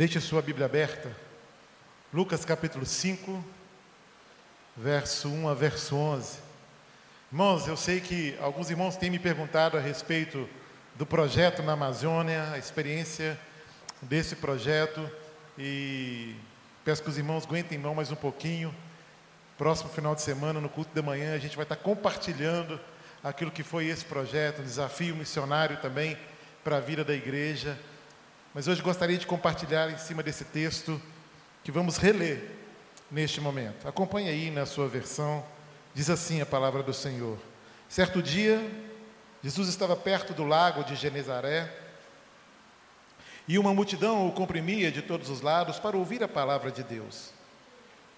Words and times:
Deixe 0.00 0.18
sua 0.18 0.40
Bíblia 0.40 0.64
aberta. 0.64 1.14
Lucas 2.10 2.42
capítulo 2.42 2.86
5, 2.86 3.44
verso 4.74 5.28
1 5.28 5.46
a 5.46 5.52
verso 5.52 5.94
11. 5.94 6.38
Irmãos, 7.30 7.68
eu 7.68 7.76
sei 7.76 8.00
que 8.00 8.34
alguns 8.40 8.70
irmãos 8.70 8.96
têm 8.96 9.10
me 9.10 9.18
perguntado 9.18 9.76
a 9.76 9.80
respeito 9.80 10.48
do 10.94 11.04
projeto 11.04 11.62
na 11.62 11.72
Amazônia, 11.72 12.50
a 12.50 12.56
experiência 12.56 13.38
desse 14.00 14.36
projeto 14.36 15.06
e 15.58 16.34
peço 16.82 17.02
que 17.02 17.10
os 17.10 17.18
irmãos 17.18 17.44
aguentem 17.44 17.76
mão 17.76 17.94
mais 17.94 18.10
um 18.10 18.16
pouquinho. 18.16 18.74
Próximo 19.58 19.90
final 19.90 20.14
de 20.14 20.22
semana, 20.22 20.62
no 20.62 20.70
culto 20.70 20.94
da 20.94 21.02
manhã, 21.02 21.34
a 21.34 21.38
gente 21.38 21.56
vai 21.56 21.64
estar 21.64 21.76
compartilhando 21.76 22.80
aquilo 23.22 23.50
que 23.50 23.62
foi 23.62 23.88
esse 23.88 24.06
projeto, 24.06 24.62
um 24.62 24.64
desafio 24.64 25.14
missionário 25.14 25.76
também 25.76 26.16
para 26.64 26.78
a 26.78 26.80
vida 26.80 27.04
da 27.04 27.12
igreja. 27.12 27.78
Mas 28.52 28.66
hoje 28.66 28.82
gostaria 28.82 29.16
de 29.16 29.28
compartilhar 29.28 29.90
em 29.90 29.98
cima 29.98 30.24
desse 30.24 30.44
texto 30.44 31.00
que 31.62 31.70
vamos 31.70 31.96
reler 31.96 32.50
neste 33.08 33.40
momento. 33.40 33.86
Acompanhe 33.86 34.28
aí 34.28 34.50
na 34.50 34.66
sua 34.66 34.88
versão. 34.88 35.44
Diz 35.94 36.10
assim 36.10 36.40
a 36.40 36.46
palavra 36.46 36.82
do 36.82 36.92
Senhor. 36.92 37.38
Certo 37.88 38.20
dia, 38.20 38.60
Jesus 39.42 39.68
estava 39.68 39.94
perto 39.94 40.32
do 40.32 40.44
lago 40.44 40.82
de 40.82 40.96
Genezaré 40.96 41.72
e 43.46 43.56
uma 43.56 43.72
multidão 43.72 44.26
o 44.26 44.32
comprimia 44.32 44.90
de 44.90 45.00
todos 45.00 45.30
os 45.30 45.40
lados 45.40 45.78
para 45.78 45.96
ouvir 45.96 46.22
a 46.22 46.28
palavra 46.28 46.72
de 46.72 46.82
Deus. 46.82 47.30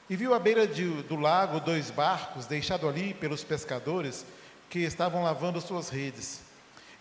E 0.09 0.17
viu 0.17 0.33
à 0.33 0.39
beira 0.39 0.67
de, 0.67 1.03
do 1.03 1.17
lago 1.17 1.61
dois 1.61 1.91
barcos 1.91 2.47
deixados 2.47 2.89
ali 2.89 3.13
pelos 3.13 3.45
pescadores 3.45 4.25
que 4.71 4.79
estavam 4.79 5.23
lavando 5.23 5.61
suas 5.61 5.91
redes. 5.91 6.41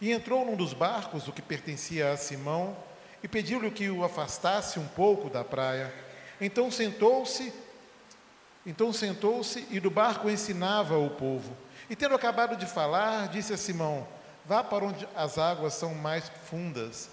E 0.02 0.12
entrou 0.12 0.46
num 0.46 0.56
dos 0.56 0.74
barcos, 0.74 1.28
o 1.28 1.32
que 1.32 1.42
pertencia 1.42 2.12
a 2.12 2.18
Simão, 2.18 2.76
e 3.24 3.28
pediu-lhe 3.28 3.70
que 3.72 3.90
o 3.90 4.04
afastasse 4.04 4.80
um 4.80 4.88
pouco 4.88 5.30
da 5.30 5.44
praia. 5.44 5.94
Então 6.40 6.72
sentou-se, 6.72 7.54
então 8.66 8.92
sentou-se 8.92 9.68
e 9.70 9.80
do 9.80 9.92
barco 9.92 10.30
ensinava 10.30 10.98
o 10.98 11.10
povo. 11.10 11.56
E 11.90 11.96
tendo 11.96 12.16
acabado 12.16 12.56
de 12.56 12.66
falar, 12.66 13.28
disse 13.28 13.54
a 13.54 13.58
Simão: 13.58 14.08
Vá 14.46 14.64
para 14.64 14.86
onde 14.86 15.08
as 15.16 15.38
águas 15.38 15.74
são 15.74 15.94
mais 15.94 16.32
fundas, 16.50 17.10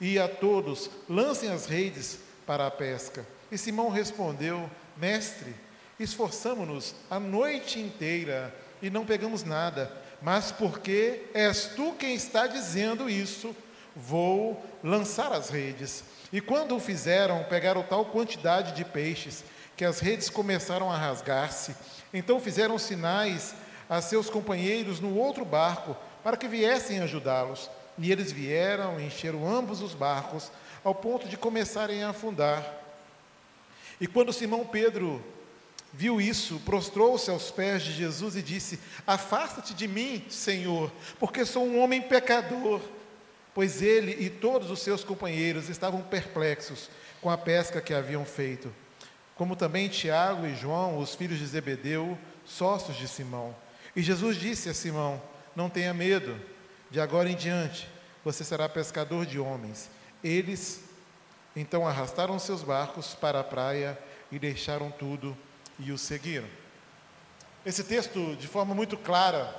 e 0.00 0.18
a 0.18 0.28
todos 0.28 0.90
lancem 1.08 1.50
as 1.50 1.66
redes 1.66 2.20
para 2.46 2.66
a 2.66 2.70
pesca. 2.70 3.26
E 3.52 3.58
Simão 3.58 3.90
respondeu: 3.90 4.70
Mestre, 4.96 5.54
esforçamo-nos 5.98 6.94
a 7.10 7.20
noite 7.20 7.78
inteira 7.78 8.54
e 8.80 8.88
não 8.88 9.04
pegamos 9.04 9.44
nada, 9.44 9.92
mas 10.22 10.50
porque 10.50 11.26
és 11.34 11.66
tu 11.76 11.92
quem 11.92 12.14
está 12.14 12.46
dizendo 12.46 13.10
isso, 13.10 13.54
Vou 13.94 14.62
lançar 14.82 15.32
as 15.32 15.50
redes. 15.50 16.04
E 16.32 16.40
quando 16.40 16.76
o 16.76 16.80
fizeram, 16.80 17.44
pegaram 17.44 17.82
tal 17.82 18.04
quantidade 18.04 18.72
de 18.72 18.84
peixes 18.84 19.44
que 19.76 19.84
as 19.84 19.98
redes 19.98 20.28
começaram 20.28 20.90
a 20.90 20.96
rasgar-se. 20.96 21.74
Então 22.12 22.38
fizeram 22.40 22.78
sinais 22.78 23.54
a 23.88 24.00
seus 24.00 24.30
companheiros 24.30 25.00
no 25.00 25.16
outro 25.16 25.44
barco 25.44 25.96
para 26.22 26.36
que 26.36 26.46
viessem 26.46 27.00
ajudá-los. 27.00 27.70
E 27.98 28.12
eles 28.12 28.30
vieram, 28.30 29.00
encheram 29.00 29.48
ambos 29.48 29.82
os 29.82 29.94
barcos, 29.94 30.50
ao 30.84 30.94
ponto 30.94 31.28
de 31.28 31.36
começarem 31.36 32.02
a 32.02 32.10
afundar. 32.10 32.64
E 34.00 34.06
quando 34.06 34.32
Simão 34.32 34.64
Pedro 34.64 35.22
viu 35.92 36.20
isso, 36.20 36.60
prostrou-se 36.64 37.30
aos 37.30 37.50
pés 37.50 37.82
de 37.82 37.92
Jesus 37.92 38.36
e 38.36 38.42
disse: 38.42 38.78
Afasta-te 39.06 39.74
de 39.74 39.86
mim, 39.86 40.24
Senhor, 40.30 40.90
porque 41.18 41.44
sou 41.44 41.66
um 41.66 41.80
homem 41.80 42.00
pecador 42.00 42.80
pois 43.54 43.82
ele 43.82 44.16
e 44.24 44.30
todos 44.30 44.70
os 44.70 44.80
seus 44.80 45.04
companheiros 45.04 45.68
estavam 45.68 46.02
perplexos 46.02 46.90
com 47.20 47.30
a 47.30 47.36
pesca 47.36 47.80
que 47.80 47.92
haviam 47.92 48.24
feito, 48.24 48.72
como 49.34 49.56
também 49.56 49.88
Tiago 49.88 50.46
e 50.46 50.54
João, 50.54 50.98
os 50.98 51.14
filhos 51.14 51.38
de 51.38 51.46
Zebedeu, 51.46 52.18
sócios 52.44 52.96
de 52.96 53.08
Simão. 53.08 53.54
E 53.94 54.02
Jesus 54.02 54.36
disse 54.36 54.68
a 54.68 54.74
Simão: 54.74 55.20
Não 55.54 55.68
tenha 55.68 55.92
medo, 55.92 56.38
de 56.90 57.00
agora 57.00 57.30
em 57.30 57.36
diante 57.36 57.88
você 58.24 58.44
será 58.44 58.68
pescador 58.68 59.24
de 59.24 59.38
homens. 59.38 59.90
Eles 60.22 60.82
então 61.56 61.86
arrastaram 61.86 62.38
seus 62.38 62.62
barcos 62.62 63.14
para 63.14 63.40
a 63.40 63.44
praia 63.44 63.98
e 64.30 64.38
deixaram 64.38 64.90
tudo 64.90 65.36
e 65.78 65.90
o 65.90 65.98
seguiram. 65.98 66.48
Esse 67.64 67.84
texto, 67.84 68.36
de 68.36 68.46
forma 68.46 68.74
muito 68.74 68.96
clara, 68.96 69.54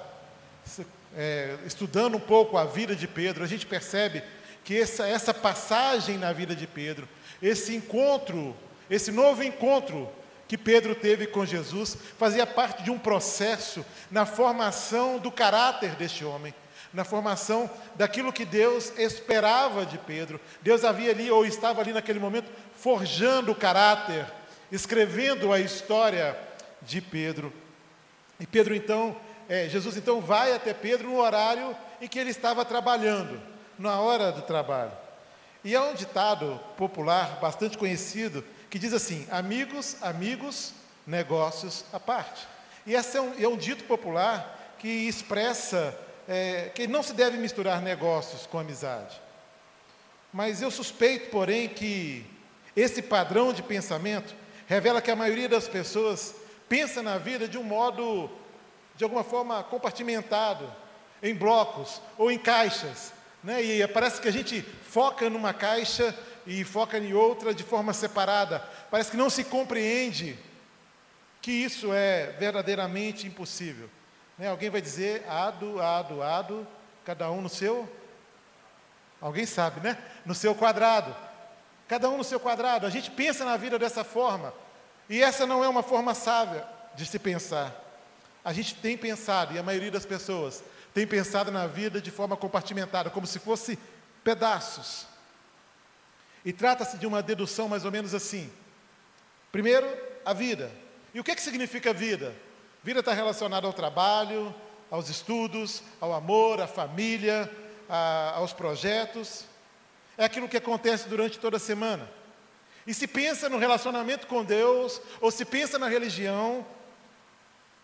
é, 1.15 1.57
estudando 1.65 2.15
um 2.15 2.19
pouco 2.19 2.57
a 2.57 2.65
vida 2.65 2.95
de 2.95 3.07
Pedro, 3.07 3.43
a 3.43 3.47
gente 3.47 3.65
percebe 3.65 4.23
que 4.63 4.79
essa, 4.79 5.07
essa 5.07 5.33
passagem 5.33 6.17
na 6.17 6.31
vida 6.31 6.55
de 6.55 6.67
Pedro, 6.67 7.07
esse 7.41 7.75
encontro, 7.75 8.55
esse 8.89 9.11
novo 9.11 9.43
encontro 9.43 10.09
que 10.47 10.57
Pedro 10.57 10.93
teve 10.93 11.27
com 11.27 11.45
Jesus, 11.45 11.97
fazia 12.17 12.45
parte 12.45 12.83
de 12.83 12.91
um 12.91 12.99
processo 12.99 13.85
na 14.09 14.25
formação 14.25 15.17
do 15.17 15.31
caráter 15.31 15.95
deste 15.95 16.25
homem, 16.25 16.53
na 16.93 17.05
formação 17.05 17.69
daquilo 17.95 18.33
que 18.33 18.43
Deus 18.43 18.91
esperava 18.97 19.85
de 19.85 19.97
Pedro. 19.97 20.41
Deus 20.61 20.83
havia 20.83 21.11
ali, 21.11 21.31
ou 21.31 21.45
estava 21.45 21.79
ali 21.79 21.93
naquele 21.93 22.19
momento, 22.19 22.51
forjando 22.75 23.53
o 23.53 23.55
caráter, 23.55 24.25
escrevendo 24.69 25.53
a 25.53 25.59
história 25.59 26.37
de 26.81 26.99
Pedro. 26.99 27.53
E 28.37 28.45
Pedro 28.45 28.75
então 28.75 29.15
é, 29.51 29.67
Jesus 29.67 29.97
então 29.97 30.21
vai 30.21 30.53
até 30.53 30.73
Pedro 30.73 31.09
no 31.09 31.19
horário 31.19 31.75
em 31.99 32.07
que 32.07 32.17
ele 32.17 32.29
estava 32.29 32.63
trabalhando, 32.63 33.37
na 33.77 33.99
hora 33.99 34.31
do 34.31 34.41
trabalho. 34.43 34.93
E 35.61 35.75
há 35.75 35.83
um 35.83 35.93
ditado 35.93 36.57
popular 36.77 37.37
bastante 37.41 37.77
conhecido 37.77 38.45
que 38.69 38.79
diz 38.79 38.93
assim: 38.93 39.27
amigos, 39.29 39.97
amigos, 40.01 40.71
negócios 41.05 41.83
à 41.91 41.99
parte. 41.99 42.47
E 42.87 42.93
esse 42.93 43.17
é 43.17 43.21
um, 43.21 43.33
é 43.43 43.45
um 43.45 43.57
dito 43.57 43.83
popular 43.83 44.77
que 44.79 44.87
expressa 44.87 45.99
é, 46.29 46.71
que 46.73 46.87
não 46.87 47.03
se 47.03 47.13
deve 47.13 47.35
misturar 47.35 47.81
negócios 47.81 48.47
com 48.47 48.57
amizade. 48.57 49.19
Mas 50.31 50.61
eu 50.61 50.71
suspeito, 50.71 51.29
porém, 51.29 51.67
que 51.67 52.25
esse 52.73 53.01
padrão 53.01 53.51
de 53.51 53.61
pensamento 53.61 54.33
revela 54.65 55.01
que 55.01 55.11
a 55.11 55.15
maioria 55.17 55.49
das 55.49 55.67
pessoas 55.67 56.35
pensa 56.69 57.03
na 57.03 57.17
vida 57.17 57.49
de 57.49 57.57
um 57.57 57.63
modo 57.63 58.31
de 59.01 59.03
alguma 59.03 59.23
forma 59.23 59.63
compartimentado, 59.63 60.71
em 61.23 61.33
blocos 61.33 61.99
ou 62.19 62.29
em 62.29 62.37
caixas. 62.37 63.11
Né? 63.43 63.59
E 63.59 63.87
parece 63.87 64.21
que 64.21 64.27
a 64.27 64.31
gente 64.31 64.61
foca 64.61 65.27
numa 65.27 65.55
caixa 65.55 66.15
e 66.45 66.63
foca 66.63 66.99
em 66.99 67.11
outra 67.11 67.51
de 67.51 67.63
forma 67.63 67.93
separada. 67.93 68.59
Parece 68.91 69.09
que 69.09 69.17
não 69.17 69.27
se 69.27 69.43
compreende 69.43 70.37
que 71.41 71.51
isso 71.51 71.91
é 71.91 72.27
verdadeiramente 72.37 73.25
impossível. 73.25 73.89
Né? 74.37 74.49
Alguém 74.49 74.69
vai 74.69 74.81
dizer 74.81 75.25
ado, 75.27 75.81
ado, 75.81 76.21
ado, 76.21 76.67
cada 77.03 77.31
um 77.31 77.41
no 77.41 77.49
seu. 77.49 77.91
Alguém 79.19 79.47
sabe, 79.47 79.79
né? 79.79 79.97
No 80.23 80.35
seu 80.35 80.53
quadrado. 80.53 81.15
Cada 81.87 82.07
um 82.07 82.19
no 82.19 82.23
seu 82.23 82.39
quadrado. 82.39 82.85
A 82.85 82.91
gente 82.91 83.09
pensa 83.09 83.43
na 83.45 83.57
vida 83.57 83.79
dessa 83.79 84.03
forma. 84.03 84.53
E 85.09 85.23
essa 85.23 85.47
não 85.47 85.63
é 85.63 85.67
uma 85.67 85.81
forma 85.81 86.13
sábia 86.13 86.63
de 86.93 87.03
se 87.07 87.17
pensar. 87.17 87.89
A 88.43 88.53
gente 88.53 88.75
tem 88.75 88.97
pensado, 88.97 89.53
e 89.53 89.59
a 89.59 89.63
maioria 89.63 89.91
das 89.91 90.05
pessoas 90.05 90.63
tem 90.93 91.07
pensado 91.07 91.51
na 91.51 91.67
vida 91.67 92.01
de 92.01 92.11
forma 92.11 92.35
compartimentada, 92.35 93.09
como 93.09 93.27
se 93.27 93.39
fosse 93.39 93.77
pedaços. 94.23 95.05
E 96.43 96.51
trata-se 96.51 96.97
de 96.97 97.05
uma 97.05 97.21
dedução 97.21 97.69
mais 97.69 97.85
ou 97.85 97.91
menos 97.91 98.13
assim. 98.13 98.51
Primeiro, 99.51 99.87
a 100.25 100.33
vida. 100.33 100.71
E 101.13 101.19
o 101.19 101.23
que, 101.23 101.35
que 101.35 101.41
significa 101.41 101.93
vida? 101.93 102.33
Vida 102.83 102.99
está 102.99 103.13
relacionada 103.13 103.67
ao 103.67 103.73
trabalho, 103.73 104.53
aos 104.89 105.07
estudos, 105.07 105.83
ao 105.99 106.13
amor, 106.13 106.59
à 106.59 106.67
família, 106.67 107.49
a, 107.87 108.33
aos 108.37 108.53
projetos. 108.53 109.45
É 110.17 110.25
aquilo 110.25 110.49
que 110.49 110.57
acontece 110.57 111.07
durante 111.07 111.37
toda 111.37 111.57
a 111.57 111.59
semana. 111.59 112.09
E 112.87 112.93
se 112.93 113.07
pensa 113.07 113.47
no 113.47 113.59
relacionamento 113.59 114.25
com 114.25 114.43
Deus, 114.43 114.99
ou 115.19 115.29
se 115.29 115.45
pensa 115.45 115.77
na 115.77 115.87
religião, 115.87 116.65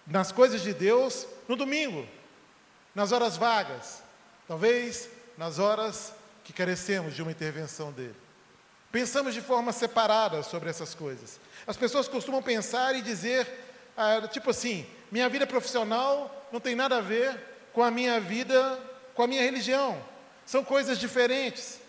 nas 0.08 0.32
coisas 0.32 0.62
de 0.62 0.74
Deus 0.74 1.28
no 1.48 1.56
domingo, 1.56 2.08
nas 2.96 3.12
horas 3.12 3.38
vagas, 3.38 4.02
talvez 4.48 5.10
nas 5.38 5.60
horas 5.60 6.14
que 6.44 6.54
carecemos 6.54 7.14
de 7.14 7.22
uma 7.22 7.32
intervenção 7.32 7.92
dele. 7.92 8.16
Pensamos 8.92 9.34
de 9.34 9.42
forma 9.42 9.74
separada 9.74 10.42
sobre 10.44 10.70
essas 10.70 10.96
coisas. 10.96 11.40
As 11.68 11.76
pessoas 11.76 12.08
costumam 12.08 12.42
pensar 12.42 12.96
e 12.96 13.02
dizer, 13.02 13.46
ah, 13.98 14.26
tipo 14.28 14.50
assim, 14.50 14.88
minha 15.12 15.28
vida 15.28 15.46
profissional 15.46 16.48
não 16.52 16.60
tem 16.60 16.74
nada 16.74 16.98
a 16.98 17.02
ver 17.02 17.38
com 17.74 17.84
a 17.84 17.92
minha 17.92 18.20
vida, 18.20 18.80
com 19.14 19.24
a 19.24 19.28
minha 19.28 19.42
religião. 19.42 20.02
São 20.46 20.64
coisas 20.64 20.98
diferentes. 20.98 21.82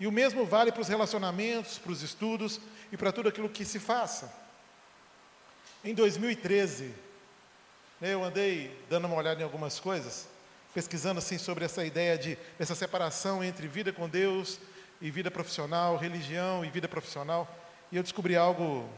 E 0.00 0.06
o 0.06 0.12
mesmo 0.12 0.46
vale 0.46 0.72
para 0.72 0.80
os 0.80 0.88
relacionamentos, 0.88 1.78
para 1.78 1.92
os 1.92 2.02
estudos 2.02 2.58
e 2.90 2.96
para 2.96 3.12
tudo 3.12 3.28
aquilo 3.28 3.48
que 3.48 3.64
se 3.64 3.78
faça. 3.78 4.32
Em 5.84 5.92
2013, 5.94 6.94
eu 8.00 8.22
andei 8.22 8.76
dando 8.88 9.06
uma 9.06 9.16
olhada 9.16 9.40
em 9.40 9.44
algumas 9.44 9.80
coisas, 9.80 10.28
pesquisando 10.72 11.18
assim 11.18 11.38
sobre 11.38 11.64
essa 11.64 11.84
ideia 11.84 12.16
de 12.16 12.38
essa 12.58 12.74
separação 12.74 13.42
entre 13.42 13.66
vida 13.66 13.92
com 13.92 14.08
Deus 14.08 14.60
e 15.00 15.10
vida 15.10 15.30
profissional, 15.30 15.96
religião 15.96 16.64
e 16.64 16.70
vida 16.70 16.88
profissional, 16.88 17.48
e 17.90 17.96
eu 17.96 18.02
descobri 18.02 18.36
algo 18.36 18.88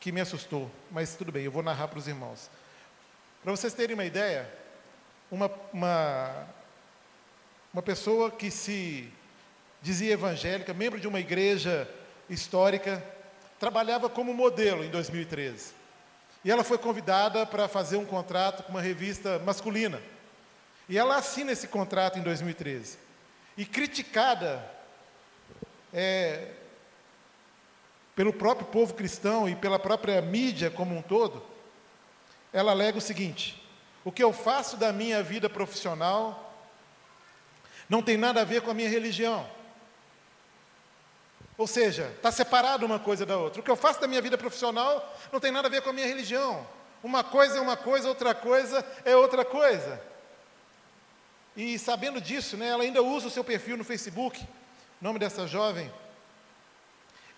que 0.00 0.10
me 0.10 0.20
assustou, 0.20 0.70
mas 0.90 1.14
tudo 1.14 1.30
bem, 1.30 1.44
eu 1.44 1.52
vou 1.52 1.62
narrar 1.62 1.88
para 1.88 1.98
os 1.98 2.08
irmãos. 2.08 2.50
Para 3.42 3.52
vocês 3.52 3.74
terem 3.74 3.94
uma 3.94 4.04
ideia, 4.04 4.48
uma, 5.30 5.50
uma, 5.72 6.46
uma 7.72 7.82
pessoa 7.82 8.30
que 8.30 8.50
se 8.50 9.08
dizia 9.80 10.12
evangélica, 10.12 10.74
membro 10.74 10.98
de 10.98 11.06
uma 11.06 11.20
igreja 11.20 11.88
histórica, 12.28 13.02
trabalhava 13.58 14.08
como 14.08 14.34
modelo 14.34 14.84
em 14.84 14.90
2013. 14.90 15.85
E 16.46 16.50
ela 16.52 16.62
foi 16.62 16.78
convidada 16.78 17.44
para 17.44 17.66
fazer 17.66 17.96
um 17.96 18.04
contrato 18.04 18.62
com 18.62 18.70
uma 18.70 18.80
revista 18.80 19.40
masculina. 19.40 20.00
E 20.88 20.96
ela 20.96 21.16
assina 21.16 21.50
esse 21.50 21.66
contrato 21.66 22.20
em 22.20 22.22
2013. 22.22 22.98
E 23.56 23.66
criticada 23.66 24.64
é, 25.92 26.52
pelo 28.14 28.32
próprio 28.32 28.68
povo 28.68 28.94
cristão 28.94 29.48
e 29.48 29.56
pela 29.56 29.76
própria 29.76 30.22
mídia 30.22 30.70
como 30.70 30.96
um 30.96 31.02
todo, 31.02 31.44
ela 32.52 32.70
alega 32.70 32.98
o 32.98 33.00
seguinte: 33.00 33.60
o 34.04 34.12
que 34.12 34.22
eu 34.22 34.32
faço 34.32 34.76
da 34.76 34.92
minha 34.92 35.24
vida 35.24 35.50
profissional 35.50 36.56
não 37.88 38.00
tem 38.00 38.16
nada 38.16 38.42
a 38.42 38.44
ver 38.44 38.62
com 38.62 38.70
a 38.70 38.74
minha 38.74 38.88
religião. 38.88 39.44
Ou 41.58 41.66
seja, 41.66 42.12
está 42.16 42.30
separado 42.30 42.84
uma 42.84 42.98
coisa 42.98 43.24
da 43.24 43.36
outra. 43.36 43.60
O 43.60 43.64
que 43.64 43.70
eu 43.70 43.76
faço 43.76 44.00
da 44.00 44.06
minha 44.06 44.20
vida 44.20 44.36
profissional 44.36 45.16
não 45.32 45.40
tem 45.40 45.50
nada 45.50 45.68
a 45.68 45.70
ver 45.70 45.82
com 45.82 45.90
a 45.90 45.92
minha 45.92 46.06
religião. 46.06 46.66
Uma 47.02 47.24
coisa 47.24 47.58
é 47.58 47.60
uma 47.60 47.76
coisa, 47.76 48.08
outra 48.08 48.34
coisa 48.34 48.84
é 49.04 49.16
outra 49.16 49.44
coisa. 49.44 50.00
E 51.56 51.78
sabendo 51.78 52.20
disso, 52.20 52.56
né, 52.56 52.68
ela 52.68 52.82
ainda 52.82 53.02
usa 53.02 53.28
o 53.28 53.30
seu 53.30 53.42
perfil 53.42 53.78
no 53.78 53.84
Facebook. 53.84 54.42
O 54.42 55.04
nome 55.04 55.18
dessa 55.18 55.46
jovem 55.46 55.90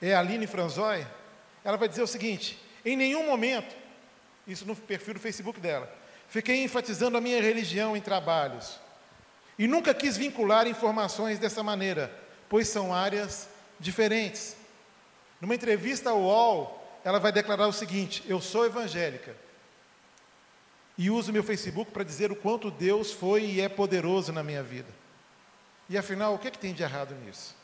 é 0.02 0.14
Aline 0.14 0.46
Franzói. 0.46 1.06
Ela 1.64 1.76
vai 1.76 1.88
dizer 1.88 2.02
o 2.02 2.06
seguinte: 2.06 2.60
em 2.84 2.96
nenhum 2.96 3.24
momento, 3.24 3.76
isso 4.46 4.66
no 4.66 4.74
perfil 4.74 5.14
do 5.14 5.20
Facebook 5.20 5.60
dela, 5.60 5.92
fiquei 6.28 6.64
enfatizando 6.64 7.16
a 7.16 7.20
minha 7.20 7.40
religião 7.40 7.96
em 7.96 8.00
trabalhos. 8.00 8.80
E 9.56 9.68
nunca 9.68 9.94
quis 9.94 10.16
vincular 10.16 10.66
informações 10.66 11.38
dessa 11.38 11.62
maneira, 11.62 12.12
pois 12.48 12.68
são 12.68 12.94
áreas 12.94 13.48
diferentes. 13.78 14.56
Numa 15.40 15.54
entrevista 15.54 16.10
ao 16.10 16.20
UOL, 16.20 17.00
ela 17.04 17.18
vai 17.18 17.32
declarar 17.32 17.66
o 17.66 17.72
seguinte: 17.72 18.22
Eu 18.26 18.40
sou 18.40 18.66
evangélica 18.66 19.34
e 20.96 21.10
uso 21.10 21.32
meu 21.32 21.44
Facebook 21.44 21.92
para 21.92 22.02
dizer 22.02 22.32
o 22.32 22.36
quanto 22.36 22.72
Deus 22.72 23.12
foi 23.12 23.44
e 23.44 23.60
é 23.60 23.68
poderoso 23.68 24.32
na 24.32 24.42
minha 24.42 24.64
vida. 24.64 24.88
E 25.88 25.96
afinal, 25.96 26.34
o 26.34 26.38
que, 26.38 26.48
é 26.48 26.50
que 26.50 26.58
tem 26.58 26.74
de 26.74 26.82
errado 26.82 27.14
nisso? 27.24 27.54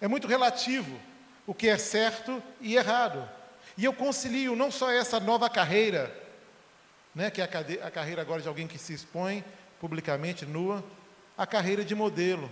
É 0.00 0.08
muito 0.08 0.26
relativo 0.26 1.00
o 1.46 1.54
que 1.54 1.68
é 1.68 1.78
certo 1.78 2.42
e 2.60 2.76
errado. 2.76 3.26
E 3.78 3.84
eu 3.84 3.92
concilio 3.92 4.56
não 4.56 4.70
só 4.70 4.90
essa 4.90 5.20
nova 5.20 5.48
carreira, 5.48 6.12
né, 7.14 7.30
que 7.30 7.40
é 7.40 7.44
a, 7.44 7.86
a 7.86 7.90
carreira 7.90 8.20
agora 8.20 8.42
de 8.42 8.48
alguém 8.48 8.66
que 8.66 8.78
se 8.78 8.92
expõe 8.92 9.44
publicamente 9.80 10.44
nua, 10.44 10.84
a 11.38 11.46
carreira 11.46 11.84
de 11.84 11.94
modelo. 11.94 12.50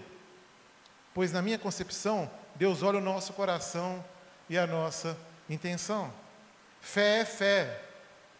Pois 1.12 1.32
na 1.32 1.42
minha 1.42 1.58
concepção, 1.58 2.30
Deus 2.58 2.82
olha 2.82 2.99
o 2.99 3.02
nosso 3.02 3.32
coração 3.34 4.05
e 4.50 4.58
a 4.58 4.66
nossa 4.66 5.16
intenção. 5.49 6.12
Fé 6.81 7.20
é 7.20 7.25
fé, 7.25 7.81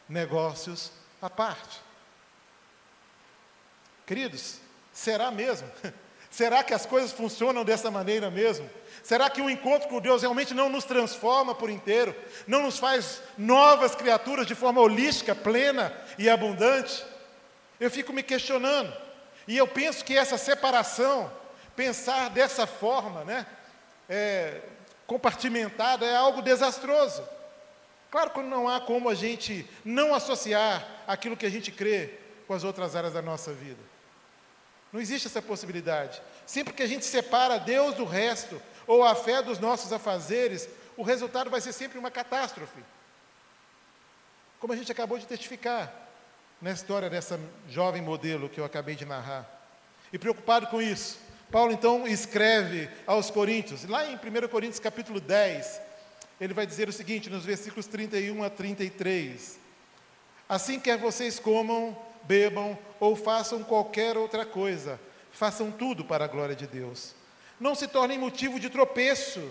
negócios 0.09 0.91
à 1.23 1.31
parte. 1.31 1.81
Queridos, 4.05 4.59
será 4.93 5.31
mesmo? 5.31 5.71
Será 6.31 6.63
que 6.63 6.75
as 6.75 6.85
coisas 6.85 7.11
funcionam 7.11 7.65
dessa 7.65 7.91
maneira 7.91 8.31
mesmo? 8.31 8.69
Será 9.03 9.31
que 9.31 9.41
um 9.41 9.49
encontro 9.49 9.89
com 9.89 9.99
Deus 9.99 10.21
realmente 10.21 10.53
não 10.53 10.69
nos 10.69 10.85
transforma 10.85 11.55
por 11.55 11.71
inteiro? 11.71 12.15
Não 12.47 12.63
nos 12.63 12.79
faz 12.79 13.23
novas 13.39 13.95
criaturas 13.95 14.47
de 14.47 14.55
forma 14.55 14.79
holística, 14.79 15.35
plena 15.35 15.91
e 16.19 16.29
abundante? 16.29 17.03
Eu 17.81 17.91
fico 17.91 18.13
me 18.13 18.23
questionando. 18.23 18.95
E 19.47 19.57
eu 19.57 19.67
penso 19.67 20.05
que 20.05 20.19
essa 20.19 20.37
separação, 20.37 21.33
pensar 21.75 22.29
dessa 22.29 22.67
forma, 22.67 23.25
né, 23.25 23.47
é, 24.09 24.61
compartimentada 25.07 26.07
é 26.07 26.17
algo 26.17 26.43
desastroso. 26.43 27.23
Claro 28.11 28.31
que 28.31 28.41
não 28.41 28.69
há 28.69 28.81
como 28.81 29.09
a 29.09 29.15
gente 29.15 29.69
não 29.85 30.15
associar 30.15 30.87
aquilo 31.07 31.37
que 31.37 31.47
a 31.47 31.51
gente 31.51 31.71
crê 31.71 32.15
com 32.47 32.55
as 32.55 32.65
outras 32.65 32.97
áreas 32.97 33.13
da 33.13 33.21
nossa 33.21 33.53
vida. 33.53 33.81
Não 34.93 35.01
existe 35.01 35.27
essa 35.27 35.43
possibilidade. 35.43 36.23
Sempre 36.47 36.73
que 36.73 36.83
a 36.83 36.87
gente 36.87 37.05
separa 37.05 37.59
Deus 37.59 37.95
do 37.95 38.07
resto, 38.07 38.61
ou 38.87 39.05
a 39.05 39.15
fé 39.15 39.43
dos 39.43 39.59
nossos 39.59 39.93
afazeres, 39.93 40.67
o 40.97 41.03
resultado 41.03 41.51
vai 41.51 41.61
ser 41.61 41.75
sempre 41.75 41.99
uma 41.99 42.11
catástrofe. 42.11 42.83
Como 44.59 44.73
a 44.73 44.77
gente 44.77 44.91
acabou 44.91 45.19
de 45.19 45.27
testificar 45.27 45.93
na 46.61 46.71
história 46.73 47.11
dessa 47.11 47.39
jovem 47.69 48.03
modelo 48.03 48.49
que 48.49 48.59
eu 48.59 48.65
acabei 48.65 48.95
de 48.95 49.05
narrar. 49.05 49.47
E 50.13 50.19
preocupado 50.19 50.67
com 50.69 50.81
isso, 50.81 51.19
Paulo 51.51 51.73
então 51.73 52.07
escreve 52.07 52.91
aos 53.07 53.31
Coríntios, 53.31 53.85
lá 53.85 54.05
em 54.07 54.17
1 54.17 54.49
Coríntios 54.49 54.79
capítulo 54.79 55.19
10, 55.19 55.81
ele 56.39 56.53
vai 56.53 56.67
dizer 56.67 56.89
o 56.89 56.93
seguinte, 56.93 57.31
nos 57.31 57.45
versículos 57.45 57.87
31 57.87 58.43
a 58.43 58.51
33: 58.51 59.59
Assim 60.47 60.79
quer 60.79 60.99
vocês 60.99 61.39
comam, 61.39 61.97
bebam 62.25 62.79
ou 63.01 63.17
façam 63.17 63.65
qualquer 63.65 64.19
outra 64.19 64.45
coisa, 64.45 65.01
façam 65.33 65.71
tudo 65.71 66.05
para 66.05 66.27
a 66.27 66.29
glória 66.29 66.55
de 66.55 66.67
Deus. 66.67 67.15
Não 67.59 67.75
se 67.75 67.89
tornem 67.89 68.19
motivo 68.19 68.61
de 68.61 68.69
tropeço, 68.69 69.51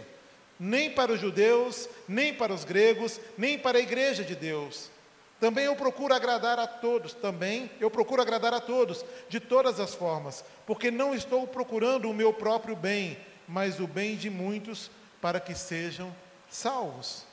nem 0.60 0.92
para 0.92 1.12
os 1.12 1.20
judeus, 1.20 1.90
nem 2.08 2.34
para 2.34 2.54
os 2.54 2.64
gregos, 2.64 3.20
nem 3.38 3.58
para 3.58 3.80
a 3.80 3.82
igreja 3.82 4.24
de 4.24 4.36
Deus 4.36 4.92
também 5.40 5.66
eu 5.66 5.76
procuro 5.76 6.14
agradar 6.14 6.58
a 6.58 6.66
todos, 6.66 7.14
também 7.14 7.70
eu 7.80 7.92
procuro 7.92 8.22
agradar 8.22 8.54
a 8.54 8.60
todos, 8.60 9.06
de 9.30 9.40
todas 9.40 9.80
as 9.80 9.94
formas, 9.94 10.44
porque 10.66 10.90
não 10.90 11.14
estou 11.14 11.46
procurando 11.46 12.10
o 12.10 12.14
meu 12.14 12.34
próprio 12.34 12.76
bem, 12.76 13.18
mas 13.48 13.80
o 13.80 13.88
bem 13.88 14.16
de 14.16 14.30
muitos, 14.30 14.90
para 15.22 15.40
que 15.40 15.54
sejam 15.54 16.14
salvos. 16.50 17.24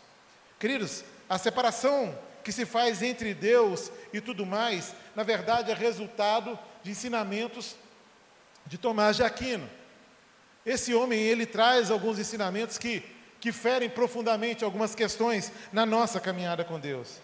Queridos, 0.58 1.04
a 1.28 1.38
separação 1.38 2.16
que 2.42 2.52
se 2.52 2.66
faz 2.66 3.02
entre 3.02 3.32
Deus 3.32 3.90
e 4.12 4.20
tudo 4.20 4.44
mais, 4.44 4.94
na 5.16 5.22
verdade 5.22 5.70
é 5.70 5.74
resultado 5.74 6.58
de 6.82 6.90
ensinamentos 6.90 7.74
de 8.66 8.76
Tomás 8.76 9.16
de 9.16 9.22
Aquino. 9.22 9.68
Esse 10.64 10.94
homem, 10.94 11.20
ele 11.20 11.46
traz 11.46 11.90
alguns 11.90 12.18
ensinamentos 12.18 12.76
que, 12.76 13.02
que 13.40 13.50
ferem 13.50 13.88
profundamente 13.88 14.62
algumas 14.62 14.94
questões 14.94 15.50
na 15.73 15.84
nossa 15.87 16.20
caminhada 16.20 16.64
com 16.64 16.78
Deus. 16.78 17.18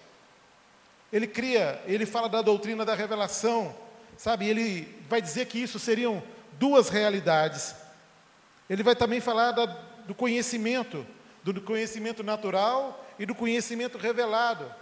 Ele 1.13 1.27
cria, 1.27 1.83
ele 1.87 2.07
fala 2.07 2.29
da 2.29 2.41
doutrina 2.41 2.85
da 2.85 2.95
revelação, 2.95 3.75
sabe? 4.17 4.49
Ele 4.49 5.03
vai 5.09 5.21
dizer 5.21 5.47
que 5.47 5.59
isso 5.59 5.79
seriam 5.79 6.23
duas 6.53 6.89
realidades. 6.89 7.75
Ele 8.69 8.83
vai 8.83 8.95
também 8.95 9.21
falar 9.21 9.53
da, 9.53 9.67
do 10.07 10.15
conhecimento, 10.15 11.05
do 11.43 11.61
conhecimento 11.61 12.23
natural 12.23 13.05
e 13.19 13.27
do 13.27 13.35
conhecimento 13.35 13.99
revelado. 13.99 14.73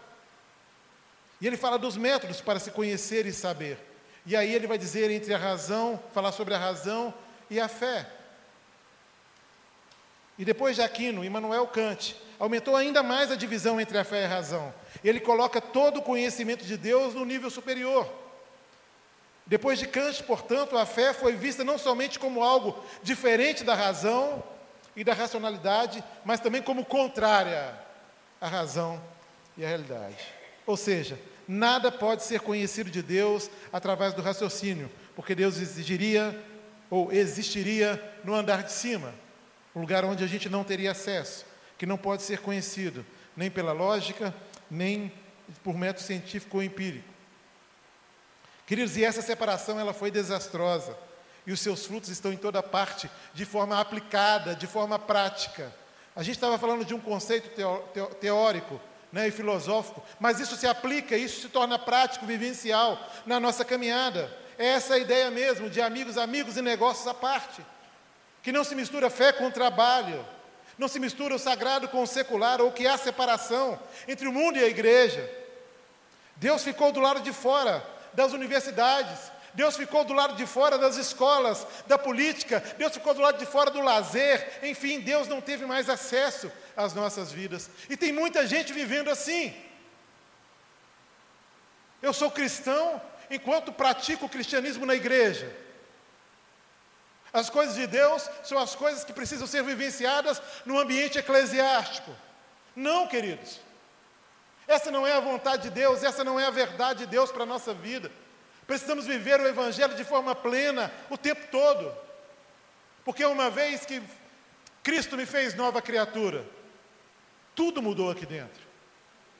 E 1.41 1.47
ele 1.47 1.57
fala 1.57 1.79
dos 1.79 1.97
métodos 1.97 2.41
para 2.41 2.59
se 2.59 2.71
conhecer 2.71 3.25
e 3.25 3.33
saber. 3.33 3.79
E 4.27 4.37
aí 4.37 4.53
ele 4.53 4.67
vai 4.67 4.77
dizer 4.77 5.11
entre 5.11 5.33
a 5.33 5.39
razão, 5.39 6.03
falar 6.13 6.33
sobre 6.33 6.53
a 6.53 6.59
razão 6.59 7.15
e 7.49 7.59
a 7.59 7.69
fé. 7.69 8.07
E 10.39 10.45
depois 10.45 10.77
de 10.77 10.83
Aquino, 10.83 11.25
Immanuel 11.25 11.67
Kant 11.69 12.15
aumentou 12.39 12.77
ainda 12.77 13.03
mais 13.03 13.31
a 13.31 13.37
divisão 13.37 13.81
entre 13.81 13.99
a 13.99 14.05
fé 14.05 14.23
e 14.23 14.25
a 14.25 14.29
razão. 14.29 14.73
Ele 15.03 15.21
coloca 15.21 15.61
todo 15.61 15.99
o 15.99 16.03
conhecimento 16.03 16.65
de 16.65 16.77
Deus 16.77 17.15
no 17.15 17.25
nível 17.25 17.51
superior. 17.51 18.11
Depois 19.47 19.79
de 19.79 19.87
Kant, 19.87 20.23
portanto, 20.25 20.77
a 20.77 20.85
fé 20.85 21.15
foi 21.15 21.35
vista 21.35 21.65
não 21.65 21.79
somente 21.79 22.19
como 22.19 22.43
algo 22.43 22.79
diferente 23.03 23.65
da 23.65 23.75
razão 23.75 24.45
e 24.95 25.03
da 25.03 25.15
racionalidade, 25.15 26.05
mas 26.25 26.39
também 26.39 26.61
como 26.61 26.85
contrária 26.85 27.75
à 28.41 28.47
razão 28.47 29.03
e 29.57 29.65
à 29.65 29.69
realidade. 29.69 30.19
Ou 30.67 30.77
seja, 30.77 31.19
nada 31.47 31.91
pode 31.91 32.25
ser 32.25 32.41
conhecido 32.41 32.91
de 32.91 33.01
Deus 33.01 33.51
através 33.73 34.13
do 34.13 34.21
raciocínio, 34.21 34.91
porque 35.17 35.35
Deus 35.35 35.59
exigiria 35.59 36.39
ou 36.91 37.11
existiria 37.11 38.03
no 38.23 38.35
andar 38.35 38.63
de 38.63 38.73
cima, 38.73 39.15
um 39.75 39.81
lugar 39.81 40.05
onde 40.05 40.23
a 40.23 40.27
gente 40.27 40.49
não 40.49 40.63
teria 40.63 40.91
acesso, 40.91 41.47
que 41.79 41.87
não 41.87 41.97
pode 41.97 42.23
ser 42.23 42.41
conhecido 42.41 43.07
nem 43.37 43.49
pela 43.49 43.73
lógica, 43.73 44.35
nem 44.69 45.13
por 45.63 45.75
método 45.75 46.05
científico 46.05 46.57
ou 46.57 46.63
empírico. 46.63 47.09
Queridos, 48.67 48.97
e 48.97 49.05
essa 49.05 49.23
separação 49.23 49.79
ela 49.79 49.95
foi 49.95 50.11
desastrosa. 50.11 50.95
E 51.47 51.53
os 51.53 51.61
seus 51.61 51.87
frutos 51.87 52.11
estão 52.11 52.31
em 52.31 52.37
toda 52.37 52.63
parte, 52.63 53.09
de 53.33 53.47
forma 53.47 53.81
aplicada, 53.81 54.55
de 54.55 54.67
forma 54.67 54.99
prática. 54.99 55.73
A 56.15 56.23
gente 56.23 56.35
estava 56.35 56.59
falando 56.59 56.85
de 56.85 56.93
um 56.93 57.01
conceito 57.01 57.49
teórico 58.21 58.79
né, 59.11 59.29
e 59.29 59.31
filosófico, 59.31 60.05
mas 60.21 60.41
isso 60.41 60.57
se 60.57 60.67
aplica, 60.67 61.17
isso 61.17 61.41
se 61.41 61.49
torna 61.49 61.79
prático, 61.79 62.27
vivencial 62.27 63.01
na 63.25 63.41
nossa 63.41 63.65
caminhada. 63.65 64.31
É 64.59 64.67
essa 64.67 64.95
a 64.95 64.99
ideia 64.99 65.31
mesmo 65.31 65.71
de 65.71 65.81
amigos, 65.81 66.19
amigos 66.19 66.57
e 66.57 66.61
negócios 66.61 67.07
à 67.07 67.15
parte. 67.15 67.65
que 68.43 68.53
não 68.53 68.65
se 68.65 68.75
mistura 68.75 69.09
fé 69.09 69.33
com 69.33 69.51
trabalho, 69.51 70.25
não 70.79 70.87
se 70.89 71.01
mistura 71.01 71.35
o 71.35 71.39
sagrado 71.39 71.89
com 71.89 72.03
o 72.03 72.07
secular, 72.07 72.61
ou 72.61 72.71
que 72.71 72.87
há 72.87 72.97
separação 72.97 73.79
entre 74.07 74.29
o 74.29 74.33
mundo 74.33 74.59
e 74.59 74.65
a 74.65 74.69
igreja. 74.69 75.29
Deus 76.37 76.63
ficou 76.63 76.93
do 76.93 77.01
lado 77.01 77.21
de 77.21 77.33
fora 77.33 77.85
das 78.15 78.33
universidades, 78.33 79.33
Deus 79.53 79.77
ficou 79.77 80.05
do 80.05 80.13
lado 80.13 80.37
de 80.37 80.47
fora 80.47 80.79
das 80.79 80.97
escolas, 80.97 81.67
da 81.87 81.99
política, 81.99 82.63
Deus 82.79 82.93
ficou 82.93 83.13
do 83.13 83.21
lado 83.21 83.39
de 83.39 83.47
fora 83.47 83.73
do 83.73 83.81
lazer, 83.81 84.61
enfim, 84.63 85.01
Deus 85.01 85.27
não 85.27 85.41
teve 85.41 85.67
mais 85.67 85.89
acesso 85.89 86.51
às 86.77 86.95
nossas 86.95 87.33
vidas. 87.33 87.69
E 87.91 87.97
tem 87.97 88.13
muita 88.13 88.47
gente 88.47 88.73
vivendo 88.73 89.11
assim. 89.11 89.53
Eu 92.01 92.13
sou 92.13 92.31
cristão 92.31 93.03
enquanto 93.29 93.73
pratico 93.73 94.27
o 94.27 94.29
cristianismo 94.29 94.87
na 94.87 94.95
igreja. 94.95 95.53
As 97.39 97.49
coisas 97.49 97.77
de 97.77 97.87
Deus 97.87 98.29
são 98.43 98.59
as 98.59 98.75
coisas 98.75 99.05
que 99.05 99.13
precisam 99.13 99.47
ser 99.47 99.63
vivenciadas 99.63 100.43
no 100.67 100.79
ambiente 100.79 101.19
eclesiástico. 101.19 102.11
Não, 102.75 103.07
queridos. 103.07 103.61
Essa 104.67 104.91
não 104.91 105.07
é 105.07 105.13
a 105.13 105.21
vontade 105.21 105.65
de 105.65 105.71
Deus, 105.71 106.03
essa 106.03 106.25
não 106.25 106.39
é 106.39 106.47
a 106.47 106.51
verdade 106.51 107.01
de 107.01 107.07
Deus 107.07 107.31
para 107.31 107.45
a 107.45 107.47
nossa 107.47 107.73
vida. 107.73 108.11
Precisamos 108.67 109.07
viver 109.07 109.41
o 109.41 109.47
Evangelho 109.47 109.95
de 109.95 110.05
forma 110.05 110.35
plena, 110.35 110.93
o 111.09 111.17
tempo 111.17 111.47
todo. 111.51 111.95
Porque 113.05 113.25
uma 113.25 113.49
vez 113.49 113.87
que 113.87 114.03
Cristo 114.83 115.17
me 115.17 115.25
fez 115.25 115.55
nova 115.55 115.81
criatura, 115.81 116.45
tudo 117.55 117.81
mudou 117.81 118.11
aqui 118.11 118.27
dentro. 118.27 118.67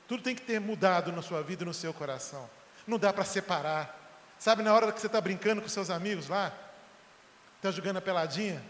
Tudo 0.07 0.23
tem 0.23 0.33
que 0.33 0.41
ter 0.41 0.59
mudado 0.59 1.11
na 1.11 1.21
sua 1.21 1.43
vida 1.43 1.63
e 1.63 1.65
no 1.65 1.73
seu 1.73 1.93
coração. 1.93 2.49
Não 2.87 2.97
dá 2.97 3.11
para 3.11 3.25
separar. 3.25 3.95
Sabe, 4.39 4.63
na 4.63 4.73
hora 4.73 4.91
que 4.91 5.01
você 5.01 5.07
está 5.07 5.19
brincando 5.19 5.61
com 5.61 5.67
seus 5.67 5.89
amigos 5.89 6.29
lá, 6.29 6.51
está 7.59 7.71
jogando 7.71 7.97
a 7.97 8.01
peladinha, 8.01 8.63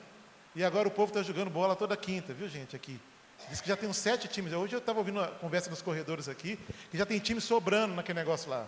e 0.55 0.63
agora 0.63 0.87
o 0.87 0.91
povo 0.91 1.11
está 1.11 1.21
jogando 1.21 1.49
bola 1.49 1.75
toda 1.75 1.95
quinta, 1.95 2.33
viu 2.33 2.49
gente, 2.49 2.75
aqui. 2.75 2.99
Diz 3.47 3.61
que 3.61 3.67
já 3.69 3.77
tem 3.77 3.87
uns 3.87 3.97
sete 3.97 4.27
times. 4.27 4.51
Hoje 4.51 4.75
eu 4.75 4.79
estava 4.79 4.99
ouvindo 4.99 5.19
uma 5.19 5.27
conversa 5.27 5.69
nos 5.69 5.81
corredores 5.81 6.27
aqui, 6.27 6.59
que 6.91 6.97
já 6.97 7.05
tem 7.05 7.19
time 7.19 7.39
sobrando 7.39 7.95
naquele 7.95 8.19
negócio 8.19 8.49
lá. 8.49 8.67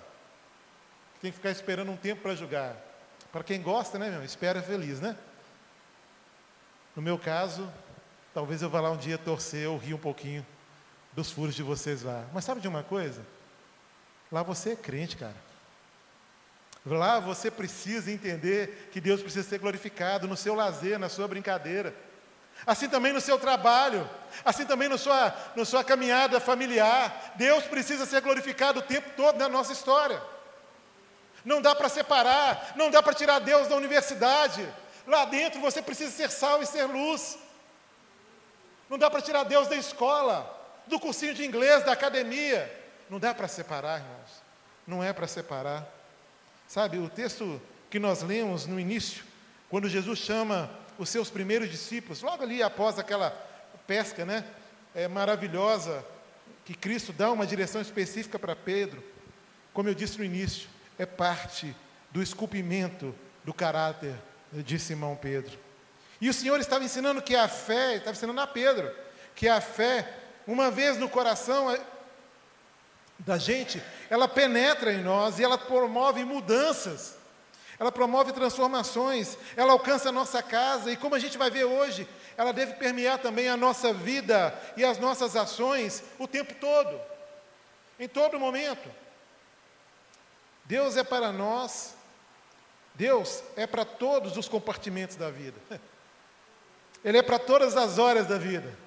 Tem 1.22 1.32
que 1.32 1.38
ficar 1.38 1.52
esperando 1.52 1.92
um 1.92 1.98
tempo 1.98 2.22
para 2.22 2.36
jogar. 2.36 2.76
Para 3.32 3.44
quem 3.44 3.62
gosta, 3.62 4.00
né, 4.00 4.10
meu? 4.10 4.24
Espera 4.24 4.62
feliz, 4.62 5.02
né? 5.02 5.18
No 6.96 7.02
meu 7.02 7.18
caso, 7.18 7.70
talvez 8.34 8.62
eu 8.62 8.70
vá 8.70 8.80
lá 8.80 8.92
um 8.92 8.98
dia 8.98 9.18
torcer 9.18 9.68
ou 9.68 9.78
rir 9.78 9.94
um 9.94 10.00
pouquinho 10.00 10.46
dos 11.14 11.32
furos 11.32 11.56
de 11.56 11.64
vocês 11.64 12.04
lá. 12.04 12.26
Mas 12.34 12.46
sabe 12.46 12.62
de 12.62 12.68
uma 12.68 12.84
coisa? 12.84 13.26
Lá 14.32 14.44
você 14.44 14.72
é 14.72 14.76
crente, 14.76 15.18
cara. 15.18 15.36
Lá 16.86 17.20
você 17.20 17.52
precisa 17.52 18.12
entender 18.12 18.90
que 18.92 19.00
Deus 19.00 19.22
precisa 19.22 19.48
ser 19.48 19.60
glorificado 19.60 20.28
no 20.28 20.36
seu 20.36 20.56
lazer, 20.56 20.98
na 20.98 21.10
sua 21.10 21.28
brincadeira. 21.28 21.94
Assim 22.66 22.88
também 22.90 23.14
no 23.14 23.22
seu 23.22 23.40
trabalho, 23.40 24.08
assim 24.46 24.66
também 24.66 24.88
na 24.88 24.98
sua, 24.98 25.34
na 25.56 25.66
sua 25.66 25.84
caminhada 25.84 26.40
familiar. 26.40 27.34
Deus 27.36 27.64
precisa 27.66 28.06
ser 28.06 28.22
glorificado 28.22 28.80
o 28.80 28.84
tempo 28.84 29.12
todo 29.16 29.38
na 29.38 29.48
nossa 29.48 29.74
história. 29.74 30.22
Não 31.44 31.62
dá 31.62 31.76
para 31.76 31.90
separar, 31.90 32.74
não 32.76 32.92
dá 32.92 33.02
para 33.02 33.14
tirar 33.14 33.40
Deus 33.40 33.68
da 33.68 33.76
universidade. 33.76 34.68
Lá 35.08 35.26
dentro 35.26 35.60
você 35.60 35.82
precisa 35.82 36.12
ser 36.12 36.30
sal 36.30 36.62
e 36.62 36.66
ser 36.66 36.86
luz. 36.86 37.38
Não 38.90 38.98
dá 38.98 39.10
para 39.10 39.22
tirar 39.22 39.44
Deus 39.44 39.68
da 39.68 39.76
escola, 39.76 40.60
do 40.86 41.00
cursinho 41.00 41.34
de 41.34 41.46
inglês, 41.46 41.84
da 41.84 41.94
academia. 41.94 42.72
Não 43.10 43.20
dá 43.20 43.34
para 43.34 43.48
separar, 43.48 44.02
irmãos. 44.02 44.44
Não 44.86 45.04
é 45.04 45.14
para 45.14 45.28
separar. 45.28 46.01
Sabe, 46.72 47.00
o 47.00 47.10
texto 47.10 47.62
que 47.90 48.00
nós 48.00 48.24
lemos 48.24 48.66
no 48.66 48.80
início, 48.80 49.26
quando 49.70 49.90
Jesus 49.90 50.20
chama 50.20 50.72
os 50.98 51.10
seus 51.10 51.30
primeiros 51.30 51.70
discípulos, 51.70 52.22
logo 52.22 52.44
ali 52.44 52.64
após 52.64 52.98
aquela 52.98 53.30
pesca, 53.86 54.24
né, 54.24 54.46
é, 54.96 55.06
maravilhosa, 55.06 56.02
que 56.64 56.74
Cristo 56.74 57.12
dá 57.12 57.30
uma 57.30 57.46
direção 57.46 57.82
específica 57.82 58.40
para 58.40 58.56
Pedro, 58.56 59.04
como 59.74 59.90
eu 59.90 59.94
disse 59.94 60.18
no 60.18 60.24
início, 60.24 60.70
é 60.98 61.06
parte 61.06 61.76
do 62.10 62.24
esculpimento 62.24 63.14
do 63.44 63.54
caráter 63.54 64.16
de 64.54 64.80
Simão 64.80 65.18
Pedro. 65.18 65.60
E 66.22 66.30
o 66.30 66.34
Senhor 66.34 66.58
estava 66.62 66.86
ensinando 66.86 67.22
que 67.22 67.36
a 67.36 67.50
fé, 67.50 67.98
estava 67.98 68.16
ensinando 68.16 68.40
a 68.40 68.48
Pedro, 68.48 68.90
que 69.36 69.50
a 69.50 69.60
fé, 69.60 70.10
uma 70.48 70.72
vez 70.72 70.98
no 70.98 71.10
coração, 71.10 71.68
da 73.26 73.38
gente, 73.38 73.82
ela 74.10 74.28
penetra 74.28 74.92
em 74.92 75.04
nós 75.04 75.40
e 75.40 75.44
ela 75.44 75.58
promove 75.58 76.24
mudanças, 76.26 77.18
ela 77.80 77.92
promove 77.92 78.32
transformações, 78.32 79.38
ela 79.56 79.74
alcança 79.74 80.10
a 80.10 80.12
nossa 80.12 80.42
casa 80.42 80.92
e, 80.92 80.98
como 80.98 81.16
a 81.16 81.20
gente 81.20 81.38
vai 81.38 81.50
ver 81.50 81.66
hoje, 81.66 82.08
ela 82.38 82.52
deve 82.52 82.74
permear 82.74 83.20
também 83.20 83.48
a 83.48 83.58
nossa 83.58 83.94
vida 83.94 84.54
e 84.76 84.84
as 84.84 84.98
nossas 84.98 85.36
ações 85.36 86.04
o 86.18 86.28
tempo 86.28 86.54
todo, 86.56 87.00
em 88.00 88.08
todo 88.08 88.40
momento. 88.40 88.90
Deus 90.66 90.98
é 90.98 91.04
para 91.04 91.32
nós, 91.32 91.96
Deus 92.96 93.44
é 93.56 93.68
para 93.68 93.86
todos 93.86 94.38
os 94.38 94.48
compartimentos 94.48 95.16
da 95.16 95.30
vida, 95.30 95.60
Ele 97.04 97.18
é 97.18 97.24
para 97.24 97.40
todas 97.40 97.76
as 97.76 97.98
horas 97.98 98.28
da 98.28 98.38
vida, 98.38 98.78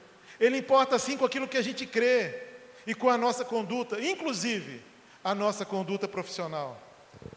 Ele 0.40 0.58
importa 0.58 0.98
sim 0.98 1.16
com 1.16 1.24
aquilo 1.24 1.48
que 1.48 1.58
a 1.58 1.62
gente 1.62 1.84
crê, 1.84 2.43
e 2.86 2.94
com 2.94 3.08
a 3.08 3.16
nossa 3.18 3.44
conduta, 3.44 4.00
inclusive 4.00 4.82
a 5.22 5.34
nossa 5.34 5.64
conduta 5.64 6.06
profissional. 6.06 6.80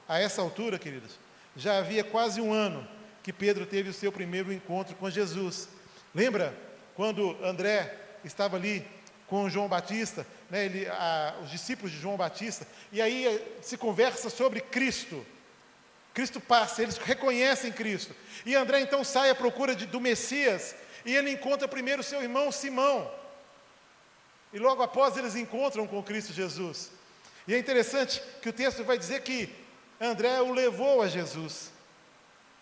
A 0.07 0.19
essa 0.19 0.41
altura, 0.41 0.77
queridos, 0.77 1.17
já 1.55 1.77
havia 1.77 2.03
quase 2.03 2.41
um 2.41 2.51
ano 2.53 2.87
que 3.23 3.33
Pedro 3.33 3.65
teve 3.65 3.89
o 3.89 3.93
seu 3.93 4.11
primeiro 4.11 4.53
encontro 4.53 4.95
com 4.95 5.09
Jesus. 5.09 5.69
Lembra 6.13 6.57
quando 6.95 7.37
André 7.43 7.93
estava 8.23 8.55
ali 8.55 8.85
com 9.27 9.49
João 9.49 9.67
Batista, 9.67 10.25
né, 10.49 10.65
ele, 10.65 10.87
a, 10.87 11.35
os 11.43 11.51
discípulos 11.51 11.91
de 11.91 11.99
João 11.99 12.15
Batista, 12.15 12.65
e 12.91 13.01
aí 13.01 13.27
eh, 13.27 13.41
se 13.61 13.77
conversa 13.77 14.29
sobre 14.29 14.61
Cristo. 14.61 15.25
Cristo 16.13 16.39
passa, 16.39 16.81
eles 16.81 16.97
reconhecem 16.97 17.71
Cristo. 17.71 18.15
E 18.45 18.55
André 18.55 18.79
então 18.79 19.03
sai 19.03 19.29
à 19.29 19.35
procura 19.35 19.75
de, 19.75 19.85
do 19.85 19.99
Messias, 19.99 20.75
e 21.05 21.13
ele 21.15 21.31
encontra 21.31 21.67
primeiro 21.67 22.01
seu 22.01 22.21
irmão 22.23 22.51
Simão. 22.51 23.11
E 24.53 24.59
logo 24.59 24.81
após 24.81 25.17
eles 25.17 25.35
encontram 25.35 25.85
com 25.87 26.01
Cristo 26.01 26.33
Jesus. 26.33 26.91
E 27.47 27.53
é 27.53 27.59
interessante 27.59 28.21
que 28.41 28.49
o 28.49 28.53
texto 28.53 28.83
vai 28.83 28.97
dizer 28.97 29.21
que 29.21 29.53
André 29.99 30.41
o 30.41 30.53
levou 30.53 31.01
a 31.01 31.07
Jesus. 31.07 31.71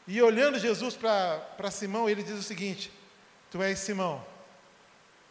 E 0.08 0.22
olhando 0.22 0.60
Jesus 0.60 0.96
para 0.96 1.72
Simão, 1.72 2.10
ele 2.10 2.24
diz 2.24 2.36
o 2.36 2.44
seguinte: 2.44 2.92
Tu 3.51 3.62
és 3.62 3.80
Simão, 3.80 4.25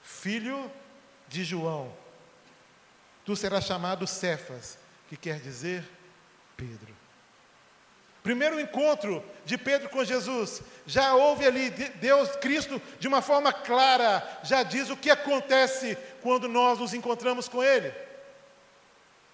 filho 0.03 0.71
de 1.29 1.45
João. 1.45 1.93
Tu 3.25 3.35
serás 3.35 3.65
chamado 3.65 4.07
Cefas, 4.07 4.77
que 5.09 5.17
quer 5.17 5.41
dizer 5.41 5.85
Pedro. 6.57 6.94
Primeiro 8.25 8.59
encontro 8.59 9.23
de 9.45 9.59
Pedro 9.59 9.91
com 9.91 10.03
Jesus, 10.03 10.63
já 10.87 11.13
houve 11.15 11.47
ali 11.47 11.69
Deus, 11.69 12.35
Cristo, 12.37 12.81
de 12.99 13.07
uma 13.07 13.21
forma 13.21 13.53
clara, 13.53 14.27
já 14.43 14.63
diz 14.63 14.89
o 14.89 14.97
que 14.97 15.11
acontece 15.11 15.95
quando 16.23 16.49
nós 16.49 16.79
nos 16.79 16.95
encontramos 16.95 17.49
com 17.49 17.63
Ele. 17.63 17.93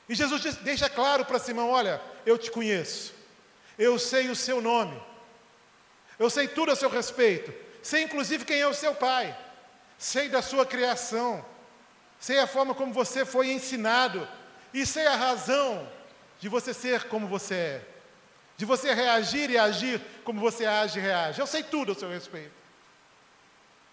E 0.08 0.14
Jesus 0.16 0.42
diz, 0.42 0.56
deixa 0.56 0.90
claro 0.90 1.24
para 1.24 1.38
Simão: 1.38 1.70
olha, 1.70 2.02
eu 2.26 2.36
te 2.36 2.50
conheço, 2.50 3.14
eu 3.78 3.96
sei 3.96 4.28
o 4.28 4.34
seu 4.34 4.60
nome, 4.60 5.00
eu 6.18 6.28
sei 6.28 6.48
tudo 6.48 6.72
a 6.72 6.76
seu 6.76 6.88
respeito, 6.90 7.54
sei 7.80 8.02
inclusive 8.02 8.44
quem 8.44 8.60
é 8.60 8.66
o 8.66 8.74
seu 8.74 8.92
pai, 8.92 9.38
sei 9.96 10.28
da 10.28 10.42
sua 10.42 10.66
criação, 10.66 11.44
sei 12.18 12.40
a 12.40 12.46
forma 12.48 12.74
como 12.74 12.92
você 12.92 13.24
foi 13.24 13.52
ensinado, 13.52 14.26
e 14.74 14.84
sei 14.84 15.06
a 15.06 15.14
razão 15.14 15.88
de 16.40 16.48
você 16.48 16.74
ser 16.74 17.04
como 17.04 17.28
você 17.28 17.54
é 17.54 17.89
de 18.60 18.66
você 18.66 18.92
reagir 18.92 19.48
e 19.48 19.56
agir 19.56 20.02
como 20.22 20.38
você 20.38 20.66
age 20.66 20.98
e 20.98 21.02
reage. 21.02 21.40
Eu 21.40 21.46
sei 21.46 21.62
tudo 21.62 21.92
a 21.92 21.94
seu 21.94 22.10
respeito. 22.10 22.52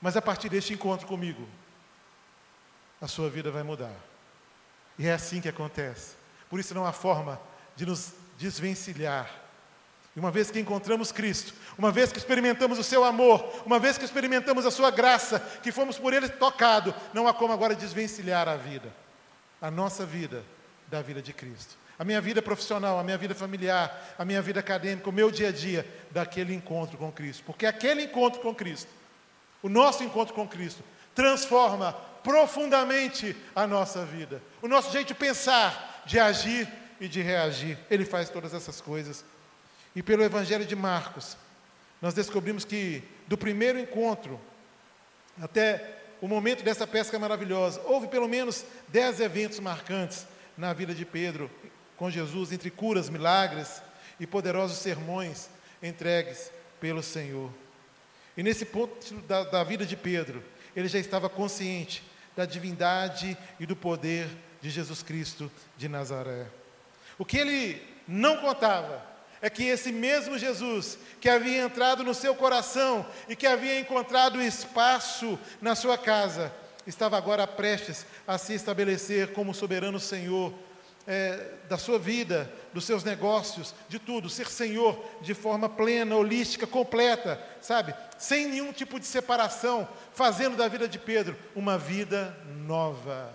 Mas 0.01 0.17
a 0.17 0.21
partir 0.21 0.49
deste 0.49 0.73
encontro 0.73 1.07
comigo, 1.07 1.47
a 2.99 3.07
sua 3.07 3.29
vida 3.29 3.49
vai 3.49 3.63
mudar. 3.63 3.95
E 4.99 5.07
é 5.07 5.13
assim 5.13 5.39
que 5.39 5.47
acontece. 5.47 6.17
Por 6.49 6.59
isso 6.59 6.75
não 6.75 6.85
há 6.85 6.91
forma 6.91 7.39
de 7.77 7.85
nos 7.85 8.11
desvencilhar. 8.37 9.33
E 10.13 10.19
uma 10.19 10.31
vez 10.31 10.51
que 10.51 10.59
encontramos 10.59 11.13
Cristo, 11.13 11.53
uma 11.77 11.89
vez 11.89 12.11
que 12.11 12.17
experimentamos 12.17 12.77
o 12.77 12.83
seu 12.83 13.05
amor, 13.05 13.63
uma 13.65 13.79
vez 13.79 13.97
que 13.97 14.03
experimentamos 14.03 14.65
a 14.65 14.71
sua 14.71 14.91
graça, 14.91 15.39
que 15.63 15.71
fomos 15.71 15.97
por 15.97 16.11
ele 16.11 16.27
tocados, 16.27 16.93
não 17.13 17.25
há 17.25 17.33
como 17.33 17.53
agora 17.53 17.73
desvencilhar 17.73 18.49
a 18.49 18.57
vida. 18.57 18.93
A 19.61 19.71
nossa 19.71 20.05
vida 20.05 20.43
da 20.89 21.01
vida 21.01 21.21
de 21.21 21.31
Cristo 21.31 21.77
a 21.99 22.03
minha 22.03 22.21
vida 22.21 22.41
profissional, 22.41 22.99
a 22.99 23.03
minha 23.03 23.17
vida 23.17 23.33
familiar, 23.33 24.15
a 24.17 24.23
minha 24.23 24.41
vida 24.41 24.59
acadêmica, 24.59 25.09
o 25.09 25.13
meu 25.13 25.31
dia 25.31 25.49
a 25.49 25.51
dia, 25.51 25.85
daquele 26.11 26.53
encontro 26.53 26.97
com 26.97 27.11
Cristo. 27.11 27.43
Porque 27.43 27.65
aquele 27.65 28.03
encontro 28.03 28.39
com 28.39 28.53
Cristo, 28.53 28.89
o 29.63 29.69
nosso 29.69 30.03
encontro 30.03 30.33
com 30.33 30.47
Cristo, 30.47 30.83
transforma 31.15 31.93
profundamente 32.23 33.35
a 33.55 33.65
nossa 33.65 34.05
vida, 34.05 34.41
o 34.61 34.67
nosso 34.67 34.91
jeito 34.91 35.07
de 35.07 35.15
pensar, 35.15 36.03
de 36.05 36.19
agir 36.19 36.67
e 36.99 37.07
de 37.07 37.21
reagir. 37.21 37.77
Ele 37.89 38.05
faz 38.05 38.29
todas 38.29 38.53
essas 38.53 38.79
coisas. 38.79 39.25
E 39.95 40.03
pelo 40.03 40.23
Evangelho 40.23 40.65
de 40.65 40.75
Marcos, 40.75 41.35
nós 42.01 42.13
descobrimos 42.13 42.63
que 42.63 43.01
do 43.27 43.37
primeiro 43.37 43.79
encontro 43.79 44.39
até 45.41 45.95
o 46.21 46.27
momento 46.27 46.63
dessa 46.63 46.85
pesca 46.85 47.17
maravilhosa, 47.17 47.81
houve 47.85 48.07
pelo 48.07 48.27
menos 48.27 48.65
dez 48.87 49.19
eventos 49.19 49.59
marcantes 49.59 50.27
na 50.57 50.73
vida 50.73 50.93
de 50.93 51.05
Pedro 51.05 51.49
com 51.97 52.09
Jesus, 52.09 52.51
entre 52.51 52.69
curas, 52.69 53.09
milagres 53.09 53.81
e 54.19 54.27
poderosos 54.27 54.77
sermões 54.77 55.49
entregues 55.81 56.51
pelo 56.79 57.03
Senhor. 57.03 57.51
E 58.35 58.43
nesse 58.43 58.65
ponto 58.65 59.15
da, 59.21 59.43
da 59.43 59.63
vida 59.63 59.85
de 59.85 59.95
Pedro, 59.97 60.43
ele 60.75 60.87
já 60.87 60.99
estava 60.99 61.27
consciente 61.27 62.03
da 62.35 62.45
divindade 62.45 63.35
e 63.59 63.65
do 63.65 63.75
poder 63.75 64.29
de 64.61 64.69
Jesus 64.69 65.01
Cristo 65.01 65.51
de 65.75 65.89
Nazaré. 65.89 66.45
O 67.17 67.25
que 67.25 67.37
ele 67.37 67.81
não 68.07 68.37
contava 68.37 69.03
é 69.41 69.49
que 69.49 69.63
esse 69.63 69.91
mesmo 69.91 70.37
Jesus, 70.37 70.97
que 71.19 71.29
havia 71.29 71.63
entrado 71.63 72.03
no 72.03 72.13
seu 72.13 72.35
coração 72.35 73.05
e 73.27 73.35
que 73.35 73.47
havia 73.47 73.79
encontrado 73.79 74.41
espaço 74.41 75.37
na 75.59 75.75
sua 75.75 75.97
casa, 75.97 76.53
estava 76.85 77.17
agora 77.17 77.45
prestes 77.47 78.05
a 78.27 78.37
se 78.37 78.53
estabelecer 78.53 79.33
como 79.33 79.53
soberano 79.53 79.99
Senhor 79.99 80.53
é, 81.07 81.53
da 81.69 81.77
sua 81.77 81.97
vida, 81.97 82.51
dos 82.73 82.83
seus 82.83 83.03
negócios, 83.03 83.73
de 83.87 83.97
tudo, 83.97 84.29
ser 84.29 84.47
Senhor 84.47 85.01
de 85.21 85.33
forma 85.33 85.69
plena, 85.69 86.15
holística, 86.17 86.67
completa, 86.67 87.41
sabe? 87.61 87.95
Sem 88.17 88.47
nenhum 88.47 88.73
tipo 88.73 88.99
de 88.99 89.05
separação, 89.05 89.87
fazendo 90.13 90.57
da 90.57 90.67
vida 90.67 90.87
de 90.87 90.99
Pedro 90.99 91.37
uma 91.55 91.77
vida 91.77 92.37
nova. 92.65 93.33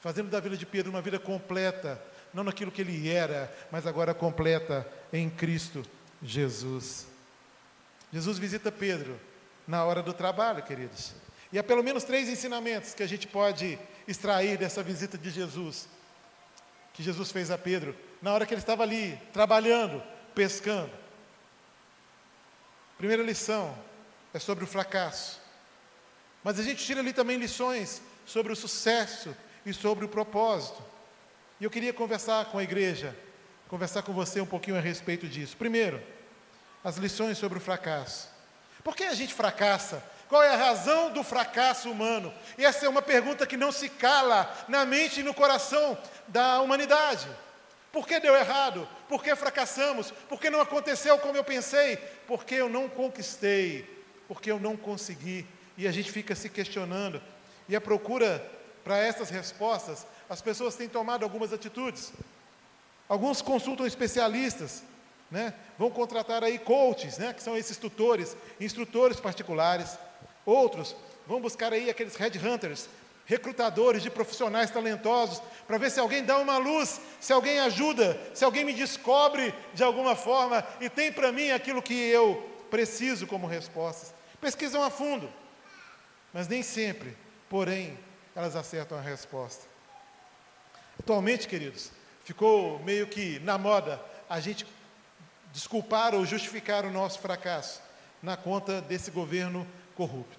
Fazendo 0.00 0.30
da 0.30 0.40
vida 0.40 0.56
de 0.56 0.64
Pedro 0.64 0.90
uma 0.90 1.02
vida 1.02 1.18
completa, 1.18 2.02
não 2.32 2.44
naquilo 2.44 2.72
que 2.72 2.80
ele 2.80 3.10
era, 3.10 3.52
mas 3.70 3.86
agora 3.86 4.14
completa 4.14 4.86
em 5.12 5.28
Cristo 5.28 5.84
Jesus. 6.22 7.06
Jesus 8.10 8.38
visita 8.38 8.72
Pedro 8.72 9.20
na 9.66 9.84
hora 9.84 10.02
do 10.02 10.14
trabalho, 10.14 10.62
queridos. 10.62 11.12
E 11.52 11.58
há 11.58 11.62
pelo 11.62 11.82
menos 11.82 12.04
três 12.04 12.28
ensinamentos 12.28 12.94
que 12.94 13.02
a 13.02 13.06
gente 13.06 13.26
pode 13.26 13.78
extrair 14.06 14.56
dessa 14.56 14.82
visita 14.82 15.18
de 15.18 15.30
Jesus, 15.30 15.88
que 16.98 17.02
Jesus 17.04 17.30
fez 17.30 17.48
a 17.48 17.56
Pedro, 17.56 17.96
na 18.20 18.32
hora 18.32 18.44
que 18.44 18.52
ele 18.52 18.60
estava 18.60 18.82
ali, 18.82 19.16
trabalhando, 19.32 20.02
pescando. 20.34 20.90
Primeira 22.96 23.22
lição 23.22 23.72
é 24.34 24.40
sobre 24.40 24.64
o 24.64 24.66
fracasso. 24.66 25.40
Mas 26.42 26.58
a 26.58 26.62
gente 26.64 26.84
tira 26.84 26.98
ali 26.98 27.12
também 27.12 27.36
lições 27.36 28.02
sobre 28.26 28.52
o 28.52 28.56
sucesso 28.56 29.32
e 29.64 29.72
sobre 29.72 30.04
o 30.06 30.08
propósito. 30.08 30.82
E 31.60 31.64
eu 31.64 31.70
queria 31.70 31.92
conversar 31.92 32.46
com 32.46 32.58
a 32.58 32.64
igreja, 32.64 33.16
conversar 33.68 34.02
com 34.02 34.12
você 34.12 34.40
um 34.40 34.46
pouquinho 34.46 34.76
a 34.76 34.80
respeito 34.80 35.28
disso. 35.28 35.56
Primeiro, 35.56 36.02
as 36.82 36.96
lições 36.96 37.38
sobre 37.38 37.58
o 37.58 37.60
fracasso. 37.60 38.28
Por 38.82 38.96
que 38.96 39.04
a 39.04 39.14
gente 39.14 39.32
fracassa? 39.32 40.02
Qual 40.28 40.42
é 40.42 40.50
a 40.50 40.56
razão 40.56 41.10
do 41.10 41.22
fracasso 41.22 41.90
humano? 41.90 42.32
E 42.58 42.64
essa 42.64 42.84
é 42.84 42.88
uma 42.88 43.00
pergunta 43.00 43.46
que 43.46 43.56
não 43.56 43.72
se 43.72 43.88
cala 43.88 44.54
na 44.68 44.84
mente 44.84 45.20
e 45.20 45.22
no 45.22 45.32
coração 45.32 45.96
da 46.26 46.60
humanidade. 46.60 47.26
Por 47.90 48.06
que 48.06 48.20
deu 48.20 48.36
errado? 48.36 48.86
Por 49.08 49.22
que 49.22 49.34
fracassamos? 49.34 50.10
Por 50.28 50.38
que 50.38 50.50
não 50.50 50.60
aconteceu 50.60 51.18
como 51.18 51.36
eu 51.36 51.44
pensei? 51.44 51.96
Porque 52.26 52.56
eu 52.56 52.68
não 52.68 52.88
conquistei? 52.88 54.04
Porque 54.28 54.50
eu 54.50 54.60
não 54.60 54.76
consegui? 54.76 55.46
E 55.76 55.88
a 55.88 55.92
gente 55.92 56.12
fica 56.12 56.34
se 56.34 56.50
questionando. 56.50 57.22
E 57.68 57.74
a 57.74 57.80
procura 57.80 58.44
para 58.84 58.98
essas 58.98 59.30
respostas 59.30 60.06
as 60.28 60.42
pessoas 60.42 60.76
têm 60.76 60.88
tomado 60.88 61.22
algumas 61.22 61.52
atitudes. 61.52 62.12
Alguns 63.08 63.40
consultam 63.40 63.86
especialistas, 63.86 64.82
né? 65.30 65.54
vão 65.78 65.90
contratar 65.90 66.44
aí 66.44 66.58
coaches, 66.58 67.16
né? 67.16 67.32
que 67.32 67.42
são 67.42 67.56
esses 67.56 67.78
tutores, 67.78 68.36
instrutores 68.60 69.18
particulares. 69.18 69.98
Outros 70.48 70.96
vão 71.26 71.42
buscar 71.42 71.74
aí 71.74 71.90
aqueles 71.90 72.16
headhunters, 72.16 72.88
recrutadores 73.26 74.02
de 74.02 74.08
profissionais 74.08 74.70
talentosos, 74.70 75.42
para 75.66 75.76
ver 75.76 75.90
se 75.90 76.00
alguém 76.00 76.24
dá 76.24 76.38
uma 76.38 76.56
luz, 76.56 77.02
se 77.20 77.34
alguém 77.34 77.60
ajuda, 77.60 78.18
se 78.32 78.46
alguém 78.46 78.64
me 78.64 78.72
descobre 78.72 79.54
de 79.74 79.84
alguma 79.84 80.16
forma 80.16 80.66
e 80.80 80.88
tem 80.88 81.12
para 81.12 81.30
mim 81.30 81.50
aquilo 81.50 81.82
que 81.82 81.92
eu 81.92 82.50
preciso 82.70 83.26
como 83.26 83.46
respostas. 83.46 84.14
Pesquisam 84.40 84.82
a 84.82 84.88
fundo, 84.88 85.30
mas 86.32 86.48
nem 86.48 86.62
sempre, 86.62 87.14
porém, 87.50 87.98
elas 88.34 88.56
acertam 88.56 88.96
a 88.96 89.02
resposta. 89.02 89.66
Atualmente, 90.98 91.46
queridos, 91.46 91.90
ficou 92.24 92.78
meio 92.78 93.06
que 93.06 93.38
na 93.40 93.58
moda 93.58 94.00
a 94.30 94.40
gente 94.40 94.66
desculpar 95.52 96.14
ou 96.14 96.24
justificar 96.24 96.86
o 96.86 96.90
nosso 96.90 97.18
fracasso 97.18 97.82
na 98.22 98.34
conta 98.34 98.80
desse 98.80 99.10
governo 99.10 99.68
corrupto. 99.94 100.37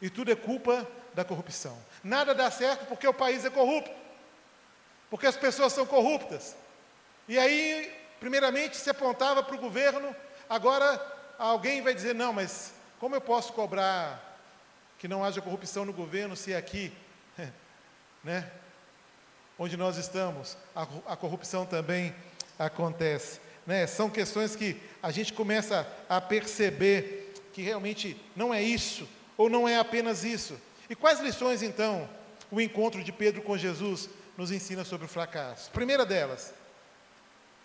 E 0.00 0.10
tudo 0.10 0.30
é 0.30 0.36
culpa 0.36 0.86
da 1.14 1.24
corrupção. 1.24 1.76
Nada 2.04 2.34
dá 2.34 2.50
certo 2.50 2.86
porque 2.86 3.06
o 3.08 3.14
país 3.14 3.44
é 3.44 3.50
corrupto, 3.50 3.90
porque 5.08 5.26
as 5.26 5.36
pessoas 5.36 5.72
são 5.72 5.86
corruptas. 5.86 6.54
E 7.26 7.38
aí, 7.38 7.92
primeiramente, 8.20 8.76
se 8.76 8.90
apontava 8.90 9.42
para 9.42 9.56
o 9.56 9.58
governo, 9.58 10.14
agora 10.48 11.00
alguém 11.38 11.80
vai 11.80 11.94
dizer: 11.94 12.14
não, 12.14 12.32
mas 12.32 12.74
como 13.00 13.14
eu 13.14 13.20
posso 13.20 13.52
cobrar 13.52 14.22
que 14.98 15.08
não 15.08 15.24
haja 15.24 15.40
corrupção 15.40 15.84
no 15.84 15.92
governo 15.92 16.36
se 16.36 16.54
aqui, 16.54 16.92
né, 18.22 18.50
onde 19.58 19.76
nós 19.76 19.96
estamos, 19.96 20.56
a, 20.74 20.86
a 21.06 21.16
corrupção 21.16 21.66
também 21.66 22.14
acontece. 22.58 23.40
Né? 23.66 23.86
São 23.86 24.08
questões 24.08 24.54
que 24.54 24.80
a 25.02 25.10
gente 25.10 25.32
começa 25.32 25.86
a 26.08 26.20
perceber 26.20 27.34
que 27.52 27.62
realmente 27.62 28.20
não 28.34 28.52
é 28.52 28.62
isso, 28.62 29.08
ou 29.36 29.48
não 29.48 29.68
é 29.68 29.78
apenas 29.78 30.24
isso. 30.24 30.60
E 30.88 30.94
quais 30.94 31.20
lições, 31.20 31.62
então, 31.62 32.08
o 32.50 32.60
encontro 32.60 33.02
de 33.02 33.12
Pedro 33.12 33.42
com 33.42 33.56
Jesus 33.56 34.08
nos 34.36 34.50
ensina 34.50 34.84
sobre 34.84 35.06
o 35.06 35.08
fracasso? 35.08 35.70
Primeira 35.70 36.06
delas, 36.06 36.54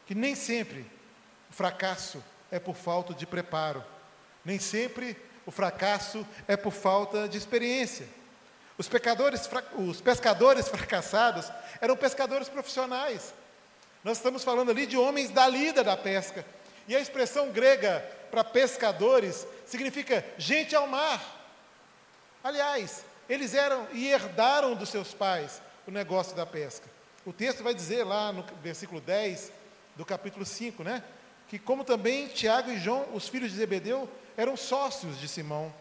que 0.06 0.16
nem 0.16 0.36
sempre 0.36 0.86
o 1.50 1.54
fracasso 1.54 2.24
é 2.50 2.60
por 2.60 2.76
falta 2.76 3.14
de 3.14 3.26
preparo, 3.26 3.84
nem 4.44 4.60
sempre 4.60 5.16
o 5.46 5.52
fracasso 5.52 6.26
é 6.48 6.58
por 6.58 6.72
falta 6.72 7.28
de 7.28 7.38
experiência. 7.38 8.08
Os, 8.78 8.88
pecadores, 8.88 9.50
os 9.78 10.02
pescadores 10.02 10.68
fracassados 10.68 11.52
eram 11.80 11.96
pescadores 11.96 12.50
profissionais. 12.50 13.34
Nós 14.04 14.18
estamos 14.18 14.44
falando 14.44 14.72
ali 14.72 14.88
de 14.88 14.98
homens 14.98 15.30
da 15.30 15.48
lida 15.48 15.84
da 15.84 15.96
pesca. 15.96 16.44
E 16.88 16.96
a 16.96 17.00
expressão 17.00 17.52
grega 17.52 18.04
para 18.32 18.44
pescadores 18.44 19.46
significa 19.66 20.26
gente 20.38 20.76
ao 20.76 20.88
mar. 20.88 21.41
Aliás, 22.44 23.06
eles 23.30 23.54
eram 23.54 23.88
e 23.94 24.08
herdaram 24.08 24.76
dos 24.76 24.90
seus 24.90 25.14
pais 25.14 25.62
o 25.88 25.92
negócio 25.92 26.36
da 26.36 26.46
pesca. 26.46 26.88
O 27.26 27.32
texto 27.32 27.64
vai 27.64 27.74
dizer 27.74 28.04
lá 28.04 28.32
no 28.32 28.44
versículo 28.64 29.00
10 29.00 29.52
do 29.96 30.06
capítulo 30.06 30.46
5, 30.46 30.84
né? 30.84 31.04
Que 31.48 31.60
como 31.60 31.84
também 31.84 32.28
Tiago 32.28 32.72
e 32.72 32.80
João, 32.80 33.08
os 33.14 33.28
filhos 33.28 33.52
de 33.52 33.58
Zebedeu, 33.58 34.10
eram 34.36 34.58
sócios 34.58 35.20
de 35.20 35.28
Simão. 35.28 35.74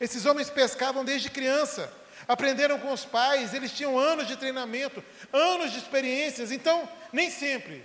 Esses 0.00 0.26
homens 0.26 0.50
pescavam 0.50 1.04
desde 1.04 1.30
criança 1.30 1.92
aprenderam 2.26 2.78
com 2.78 2.92
os 2.92 3.04
pais, 3.04 3.54
eles 3.54 3.72
tinham 3.72 3.98
anos 3.98 4.26
de 4.26 4.36
treinamento, 4.36 5.02
anos 5.32 5.72
de 5.72 5.78
experiências, 5.78 6.50
então 6.50 6.88
nem 7.12 7.30
sempre 7.30 7.84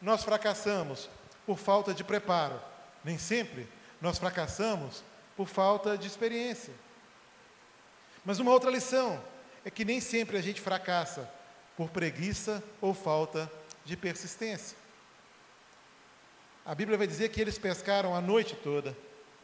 nós 0.00 0.22
fracassamos 0.22 1.08
por 1.46 1.58
falta 1.58 1.94
de 1.94 2.04
preparo, 2.04 2.60
nem 3.02 3.18
sempre 3.18 3.68
nós 4.00 4.18
fracassamos 4.18 5.02
por 5.36 5.48
falta 5.48 5.96
de 5.96 6.06
experiência. 6.06 6.72
Mas 8.26 8.40
uma 8.40 8.50
outra 8.50 8.72
lição 8.72 9.22
é 9.64 9.70
que 9.70 9.84
nem 9.84 10.00
sempre 10.00 10.36
a 10.36 10.42
gente 10.42 10.60
fracassa 10.60 11.30
por 11.76 11.90
preguiça 11.90 12.60
ou 12.80 12.92
falta 12.92 13.48
de 13.84 13.96
persistência. 13.96 14.76
A 16.64 16.74
Bíblia 16.74 16.98
vai 16.98 17.06
dizer 17.06 17.28
que 17.28 17.40
eles 17.40 17.56
pescaram 17.56 18.16
a 18.16 18.20
noite 18.20 18.56
toda. 18.56 18.96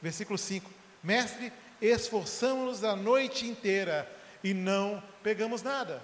Versículo 0.02 0.36
5: 0.36 0.68
Mestre, 1.00 1.52
esforçamos-nos 1.80 2.82
a 2.82 2.96
noite 2.96 3.46
inteira 3.46 4.10
e 4.42 4.52
não 4.52 5.00
pegamos 5.22 5.62
nada. 5.62 6.02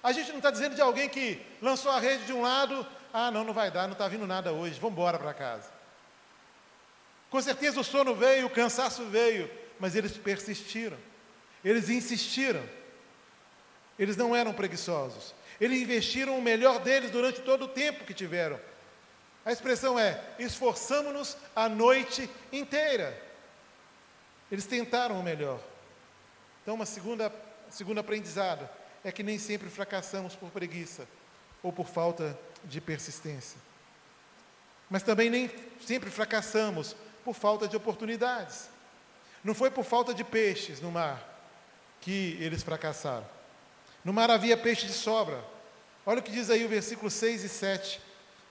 A 0.00 0.12
gente 0.12 0.28
não 0.28 0.36
está 0.36 0.52
dizendo 0.52 0.76
de 0.76 0.82
alguém 0.82 1.08
que 1.08 1.44
lançou 1.60 1.90
a 1.90 1.98
rede 1.98 2.26
de 2.26 2.32
um 2.32 2.42
lado, 2.42 2.86
ah, 3.12 3.32
não, 3.32 3.42
não 3.42 3.52
vai 3.52 3.72
dar, 3.72 3.88
não 3.88 3.94
está 3.94 4.06
vindo 4.06 4.24
nada 4.24 4.52
hoje, 4.52 4.78
vamos 4.78 4.92
embora 4.96 5.18
para 5.18 5.34
casa. 5.34 5.68
Com 7.28 7.42
certeza 7.42 7.80
o 7.80 7.84
sono 7.84 8.14
veio, 8.14 8.46
o 8.46 8.50
cansaço 8.50 9.04
veio, 9.06 9.50
mas 9.80 9.96
eles 9.96 10.16
persistiram, 10.16 10.96
eles 11.64 11.88
insistiram, 11.88 12.62
eles 13.98 14.16
não 14.16 14.36
eram 14.36 14.52
preguiçosos, 14.52 15.34
eles 15.60 15.80
investiram 15.80 16.38
o 16.38 16.42
melhor 16.42 16.80
deles 16.80 17.10
durante 17.10 17.40
todo 17.40 17.64
o 17.64 17.68
tempo 17.68 18.04
que 18.04 18.12
tiveram. 18.12 18.60
A 19.44 19.52
expressão 19.52 19.98
é: 19.98 20.20
esforçamos-nos 20.38 21.36
a 21.56 21.68
noite 21.68 22.28
inteira. 22.52 23.18
Eles 24.50 24.66
tentaram 24.66 25.18
o 25.18 25.22
melhor. 25.22 25.60
Então, 26.62 26.74
uma 26.74 26.86
segunda, 26.86 27.32
segundo 27.70 27.98
aprendizado 27.98 28.68
é 29.02 29.10
que 29.10 29.22
nem 29.22 29.38
sempre 29.38 29.68
fracassamos 29.70 30.34
por 30.34 30.50
preguiça 30.50 31.06
ou 31.62 31.72
por 31.72 31.86
falta 31.86 32.38
de 32.64 32.80
persistência. 32.80 33.58
Mas 34.90 35.02
também 35.02 35.30
nem 35.30 35.50
sempre 35.80 36.10
fracassamos 36.10 36.94
por 37.24 37.34
falta 37.34 37.66
de 37.66 37.76
oportunidades. 37.76 38.68
Não 39.42 39.54
foi 39.54 39.70
por 39.70 39.84
falta 39.84 40.12
de 40.14 40.24
peixes 40.24 40.80
no 40.80 40.90
mar 40.90 41.33
que 42.04 42.36
eles 42.38 42.62
fracassaram. 42.62 43.26
No 44.04 44.12
mar 44.12 44.30
havia 44.30 44.58
peixe 44.58 44.86
de 44.86 44.92
sobra. 44.92 45.42
Olha 46.04 46.20
o 46.20 46.22
que 46.22 46.30
diz 46.30 46.50
aí 46.50 46.62
o 46.62 46.68
versículo 46.68 47.10
6 47.10 47.44
e 47.44 47.48
7. 47.48 47.98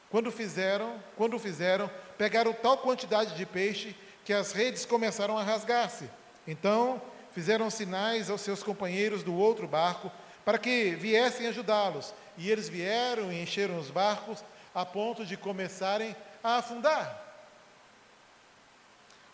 Quando 0.09 0.31
fizeram, 0.31 0.99
quando 1.15 1.37
fizeram, 1.37 1.89
pegaram 2.17 2.51
tal 2.51 2.79
quantidade 2.79 3.35
de 3.35 3.45
peixe 3.45 3.95
que 4.25 4.33
as 4.33 4.53
redes 4.53 4.85
começaram 4.85 5.37
a 5.37 5.43
rasgar-se. 5.43 6.09
Então, 6.47 6.99
fizeram 7.31 7.69
sinais 7.69 8.27
aos 8.27 8.41
seus 8.41 8.63
companheiros 8.63 9.21
do 9.21 9.35
outro 9.35 9.67
barco 9.67 10.11
para 10.43 10.57
que 10.57 10.95
viessem 10.95 11.45
ajudá-los. 11.45 12.11
E 12.35 12.49
eles 12.49 12.67
vieram 12.67 13.31
e 13.31 13.39
encheram 13.39 13.77
os 13.77 13.91
barcos 13.91 14.43
a 14.73 14.83
ponto 14.83 15.23
de 15.23 15.37
começarem 15.37 16.15
a 16.43 16.57
afundar. 16.57 17.21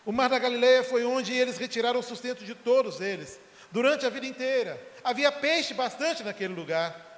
O 0.04 0.12
mar 0.12 0.28
da 0.28 0.38
Galileia 0.38 0.84
foi 0.84 1.04
onde 1.06 1.32
eles 1.32 1.56
retiraram 1.56 2.00
o 2.00 2.02
sustento 2.02 2.44
de 2.44 2.54
todos 2.54 3.00
eles, 3.00 3.40
durante 3.70 4.06
a 4.06 4.10
vida 4.10 4.26
inteira. 4.26 4.80
Havia 5.02 5.30
peixe 5.30 5.74
bastante 5.74 6.22
naquele 6.22 6.54
lugar. 6.54 7.08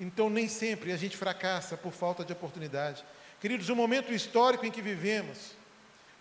Então, 0.00 0.28
nem 0.28 0.48
sempre 0.48 0.92
a 0.92 0.96
gente 0.96 1.16
fracassa 1.16 1.76
por 1.76 1.92
falta 1.92 2.24
de 2.24 2.32
oportunidade. 2.32 3.04
Queridos, 3.40 3.68
o 3.68 3.76
momento 3.76 4.12
histórico 4.12 4.64
em 4.64 4.70
que 4.70 4.82
vivemos, 4.82 5.52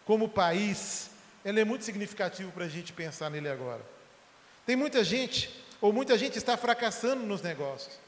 como 0.06 0.28
país, 0.28 1.12
ele 1.44 1.60
é 1.60 1.66
muito 1.66 1.86
significativo 1.86 2.52
para 2.52 2.66
a 2.66 2.70
gente 2.70 2.94
pensar 2.94 3.30
nele 3.30 3.50
agora. 3.50 3.82
Tem 4.66 4.76
muita 4.76 5.04
gente, 5.04 5.64
ou 5.80 5.92
muita 5.92 6.18
gente 6.18 6.38
está 6.38 6.58
fracassando 6.58 7.24
nos 7.24 7.42
negócios. 7.42 8.00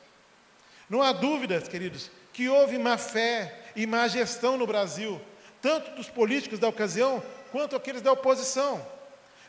Não 0.90 1.02
há 1.02 1.12
dúvidas, 1.12 1.68
queridos, 1.68 2.12
que 2.32 2.50
houve 2.50 2.78
má 2.78 2.98
fé 2.98 3.62
e 3.76 3.88
má 3.88 4.08
gestão 4.08 4.58
no 4.58 4.68
Brasil, 4.68 5.20
tanto 5.62 5.92
dos 5.96 6.10
políticos 6.10 6.60
da 6.60 6.68
ocasião 6.68 7.24
quanto 7.52 7.76
aqueles 7.76 8.02
da 8.02 8.12
oposição. 8.12 8.86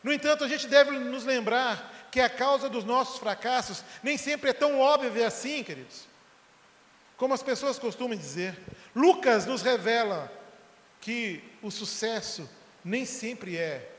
No 0.03 0.13
entanto, 0.13 0.45
a 0.45 0.49
gente 0.49 0.67
deve 0.69 0.91
nos 0.91 1.25
lembrar 1.25 1.94
que 2.15 2.21
a 2.21 2.31
causa 2.31 2.69
dos 2.69 2.85
nossos 2.85 3.19
fracassos 3.19 3.83
nem 4.01 4.17
sempre 4.17 4.51
é 4.51 4.53
tão 4.53 4.79
óbvia 4.79 5.27
assim, 5.27 5.65
queridos. 5.65 6.07
Como 7.17 7.35
as 7.35 7.43
pessoas 7.43 7.77
costumam 7.77 8.17
dizer, 8.17 8.57
Lucas 8.95 9.47
nos 9.47 9.63
revela 9.63 10.31
que 11.01 11.43
o 11.61 11.73
sucesso 11.73 12.49
nem 12.85 13.05
sempre 13.05 13.57
é 13.57 13.91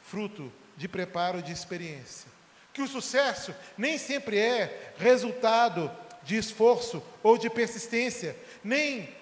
fruto 0.00 0.50
de 0.78 0.88
preparo 0.88 1.42
de 1.42 1.52
experiência. 1.52 2.30
Que 2.72 2.80
o 2.80 2.88
sucesso 2.88 3.54
nem 3.76 3.98
sempre 3.98 4.38
é 4.38 4.94
resultado 4.96 5.94
de 6.22 6.38
esforço 6.38 7.02
ou 7.22 7.36
de 7.36 7.50
persistência, 7.50 8.34
nem 8.64 9.14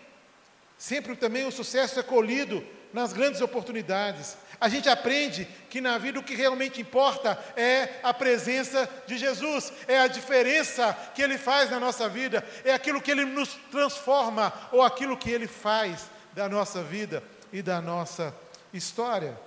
sempre 0.79 1.17
também 1.17 1.45
o 1.45 1.51
sucesso 1.51 1.99
é 1.99 2.03
colhido 2.05 2.65
nas 2.97 3.13
grandes 3.13 3.43
oportunidades. 3.43 4.39
A 4.59 4.71
gente 4.71 4.89
aprende 4.89 5.47
que 5.69 5.83
na 5.83 5.99
vida 5.99 6.19
o 6.19 6.23
que 6.23 6.35
realmente 6.35 6.81
importa 6.81 7.39
é 7.55 8.01
a 8.03 8.15
presença 8.15 8.89
de 9.07 9.19
Jesus, 9.19 9.71
é 9.87 10.01
a 10.01 10.07
diferença 10.07 10.95
que 11.15 11.21
Ele 11.21 11.37
faz 11.37 11.71
na 11.71 11.79
nossa 11.79 12.09
vida, 12.09 12.43
é 12.65 12.73
aquilo 12.73 13.03
que 13.03 13.11
Ele 13.11 13.27
nos 13.27 13.51
transforma 13.71 14.51
ou 14.73 14.83
aquilo 14.83 15.15
que 15.15 15.31
Ele 15.31 15.47
faz 15.47 16.07
da 16.33 16.49
nossa 16.49 16.83
vida 16.83 17.23
e 17.53 17.61
da 17.61 17.83
nossa 17.83 18.35
história. 18.73 19.39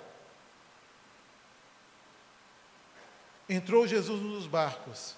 Entrou 3.48 3.84
Jesus 3.84 4.22
nos 4.22 4.46
barcos, 4.46 5.16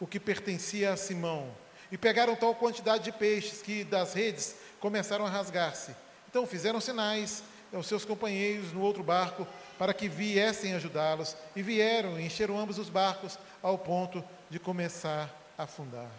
o 0.00 0.06
que 0.06 0.18
pertencia 0.18 0.90
a 0.90 0.96
Simão, 0.96 1.54
e 1.90 1.98
pegaram 1.98 2.34
tal 2.34 2.54
quantidade 2.54 3.04
de 3.04 3.12
peixes 3.12 3.60
que 3.60 3.84
das 3.84 4.14
redes 4.14 4.56
começaram 4.80 5.26
a 5.26 5.28
rasgar-se. 5.28 5.94
Então 6.32 6.46
fizeram 6.46 6.80
sinais 6.80 7.44
aos 7.70 7.86
seus 7.86 8.06
companheiros 8.06 8.72
no 8.72 8.80
outro 8.80 9.02
barco 9.02 9.46
para 9.78 9.92
que 9.92 10.08
viessem 10.08 10.72
ajudá-los, 10.72 11.36
e 11.54 11.62
vieram 11.62 12.18
e 12.18 12.24
encheram 12.24 12.58
ambos 12.58 12.78
os 12.78 12.88
barcos 12.88 13.38
ao 13.62 13.76
ponto 13.76 14.24
de 14.48 14.58
começar 14.58 15.28
a 15.58 15.64
afundar. 15.64 16.10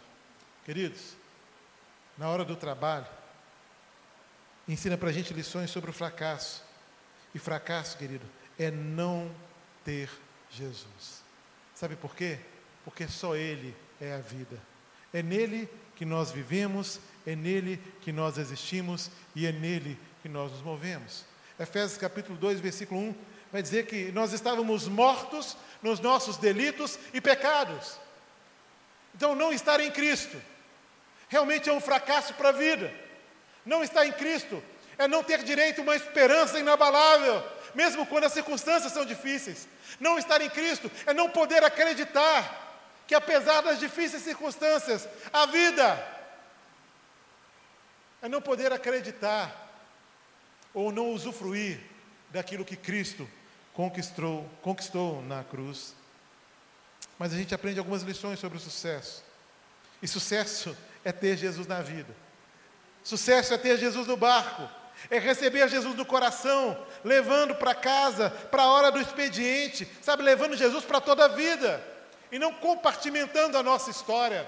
Queridos, 0.63 1.15
na 2.15 2.29
hora 2.29 2.45
do 2.45 2.55
trabalho, 2.55 3.07
ensina 4.67 4.95
para 4.99 5.09
a 5.09 5.11
gente 5.11 5.33
lições 5.33 5.71
sobre 5.71 5.89
o 5.89 5.93
fracasso. 5.93 6.63
E 7.33 7.39
fracasso, 7.39 7.97
querido, 7.97 8.25
é 8.59 8.69
não 8.69 9.33
ter 9.83 10.11
Jesus. 10.51 11.23
Sabe 11.73 11.95
por 11.95 12.15
quê? 12.15 12.37
Porque 12.85 13.07
só 13.07 13.35
Ele 13.35 13.75
é 13.99 14.13
a 14.13 14.19
vida. 14.19 14.61
É 15.11 15.23
nele 15.23 15.67
que 15.95 16.05
nós 16.05 16.31
vivemos, 16.31 16.99
é 17.25 17.35
nele 17.35 17.81
que 18.01 18.11
nós 18.11 18.37
existimos 18.37 19.09
e 19.35 19.45
é 19.45 19.51
nele 19.51 19.97
que 20.21 20.29
nós 20.29 20.51
nos 20.51 20.61
movemos. 20.61 21.25
Efésios 21.59 21.97
capítulo 21.97 22.37
2, 22.37 22.59
versículo 22.59 22.99
1, 22.99 23.15
vai 23.51 23.61
dizer 23.61 23.85
que 23.85 24.11
nós 24.11 24.33
estávamos 24.33 24.87
mortos 24.87 25.55
nos 25.81 25.99
nossos 25.99 26.37
delitos 26.37 26.97
e 27.13 27.21
pecados. 27.21 27.99
Então, 29.15 29.35
não 29.35 29.53
estar 29.53 29.79
em 29.79 29.91
Cristo 29.91 30.41
realmente 31.29 31.69
é 31.69 31.73
um 31.73 31.81
fracasso 31.81 32.33
para 32.35 32.49
a 32.49 32.51
vida. 32.51 32.93
Não 33.65 33.83
estar 33.83 34.05
em 34.05 34.11
Cristo 34.11 34.61
é 34.97 35.07
não 35.07 35.23
ter 35.23 35.43
direito 35.43 35.79
a 35.79 35.83
uma 35.83 35.95
esperança 35.95 36.59
inabalável, 36.59 37.43
mesmo 37.73 38.05
quando 38.05 38.25
as 38.25 38.33
circunstâncias 38.33 38.93
são 38.93 39.05
difíceis. 39.05 39.67
Não 39.99 40.17
estar 40.17 40.41
em 40.41 40.49
Cristo 40.49 40.91
é 41.05 41.13
não 41.13 41.29
poder 41.29 41.63
acreditar 41.63 42.62
que, 43.13 43.15
apesar 43.15 43.61
das 43.61 43.79
difíceis 43.79 44.23
circunstâncias, 44.23 45.07
a 45.31 45.45
vida 45.45 46.03
é 48.23 48.27
não 48.27 48.41
poder 48.41 48.73
acreditar 48.73 49.71
ou 50.73 50.91
não 50.91 51.11
usufruir 51.11 51.79
daquilo 52.31 52.65
que 52.65 52.75
Cristo 52.75 53.29
conquistou, 53.71 54.49
conquistou 54.63 55.21
na 55.21 55.43
cruz. 55.43 55.93
Mas 57.19 57.31
a 57.31 57.37
gente 57.37 57.53
aprende 57.53 57.77
algumas 57.77 58.01
lições 58.01 58.39
sobre 58.39 58.57
o 58.57 58.61
sucesso. 58.61 59.23
E 60.01 60.07
sucesso 60.07 60.75
é 61.05 61.11
ter 61.11 61.37
Jesus 61.37 61.67
na 61.67 61.83
vida. 61.83 62.15
Sucesso 63.03 63.53
é 63.53 63.59
ter 63.59 63.77
Jesus 63.77 64.07
no 64.07 64.17
barco 64.17 64.67
é 65.09 65.19
receber 65.19 65.67
Jesus 65.67 65.95
no 65.95 66.05
coração, 66.05 66.77
levando 67.03 67.55
para 67.55 67.75
casa, 67.75 68.29
para 68.29 68.63
a 68.63 68.67
hora 68.67 68.89
do 68.89 69.01
expediente, 69.01 69.85
sabe, 70.01 70.23
levando 70.23 70.55
Jesus 70.55 70.85
para 70.85 71.01
toda 71.01 71.25
a 71.25 71.27
vida, 71.27 71.83
e 72.33 72.39
não 72.39 72.51
compartimentando 72.51 73.59
a 73.59 73.61
nossa 73.61 73.91
história, 73.91 74.47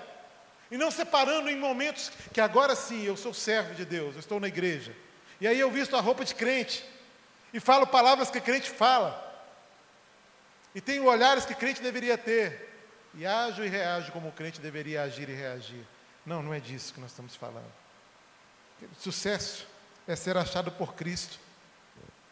e 0.72 0.78
não 0.78 0.90
separando 0.90 1.52
em 1.52 1.56
momentos 1.56 2.12
que 2.34 2.42
agora 2.42 2.76
sim 2.76 3.04
eu 3.04 3.16
sou 3.16 3.32
servo 3.32 3.76
de 3.76 3.86
Deus, 3.86 4.16
eu 4.16 4.20
estou 4.22 4.40
na 4.40 4.48
igreja, 4.48 4.92
e 5.40 5.48
aí 5.48 5.60
eu 5.60 5.70
visto 5.70 5.96
a 5.96 6.02
roupa 6.02 6.26
de 6.26 6.34
crente, 6.34 6.84
e 7.54 7.60
falo 7.60 7.86
palavras 7.86 8.32
que 8.32 8.42
crente 8.42 8.72
fala, 8.72 9.24
e 10.74 10.82
tenho 10.82 11.06
olhares 11.06 11.46
que 11.46 11.54
crente 11.54 11.80
deveria 11.80 12.18
ter, 12.18 12.74
e 13.14 13.24
ajo 13.24 13.64
e 13.64 13.70
reajo 13.70 14.12
como 14.12 14.30
o 14.30 14.32
crente 14.32 14.60
deveria 14.60 15.04
agir 15.04 15.30
e 15.30 15.36
reagir. 15.36 15.86
Não, 16.26 16.42
não 16.42 16.56
é 16.56 16.60
disso 16.60 16.92
que 16.92 17.00
nós 17.00 17.12
estamos 17.12 17.36
falando. 17.36 17.72
Sucesso 19.00 19.68
é 20.08 20.16
ser 20.16 20.36
achado 20.36 20.72
por 20.72 20.96
Cristo. 20.96 21.40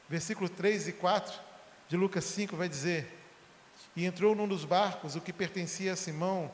Versículo 0.09 0.49
3 0.49 0.87
e 0.87 0.93
4 0.93 1.39
de 1.87 1.95
Lucas 1.95 2.25
5 2.25 2.57
vai 2.57 2.67
dizer: 2.67 3.22
E 3.95 4.05
entrou 4.05 4.35
num 4.35 4.47
dos 4.47 4.65
barcos, 4.65 5.15
o 5.15 5.21
que 5.21 5.31
pertencia 5.31 5.93
a 5.93 5.95
Simão, 5.95 6.51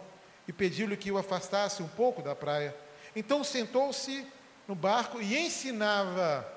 e 0.47 0.53
pediu-lhe 0.53 0.97
que 0.97 1.11
o 1.11 1.17
afastasse 1.17 1.81
um 1.81 1.87
pouco 1.87 2.21
da 2.21 2.35
praia. 2.35 2.75
Então 3.15 3.43
sentou-se 3.43 4.25
no 4.67 4.75
barco 4.75 5.21
e 5.21 5.37
ensinava 5.37 6.47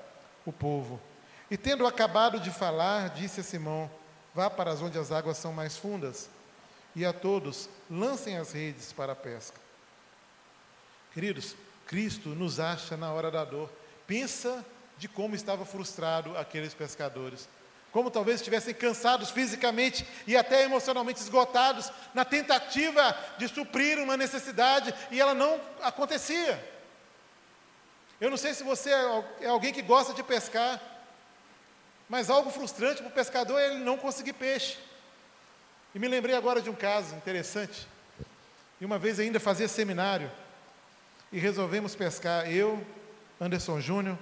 o 0.45 0.51
povo. 0.51 0.99
E 1.49 1.57
tendo 1.57 1.85
acabado 1.85 2.39
de 2.39 2.49
falar, 2.51 3.09
disse 3.09 3.41
a 3.41 3.43
Simão: 3.43 3.89
Vá 4.33 4.49
para 4.49 4.71
as 4.71 4.81
onde 4.81 4.97
as 4.97 5.11
águas 5.11 5.37
são 5.37 5.53
mais 5.53 5.77
fundas, 5.77 6.29
e 6.95 7.05
a 7.05 7.13
todos 7.13 7.69
lancem 7.89 8.37
as 8.37 8.51
redes 8.51 8.91
para 8.91 9.13
a 9.13 9.15
pesca. 9.15 9.59
Queridos, 11.13 11.55
Cristo 11.85 12.29
nos 12.29 12.59
acha 12.59 12.97
na 12.97 13.11
hora 13.13 13.29
da 13.29 13.45
dor. 13.45 13.69
Pensa 14.07 14.65
de 14.97 15.07
como 15.07 15.35
estava 15.35 15.65
frustrado 15.65 16.35
aqueles 16.37 16.73
pescadores. 16.73 17.47
Como 17.93 18.09
talvez 18.09 18.41
estivessem 18.41 18.73
cansados 18.73 19.29
fisicamente 19.29 20.05
e 20.25 20.35
até 20.35 20.63
emocionalmente 20.63 21.21
esgotados 21.21 21.91
na 22.13 22.25
tentativa 22.25 23.15
de 23.37 23.47
suprir 23.47 23.99
uma 23.99 24.17
necessidade 24.17 24.93
e 25.11 25.21
ela 25.21 25.35
não 25.35 25.61
acontecia. 25.81 26.73
Eu 28.19 28.31
não 28.31 28.37
sei 28.37 28.55
se 28.55 28.63
você 28.63 28.89
é, 28.89 29.23
é 29.41 29.47
alguém 29.47 29.71
que 29.71 29.81
gosta 29.81 30.11
de 30.11 30.23
pescar, 30.23 30.81
mas 32.09 32.31
algo 32.31 32.49
frustrante 32.49 33.01
para 33.01 33.09
o 33.09 33.13
pescador 33.13 33.59
é 33.59 33.67
ele 33.67 33.83
não 33.83 33.95
conseguir 33.95 34.33
peixe. 34.33 34.77
E 35.93 35.99
me 35.99 36.07
lembrei 36.07 36.35
agora 36.35 36.61
de 36.61 36.71
um 36.71 36.75
caso 36.75 37.15
interessante. 37.15 37.87
E 38.81 38.85
uma 38.85 38.97
vez 38.97 39.19
ainda 39.19 39.39
fazia 39.39 39.67
seminário 39.67 40.31
e 41.31 41.37
resolvemos 41.37 41.95
pescar, 41.95 42.51
eu, 42.51 42.83
Anderson 43.39 43.79
Júnior 43.79 44.17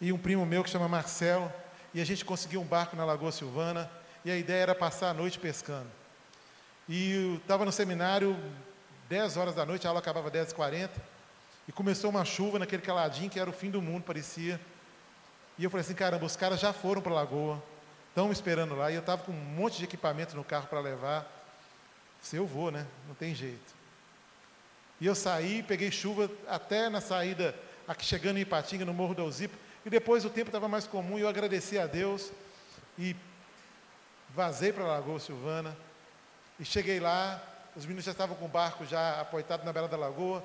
e 0.00 0.12
um 0.12 0.18
primo 0.18 0.46
meu 0.46 0.62
que 0.62 0.70
chama 0.70 0.86
Marcelo, 0.86 1.52
e 1.94 2.00
a 2.00 2.04
gente 2.04 2.24
conseguiu 2.24 2.60
um 2.60 2.64
barco 2.66 2.96
na 2.96 3.04
Lagoa 3.04 3.32
Silvana, 3.32 3.90
e 4.24 4.30
a 4.30 4.36
ideia 4.36 4.62
era 4.62 4.74
passar 4.74 5.10
a 5.10 5.14
noite 5.14 5.38
pescando. 5.38 5.88
E 6.88 7.38
estava 7.40 7.64
no 7.64 7.72
seminário, 7.72 8.36
10 9.08 9.36
horas 9.36 9.54
da 9.54 9.64
noite, 9.64 9.86
a 9.86 9.90
aula 9.90 10.00
acabava 10.00 10.30
10h40, 10.30 10.90
e 11.68 11.72
começou 11.72 12.10
uma 12.10 12.24
chuva 12.24 12.58
naquele 12.58 12.82
caladinho 12.82 13.30
que 13.30 13.40
era 13.40 13.48
o 13.48 13.52
fim 13.52 13.70
do 13.70 13.80
mundo, 13.80 14.02
parecia. 14.02 14.60
E 15.58 15.64
eu 15.64 15.70
falei 15.70 15.82
assim, 15.82 15.94
caramba, 15.94 16.26
os 16.26 16.36
caras 16.36 16.60
já 16.60 16.72
foram 16.72 17.00
para 17.00 17.12
a 17.12 17.14
lagoa, 17.14 17.62
Estão 18.14 18.30
esperando 18.30 18.76
lá 18.76 18.92
e 18.92 18.94
eu 18.94 19.00
estava 19.00 19.24
com 19.24 19.32
um 19.32 19.34
monte 19.34 19.78
de 19.78 19.84
equipamento 19.86 20.36
no 20.36 20.44
carro 20.44 20.68
para 20.68 20.78
levar. 20.78 21.28
Se 22.22 22.36
eu 22.36 22.46
vou, 22.46 22.70
né? 22.70 22.86
Não 23.08 23.14
tem 23.16 23.34
jeito. 23.34 23.74
E 25.00 25.06
eu 25.06 25.16
saí, 25.16 25.64
peguei 25.64 25.90
chuva 25.90 26.30
até 26.46 26.88
na 26.88 27.00
saída, 27.00 27.56
aqui 27.88 28.04
chegando 28.04 28.36
em 28.36 28.42
Ipatinga, 28.42 28.84
no 28.84 28.94
Morro 28.94 29.16
do 29.16 29.22
Alzipo, 29.22 29.56
e 29.84 29.90
depois 29.90 30.24
o 30.24 30.30
tempo 30.30 30.48
estava 30.48 30.68
mais 30.68 30.86
comum 30.86 31.18
e 31.18 31.22
eu 31.22 31.28
agradeci 31.28 31.78
a 31.78 31.86
Deus 31.86 32.32
e 32.98 33.14
vazei 34.30 34.72
para 34.72 34.84
a 34.84 34.88
Lagoa 34.88 35.20
Silvana. 35.20 35.76
E 36.58 36.64
cheguei 36.64 37.00
lá, 37.00 37.42
os 37.76 37.84
meninos 37.84 38.04
já 38.04 38.12
estavam 38.12 38.36
com 38.36 38.46
o 38.46 38.48
barco 38.48 38.86
já 38.86 39.20
apoitado 39.20 39.64
na 39.64 39.72
beira 39.72 39.88
da 39.88 39.96
lagoa. 39.96 40.42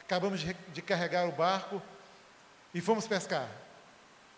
Acabamos 0.00 0.40
de, 0.40 0.54
de 0.72 0.80
carregar 0.80 1.28
o 1.28 1.32
barco 1.32 1.82
e 2.72 2.80
fomos 2.80 3.06
pescar. 3.06 3.48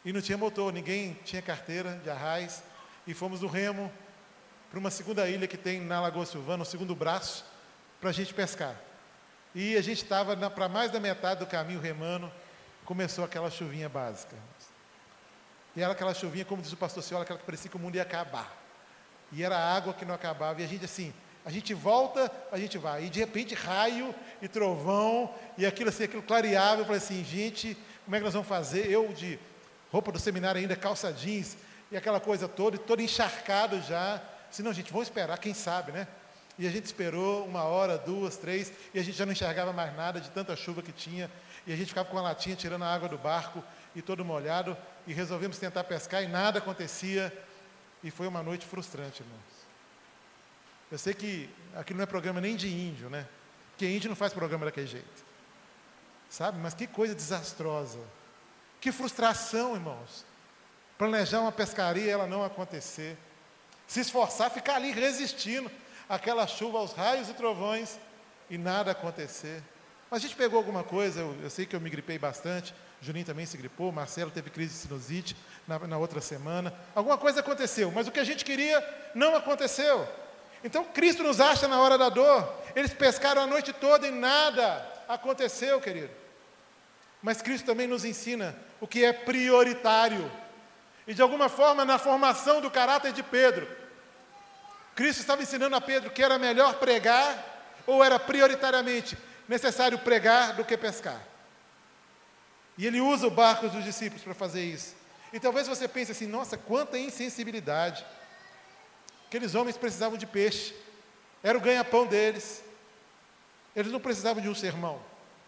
E 0.05 0.13
não 0.13 0.21
tinha 0.21 0.37
motor, 0.37 0.73
ninguém 0.73 1.15
tinha 1.25 1.41
carteira 1.41 2.01
de 2.03 2.11
arraiz. 2.11 2.63
E 3.07 3.15
fomos 3.15 3.41
no 3.43 3.49
remo 3.49 3.93
para 4.71 4.79
uma 4.79 4.91
segunda 4.91 5.29
ilha 5.29 5.47
que 5.47 5.57
tem 5.57 5.81
na 5.81 6.01
Lagoa 6.01 6.25
Silvana, 6.25 6.63
o 6.63 6.67
segundo 6.67 6.95
braço, 6.95 7.45
para 8.01 8.11
a 8.11 8.13
gente 8.13 8.33
pescar. 8.33 8.75
E 9.55 9.77
a 9.77 9.83
gente 9.83 10.03
estava 10.03 10.35
para 10.49 10.69
mais 10.69 10.91
da 10.91 10.99
metade 10.99 11.41
do 11.41 11.47
caminho 11.47 11.79
remando, 11.79 12.33
começou 12.93 13.25
aquela 13.25 13.51
chuvinha 13.51 13.89
básica. 13.89 14.37
E 15.75 15.83
era 15.83 15.95
aquela 15.95 16.13
chuvinha, 16.13 16.45
como 16.45 16.61
diz 16.61 16.71
o 16.75 16.77
pastor 16.77 17.03
Ciola, 17.03 17.23
aquela 17.25 17.39
que 17.39 17.47
parecia 17.47 17.71
que 17.71 17.77
o 17.79 17.81
mundo 17.81 17.95
ia 17.95 18.03
acabar. 18.03 18.55
E 19.33 19.43
era 19.43 19.57
água 19.57 19.95
que 19.95 20.05
não 20.05 20.15
acabava. 20.15 20.61
E 20.61 20.65
a 20.65 20.69
gente 20.69 20.85
assim, 20.85 21.11
a 21.43 21.51
gente 21.51 21.73
volta, 21.73 22.31
a 22.53 22.59
gente 22.59 22.77
vai. 22.77 23.05
E 23.05 23.09
de 23.09 23.19
repente 23.19 23.55
raio 23.55 24.15
e 24.43 24.47
trovão, 24.47 25.35
e 25.57 25.65
aquilo 25.65 25.89
assim, 25.89 26.05
aquilo 26.05 26.23
clareava. 26.23 26.83
Eu 26.83 26.85
falei 26.85 26.99
assim, 26.99 27.25
gente, 27.25 27.79
como 28.05 28.15
é 28.15 28.19
que 28.19 28.25
nós 28.27 28.35
vamos 28.35 28.47
fazer? 28.47 28.91
Eu 28.91 29.09
de 29.09 29.39
roupa 29.91 30.13
do 30.13 30.19
seminário 30.19 30.61
ainda, 30.61 30.77
calça 30.77 31.11
jeans, 31.11 31.57
e 31.91 31.97
aquela 31.97 32.21
coisa 32.21 32.47
toda, 32.47 32.77
todo 32.77 33.01
encharcado 33.01 33.81
já. 33.81 34.21
Se 34.51 34.63
não, 34.63 34.71
gente, 34.71 34.93
vamos 34.93 35.09
esperar, 35.09 35.39
quem 35.39 35.55
sabe, 35.55 35.93
né? 35.93 36.07
E 36.59 36.67
a 36.67 36.71
gente 36.71 36.85
esperou 36.85 37.47
uma 37.47 37.65
hora, 37.65 37.97
duas, 37.97 38.37
três, 38.37 38.71
e 38.93 38.99
a 38.99 39.03
gente 39.03 39.17
já 39.17 39.25
não 39.25 39.33
enxergava 39.33 39.73
mais 39.73 39.97
nada 39.97 40.21
de 40.21 40.29
tanta 40.29 40.55
chuva 40.55 40.83
que 40.83 40.93
tinha. 40.93 41.31
E 41.67 41.73
a 41.73 41.77
gente 41.77 41.89
ficava 41.89 42.09
com 42.09 42.19
a 42.19 42.23
latinha 42.23 42.57
tirando 42.57 42.83
a 42.83 42.93
água 42.93 43.09
do 43.09 43.19
barco 43.19 43.63
e 43.95 44.03
todo 44.03 44.25
molhado. 44.25 44.77
E 45.07 45.13
resolvemos 45.13 45.59
tentar 45.59 45.85
pescar 45.85 46.23
e 46.23 46.29
nada 46.29 46.59
acontecia. 46.59 47.33
E 48.03 48.11
foi 48.11 48.27
uma 48.27 48.43
noite 48.43 48.67
frustrante, 48.67 49.23
irmãos. 49.23 49.63
Eu 50.91 50.99
sei 50.99 51.15
que 51.15 51.49
aqui 51.75 51.95
não 51.95 52.03
é 52.03 52.07
programa 52.07 52.41
nem 52.41 52.57
de 52.57 52.69
índio, 52.69 53.09
né? 53.09 53.27
Porque 53.71 53.87
índio 53.87 54.09
não 54.09 54.17
faz 54.17 54.33
programa 54.33 54.67
daquele 54.67 54.87
jeito. 54.87 55.25
Sabe? 56.29 56.59
Mas 56.59 56.75
que 56.75 56.87
coisa 56.87 57.15
desastrosa. 57.15 57.99
Que 58.81 58.91
frustração, 58.91 59.75
irmãos. 59.75 60.25
Planejar 60.99 61.41
uma 61.41 61.53
pescaria 61.53 62.05
e 62.05 62.11
ela 62.11 62.27
não 62.27 62.45
acontecer. 62.45 63.17
Se 63.87 64.01
esforçar, 64.01 64.51
ficar 64.51 64.77
ali 64.77 64.93
resistindo 64.93 65.71
àquela 66.09 66.47
chuva, 66.47 66.79
aos 66.79 66.93
raios 66.93 67.29
e 67.29 67.35
trovões 67.35 67.99
e 68.51 68.59
nada 68.59 68.91
acontecer. 68.91 69.63
Mas 70.13 70.19
a 70.19 70.27
gente 70.27 70.37
pegou 70.37 70.59
alguma 70.59 70.85
coisa, 70.85 71.21
eu, 71.21 71.35
eu 71.43 71.49
sei 71.49 71.65
que 71.65 71.75
eu 71.75 71.81
me 71.81 71.89
gripei 71.89 72.19
bastante, 72.19 72.75
Juninho 73.01 73.25
também 73.25 73.47
se 73.47 73.57
gripou, 73.57 73.91
Marcelo 73.91 74.31
teve 74.31 74.51
crise 74.51 74.75
de 74.75 74.81
sinusite 74.81 75.35
na, 75.67 75.79
na 75.79 75.97
outra 75.97 76.21
semana. 76.21 76.71
Alguma 76.95 77.17
coisa 77.17 77.41
aconteceu, 77.41 77.91
mas 77.91 78.07
o 78.07 78.11
que 78.11 78.21
a 78.21 78.25
gente 78.25 78.45
queria 78.45 78.87
não 79.15 79.35
aconteceu. 79.35 80.07
Então 80.63 80.85
Cristo 80.85 81.23
nos 81.23 81.41
acha 81.41 81.67
na 81.67 81.81
hora 81.81 81.97
da 81.97 82.11
dor. 82.11 82.47
Eles 82.77 82.93
pescaram 82.93 83.41
a 83.41 83.47
noite 83.47 83.73
toda 83.73 84.07
e 84.07 84.11
nada 84.11 84.87
aconteceu, 85.09 85.81
querido. 85.81 86.11
Mas 87.23 87.41
Cristo 87.41 87.65
também 87.65 87.87
nos 87.87 88.05
ensina 88.05 88.55
o 88.83 88.87
que 88.87 89.07
é 89.07 89.15
prioritário. 89.15 90.31
E 91.07 91.15
de 91.15 91.23
alguma 91.23 91.49
forma, 91.49 91.87
na 91.87 91.99
formação 91.99 92.61
do 92.61 92.71
caráter 92.71 93.15
de 93.15 93.23
Pedro, 93.23 93.67
Cristo 94.95 95.21
estava 95.21 95.43
ensinando 95.43 95.75
a 95.75 95.81
Pedro 95.81 96.11
que 96.11 96.23
era 96.23 96.39
melhor 96.39 96.75
pregar 96.75 97.83
ou 97.87 98.05
era 98.05 98.19
prioritariamente 98.19 99.17
necessário 99.49 99.99
pregar 99.99 100.55
do 100.55 100.65
que 100.65 100.77
pescar. 100.77 101.21
E 102.77 102.87
ele 102.87 103.01
usa 103.01 103.27
o 103.27 103.31
barco 103.31 103.69
dos 103.69 103.85
discípulos 103.85 104.23
para 104.23 104.35
fazer 104.35 104.65
isso. 104.65 104.95
E 105.33 105.41
talvez 105.41 105.69
você 105.69 105.87
pense 105.87 106.13
assim: 106.13 106.27
nossa, 106.27 106.57
quanta 106.57 106.99
insensibilidade. 106.99 108.05
Aqueles 109.27 109.55
homens 109.55 109.77
precisavam 109.77 110.19
de 110.19 110.27
peixe, 110.27 110.75
era 111.43 111.57
o 111.57 111.61
ganha-pão 111.61 112.07
deles. 112.07 112.63
Eles 113.75 113.91
não 113.91 114.01
precisavam 114.01 114.43
de 114.43 114.49
um 114.49 114.55
sermão, 114.55 114.97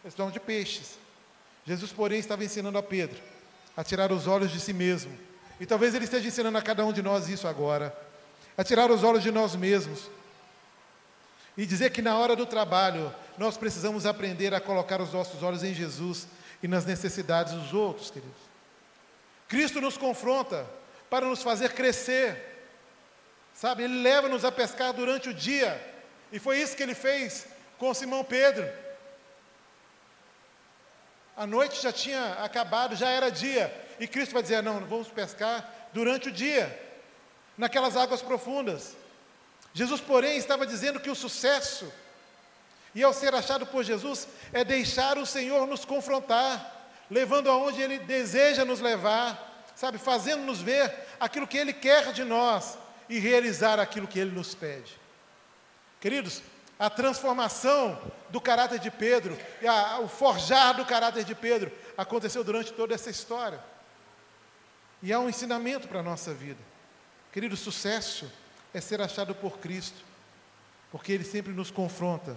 eles 0.02 0.14
precisavam 0.14 0.32
de 0.32 0.40
peixes. 0.40 0.98
Jesus, 1.66 1.92
porém, 1.92 2.18
estava 2.18 2.44
ensinando 2.44 2.78
a 2.78 2.82
Pedro 2.82 3.20
a 3.76 3.82
tirar 3.82 4.12
os 4.12 4.26
olhos 4.26 4.50
de 4.50 4.60
si 4.60 4.72
mesmo. 4.72 5.16
E 5.58 5.66
talvez 5.66 5.94
ele 5.94 6.04
esteja 6.04 6.28
ensinando 6.28 6.56
a 6.58 6.62
cada 6.62 6.84
um 6.84 6.92
de 6.92 7.02
nós 7.02 7.28
isso 7.28 7.46
agora. 7.46 7.96
A 8.56 8.62
tirar 8.62 8.90
os 8.90 9.02
olhos 9.02 9.22
de 9.22 9.30
nós 9.30 9.56
mesmos. 9.56 10.08
E 11.56 11.66
dizer 11.66 11.90
que 11.90 12.02
na 12.02 12.16
hora 12.16 12.36
do 12.36 12.46
trabalho, 12.46 13.12
nós 13.36 13.56
precisamos 13.56 14.06
aprender 14.06 14.54
a 14.54 14.60
colocar 14.60 15.00
os 15.00 15.12
nossos 15.12 15.42
olhos 15.42 15.62
em 15.62 15.74
Jesus 15.74 16.26
e 16.62 16.68
nas 16.68 16.84
necessidades 16.84 17.52
dos 17.52 17.74
outros, 17.74 18.10
queridos. 18.10 18.36
Cristo 19.48 19.80
nos 19.80 19.96
confronta 19.96 20.66
para 21.10 21.26
nos 21.26 21.42
fazer 21.42 21.72
crescer. 21.72 22.54
Sabe, 23.54 23.84
ele 23.84 24.02
leva-nos 24.02 24.44
a 24.44 24.50
pescar 24.50 24.92
durante 24.92 25.28
o 25.28 25.34
dia. 25.34 25.80
E 26.32 26.38
foi 26.38 26.60
isso 26.60 26.76
que 26.76 26.82
ele 26.82 26.94
fez 26.94 27.46
com 27.78 27.92
Simão 27.94 28.24
Pedro. 28.24 28.68
A 31.36 31.46
noite 31.46 31.82
já 31.82 31.92
tinha 31.92 32.34
acabado, 32.34 32.96
já 32.96 33.08
era 33.10 33.30
dia. 33.30 33.72
E 33.98 34.06
Cristo 34.06 34.32
vai 34.32 34.42
dizer: 34.42 34.62
não, 34.62 34.80
vamos 34.86 35.08
pescar 35.08 35.88
durante 35.92 36.28
o 36.28 36.32
dia, 36.32 36.76
naquelas 37.56 37.96
águas 37.96 38.22
profundas. 38.22 38.96
Jesus, 39.72 40.00
porém, 40.00 40.36
estava 40.36 40.66
dizendo 40.66 41.00
que 41.00 41.10
o 41.10 41.14
sucesso, 41.14 41.92
e 42.94 43.02
ao 43.02 43.12
ser 43.12 43.34
achado 43.34 43.66
por 43.66 43.82
Jesus, 43.82 44.28
é 44.52 44.62
deixar 44.64 45.18
o 45.18 45.26
Senhor 45.26 45.66
nos 45.66 45.84
confrontar, 45.84 46.90
levando 47.10 47.50
aonde 47.50 47.82
Ele 47.82 47.98
deseja 47.98 48.64
nos 48.64 48.80
levar, 48.80 49.64
sabe, 49.74 49.98
fazendo-nos 49.98 50.60
ver 50.60 50.94
aquilo 51.18 51.46
que 51.46 51.58
Ele 51.58 51.72
quer 51.72 52.12
de 52.12 52.22
nós 52.22 52.78
e 53.08 53.18
realizar 53.18 53.80
aquilo 53.80 54.06
que 54.06 54.18
Ele 54.18 54.30
nos 54.30 54.54
pede. 54.54 54.98
Queridos, 56.00 56.40
a 56.78 56.88
transformação 56.88 58.00
do 58.30 58.40
caráter 58.40 58.78
de 58.78 58.90
Pedro, 58.90 59.36
a, 59.66 59.98
o 60.00 60.08
forjar 60.08 60.74
do 60.74 60.84
caráter 60.84 61.24
de 61.24 61.34
Pedro, 61.34 61.72
aconteceu 61.96 62.44
durante 62.44 62.72
toda 62.72 62.94
essa 62.94 63.10
história. 63.10 63.58
E 65.02 65.12
há 65.12 65.18
um 65.18 65.28
ensinamento 65.28 65.88
para 65.88 66.00
a 66.00 66.02
nossa 66.02 66.32
vida. 66.32 66.60
Querido, 67.32 67.56
sucesso 67.56 68.30
é 68.72 68.80
ser 68.80 69.00
achado 69.00 69.34
por 69.34 69.58
Cristo, 69.58 70.04
porque 70.90 71.12
Ele 71.12 71.24
sempre 71.24 71.52
nos 71.52 71.70
confronta 71.70 72.36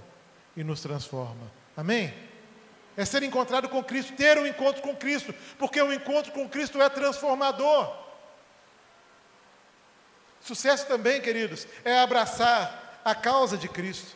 e 0.57 0.63
nos 0.63 0.81
transforma. 0.81 1.51
Amém? 1.77 2.11
É 2.97 3.05
ser 3.05 3.21
encontrado 3.21 3.69
com 3.69 3.83
Cristo, 3.83 4.13
ter 4.13 4.39
um 4.39 4.45
encontro 4.47 4.81
com 4.81 4.95
Cristo, 4.95 5.33
porque 5.59 5.79
o 5.79 5.93
encontro 5.93 6.31
com 6.31 6.49
Cristo 6.49 6.81
é 6.81 6.89
transformador. 6.89 7.95
Sucesso 10.41 10.87
também, 10.87 11.21
queridos, 11.21 11.67
é 11.85 11.99
abraçar 11.99 12.99
a 13.05 13.13
causa 13.13 13.55
de 13.55 13.69
Cristo. 13.69 14.15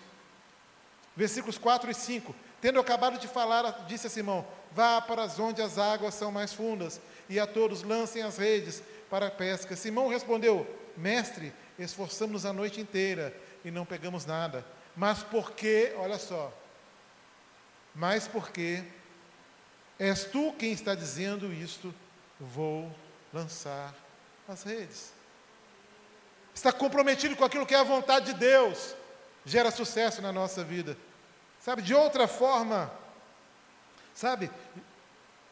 Versículos 1.16 1.60
4 1.60 1.92
e 1.92 1.94
5. 1.94 2.34
Tendo 2.60 2.80
acabado 2.80 3.20
de 3.20 3.28
falar, 3.28 3.86
disse 3.88 4.08
a 4.08 4.10
Simão: 4.10 4.48
Vá 4.72 5.00
para 5.00 5.28
onde 5.40 5.62
as 5.62 5.78
águas 5.78 6.16
são 6.16 6.32
mais 6.32 6.54
fundas, 6.54 7.00
e 7.30 7.40
a 7.40 7.46
todos 7.46 7.84
lancem 7.84 8.24
as 8.24 8.38
redes 8.38 8.82
para 9.10 9.28
a 9.28 9.32
pesca. 9.32 9.76
Simão 9.76 10.08
respondeu: 10.08 10.66
Mestre, 10.98 11.54
esforçamos 11.78 12.46
a 12.46 12.54
noite 12.54 12.82
inteira 12.82 13.36
e 13.64 13.70
não 13.70 13.86
pegamos 13.86 14.26
nada. 14.26 14.66
Mas 14.96 15.24
porque, 15.24 15.94
olha 15.98 16.18
só, 16.18 16.52
mas 17.96 18.28
porque 18.28 18.84
és 19.98 20.26
tu 20.26 20.54
quem 20.54 20.72
está 20.72 20.96
dizendo 20.96 21.54
isto, 21.54 21.94
vou 22.40 22.94
lançar 23.34 23.94
as 24.48 24.64
redes. 24.64 25.14
Está 26.54 26.72
comprometido 26.72 27.36
com 27.36 27.46
aquilo 27.46 27.66
que 27.66 27.76
é 27.76 27.80
a 27.80 27.84
vontade 27.84 28.34
de 28.34 28.40
Deus 28.40 28.96
gera 29.46 29.72
sucesso 29.72 30.22
na 30.22 30.32
nossa 30.32 30.64
vida. 30.64 30.98
Sabe, 31.60 31.82
de 31.82 31.94
outra 31.94 32.28
forma, 32.28 32.92
sabe, 34.14 34.50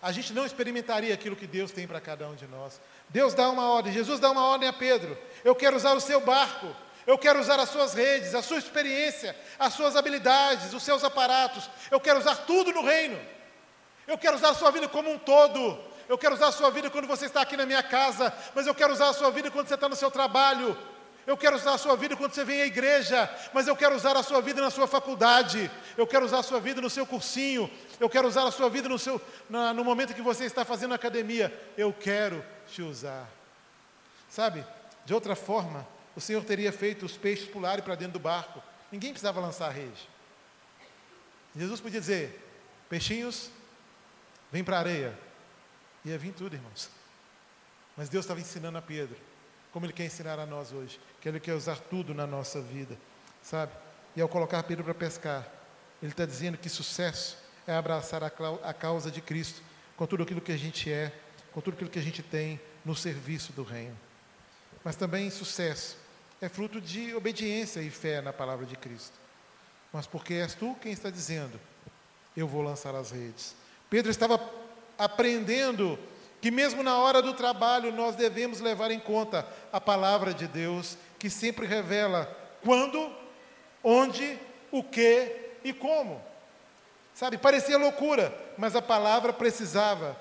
a 0.01 0.11
gente 0.11 0.33
não 0.33 0.45
experimentaria 0.45 1.13
aquilo 1.13 1.35
que 1.35 1.47
Deus 1.47 1.71
tem 1.71 1.87
para 1.87 2.01
cada 2.01 2.27
um 2.27 2.35
de 2.35 2.47
nós. 2.47 2.79
Deus 3.09 3.33
dá 3.33 3.49
uma 3.49 3.69
ordem, 3.69 3.93
Jesus 3.93 4.19
dá 4.19 4.31
uma 4.31 4.45
ordem 4.45 4.67
a 4.67 4.73
Pedro: 4.73 5.17
eu 5.43 5.55
quero 5.55 5.75
usar 5.75 5.93
o 5.93 6.01
seu 6.01 6.21
barco, 6.21 6.75
eu 7.09 7.17
quero 7.17 7.39
usar 7.39 7.59
as 7.59 7.69
suas 7.69 7.95
redes, 7.95 8.35
a 8.35 8.43
sua 8.43 8.59
experiência, 8.59 9.35
as 9.57 9.73
suas 9.73 9.95
habilidades, 9.95 10.71
os 10.75 10.83
seus 10.83 11.03
aparatos, 11.03 11.67
eu 11.89 11.99
quero 11.99 12.19
usar 12.19 12.35
tudo 12.35 12.71
no 12.71 12.83
reino. 12.83 13.19
Eu 14.05 14.15
quero 14.15 14.37
usar 14.37 14.49
a 14.49 14.53
sua 14.53 14.69
vida 14.69 14.87
como 14.87 15.09
um 15.09 15.17
todo. 15.17 15.83
Eu 16.07 16.19
quero 16.19 16.35
usar 16.35 16.49
a 16.49 16.51
sua 16.51 16.69
vida 16.69 16.87
quando 16.87 17.07
você 17.07 17.25
está 17.25 17.41
aqui 17.41 17.57
na 17.57 17.65
minha 17.65 17.81
casa, 17.81 18.31
mas 18.53 18.67
eu 18.67 18.75
quero 18.75 18.93
usar 18.93 19.09
a 19.09 19.13
sua 19.13 19.31
vida 19.31 19.49
quando 19.49 19.67
você 19.67 19.73
está 19.73 19.89
no 19.89 19.95
seu 19.95 20.11
trabalho. 20.11 20.77
Eu 21.25 21.35
quero 21.35 21.55
usar 21.55 21.73
a 21.73 21.77
sua 21.79 21.97
vida 21.97 22.15
quando 22.15 22.31
você 22.31 22.43
vem 22.43 22.61
à 22.61 22.67
igreja, 22.67 23.27
mas 23.53 23.67
eu 23.67 23.75
quero 23.75 23.95
usar 23.95 24.15
a 24.15 24.21
sua 24.21 24.39
vida 24.39 24.61
na 24.61 24.69
sua 24.69 24.85
faculdade. 24.85 25.71
Eu 25.97 26.05
quero 26.05 26.25
usar 26.25 26.39
a 26.39 26.43
sua 26.43 26.59
vida 26.59 26.79
no 26.79 26.91
seu 26.91 27.07
cursinho. 27.07 27.71
Eu 27.99 28.07
quero 28.07 28.27
usar 28.27 28.45
a 28.45 28.51
sua 28.51 28.69
vida 28.69 28.87
no, 28.87 28.99
seu, 28.99 29.19
na, 29.49 29.73
no 29.73 29.83
momento 29.83 30.13
que 30.13 30.21
você 30.21 30.45
está 30.45 30.63
fazendo 30.63 30.93
academia. 30.93 31.51
Eu 31.75 31.91
quero 31.91 32.45
te 32.67 32.83
usar. 32.83 33.27
Sabe, 34.29 34.63
De 35.05 35.13
outra 35.15 35.35
forma, 35.35 35.87
o 36.15 36.21
Senhor 36.21 36.43
teria 36.43 36.71
feito 36.71 37.05
os 37.05 37.17
peixes 37.17 37.47
pularem 37.47 37.83
para 37.83 37.95
dentro 37.95 38.13
do 38.13 38.19
barco. 38.19 38.61
Ninguém 38.91 39.11
precisava 39.11 39.39
lançar 39.39 39.67
a 39.67 39.71
rede. 39.71 40.09
Jesus 41.55 41.79
podia 41.79 41.99
dizer: 41.99 42.39
peixinhos, 42.89 43.49
vem 44.51 44.63
para 44.63 44.77
a 44.77 44.79
areia. 44.79 45.17
Ia 46.05 46.17
vir 46.17 46.33
tudo, 46.33 46.55
irmãos. 46.55 46.89
Mas 47.95 48.09
Deus 48.09 48.23
estava 48.23 48.39
ensinando 48.39 48.77
a 48.77 48.81
Pedro, 48.81 49.17
como 49.71 49.85
Ele 49.85 49.93
quer 49.93 50.05
ensinar 50.05 50.39
a 50.39 50.45
nós 50.45 50.71
hoje, 50.71 50.99
que 51.19 51.27
Ele 51.27 51.39
quer 51.39 51.53
usar 51.53 51.77
tudo 51.77 52.13
na 52.13 52.25
nossa 52.25 52.61
vida, 52.61 52.97
sabe? 53.41 53.73
E 54.15 54.21
ao 54.21 54.29
colocar 54.29 54.63
Pedro 54.63 54.83
para 54.83 54.93
pescar, 54.93 55.47
Ele 56.01 56.11
está 56.11 56.25
dizendo 56.25 56.57
que 56.57 56.69
sucesso 56.69 57.37
é 57.67 57.75
abraçar 57.75 58.23
a 58.23 58.73
causa 58.73 59.11
de 59.11 59.21
Cristo 59.21 59.61
com 59.95 60.07
tudo 60.07 60.23
aquilo 60.23 60.39
que 60.41 60.51
a 60.51 60.57
gente 60.57 60.91
é, 60.91 61.13
com 61.51 61.59
tudo 61.59 61.73
aquilo 61.73 61.89
que 61.89 61.99
a 61.99 62.01
gente 62.01 62.23
tem 62.23 62.59
no 62.85 62.95
serviço 62.95 63.51
do 63.51 63.63
Reino. 63.63 63.97
Mas 64.83 64.95
também 64.95 65.29
sucesso 65.29 65.97
é 66.41 66.47
fruto 66.47 66.79
de 66.79 67.13
obediência 67.13 67.81
e 67.81 67.89
fé 67.89 68.21
na 68.21 68.31
palavra 68.31 68.65
de 68.65 68.75
Cristo. 68.75 69.17
Mas 69.91 70.07
porque 70.07 70.35
és 70.35 70.53
tu 70.53 70.75
quem 70.81 70.91
está 70.91 71.09
dizendo, 71.09 71.59
eu 72.35 72.47
vou 72.47 72.61
lançar 72.61 72.95
as 72.95 73.11
redes. 73.11 73.55
Pedro 73.89 74.11
estava 74.11 74.39
aprendendo 74.97 75.97
que 76.41 76.51
mesmo 76.51 76.81
na 76.81 76.97
hora 76.97 77.21
do 77.21 77.33
trabalho 77.33 77.91
nós 77.91 78.15
devemos 78.15 78.61
levar 78.61 78.91
em 78.91 78.99
conta 78.99 79.45
a 79.71 79.81
palavra 79.81 80.33
de 80.33 80.47
Deus, 80.47 80.97
que 81.17 81.29
sempre 81.29 81.65
revela 81.65 82.25
quando, 82.63 83.11
onde, 83.83 84.39
o 84.71 84.83
que 84.83 85.51
e 85.63 85.73
como. 85.73 86.21
Sabe, 87.13 87.37
parecia 87.37 87.77
loucura, 87.77 88.33
mas 88.57 88.75
a 88.75 88.81
palavra 88.81 89.33
precisava 89.33 90.15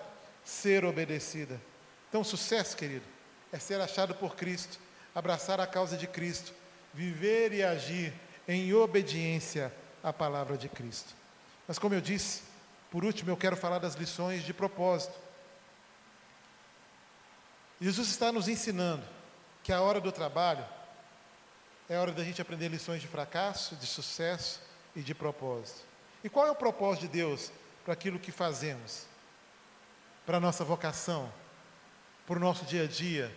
ser 0.44 0.84
obedecida. 0.84 1.60
Então, 2.08 2.24
sucesso, 2.24 2.76
querido, 2.76 3.04
é 3.52 3.58
ser 3.58 3.80
achado 3.80 4.14
por 4.14 4.36
Cristo, 4.36 4.78
abraçar 5.14 5.60
a 5.60 5.66
causa 5.66 5.96
de 5.96 6.06
Cristo, 6.06 6.52
viver 6.92 7.52
e 7.52 7.62
agir 7.62 8.12
em 8.46 8.72
obediência 8.74 9.72
à 10.02 10.12
palavra 10.12 10.56
de 10.56 10.68
Cristo. 10.68 11.14
Mas, 11.66 11.78
como 11.78 11.94
eu 11.94 12.00
disse, 12.00 12.42
por 12.90 13.04
último, 13.04 13.30
eu 13.30 13.36
quero 13.36 13.56
falar 13.56 13.78
das 13.78 13.94
lições 13.94 14.42
de 14.42 14.54
propósito. 14.54 15.14
Jesus 17.80 18.08
está 18.08 18.32
nos 18.32 18.48
ensinando 18.48 19.04
que 19.62 19.72
a 19.72 19.80
hora 19.80 20.00
do 20.00 20.10
trabalho 20.10 20.64
é 21.88 21.96
a 21.96 22.00
hora 22.00 22.12
da 22.12 22.24
gente 22.24 22.40
aprender 22.42 22.68
lições 22.68 23.00
de 23.00 23.08
fracasso, 23.08 23.76
de 23.76 23.86
sucesso 23.86 24.60
e 24.94 25.00
de 25.00 25.14
propósito. 25.14 25.80
E 26.24 26.28
qual 26.28 26.46
é 26.46 26.50
o 26.50 26.56
propósito 26.56 27.02
de 27.02 27.08
Deus 27.08 27.52
para 27.84 27.92
aquilo 27.92 28.18
que 28.18 28.32
fazemos? 28.32 29.06
Para 30.26 30.38
a 30.38 30.40
nossa 30.40 30.64
vocação, 30.64 31.32
para 32.28 32.36
o 32.36 32.40
nosso 32.40 32.66
dia 32.66 32.82
a 32.82 32.86
dia, 32.86 33.34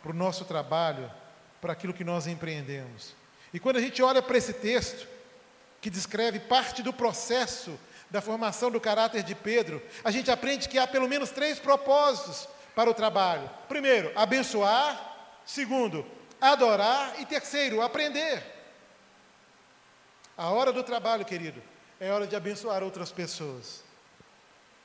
para 0.00 0.12
o 0.12 0.14
nosso 0.14 0.44
trabalho, 0.44 1.10
para 1.60 1.72
aquilo 1.72 1.92
que 1.92 2.04
nós 2.04 2.28
empreendemos. 2.28 3.16
E 3.52 3.58
quando 3.58 3.78
a 3.78 3.80
gente 3.80 4.00
olha 4.00 4.22
para 4.22 4.38
esse 4.38 4.52
texto, 4.52 5.08
que 5.80 5.90
descreve 5.90 6.38
parte 6.38 6.80
do 6.80 6.92
processo 6.92 7.76
da 8.08 8.20
formação 8.20 8.70
do 8.70 8.80
caráter 8.80 9.24
de 9.24 9.34
Pedro, 9.34 9.82
a 10.04 10.12
gente 10.12 10.30
aprende 10.30 10.68
que 10.68 10.78
há 10.78 10.86
pelo 10.86 11.08
menos 11.08 11.30
três 11.30 11.58
propósitos 11.58 12.48
para 12.76 12.88
o 12.88 12.94
trabalho. 12.94 13.50
Primeiro, 13.68 14.12
abençoar. 14.14 15.40
Segundo, 15.44 16.06
adorar. 16.40 17.20
E 17.20 17.26
terceiro, 17.26 17.82
aprender. 17.82 18.40
A 20.36 20.50
hora 20.50 20.72
do 20.72 20.84
trabalho, 20.84 21.24
querido, 21.24 21.60
é 21.98 22.12
hora 22.12 22.26
de 22.26 22.36
abençoar 22.36 22.84
outras 22.84 23.10
pessoas. 23.10 23.82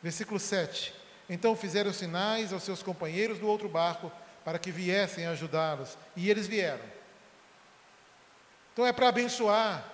Versículo 0.02 0.40
7. 0.40 1.03
Então 1.30 1.56
fizeram 1.56 1.94
sinais 1.94 2.52
aos 2.52 2.64
seus 2.64 2.84
companheiros 2.84 3.40
do 3.40 3.48
outro 3.48 3.70
barco 3.70 4.12
para 4.44 4.60
que 4.60 4.72
viessem 4.72 5.26
ajudá-los. 5.28 5.98
E 6.16 6.30
eles 6.30 6.48
vieram. 6.48 6.84
Então 8.74 8.86
é 8.86 8.92
para 8.92 9.10
abençoar. 9.10 9.86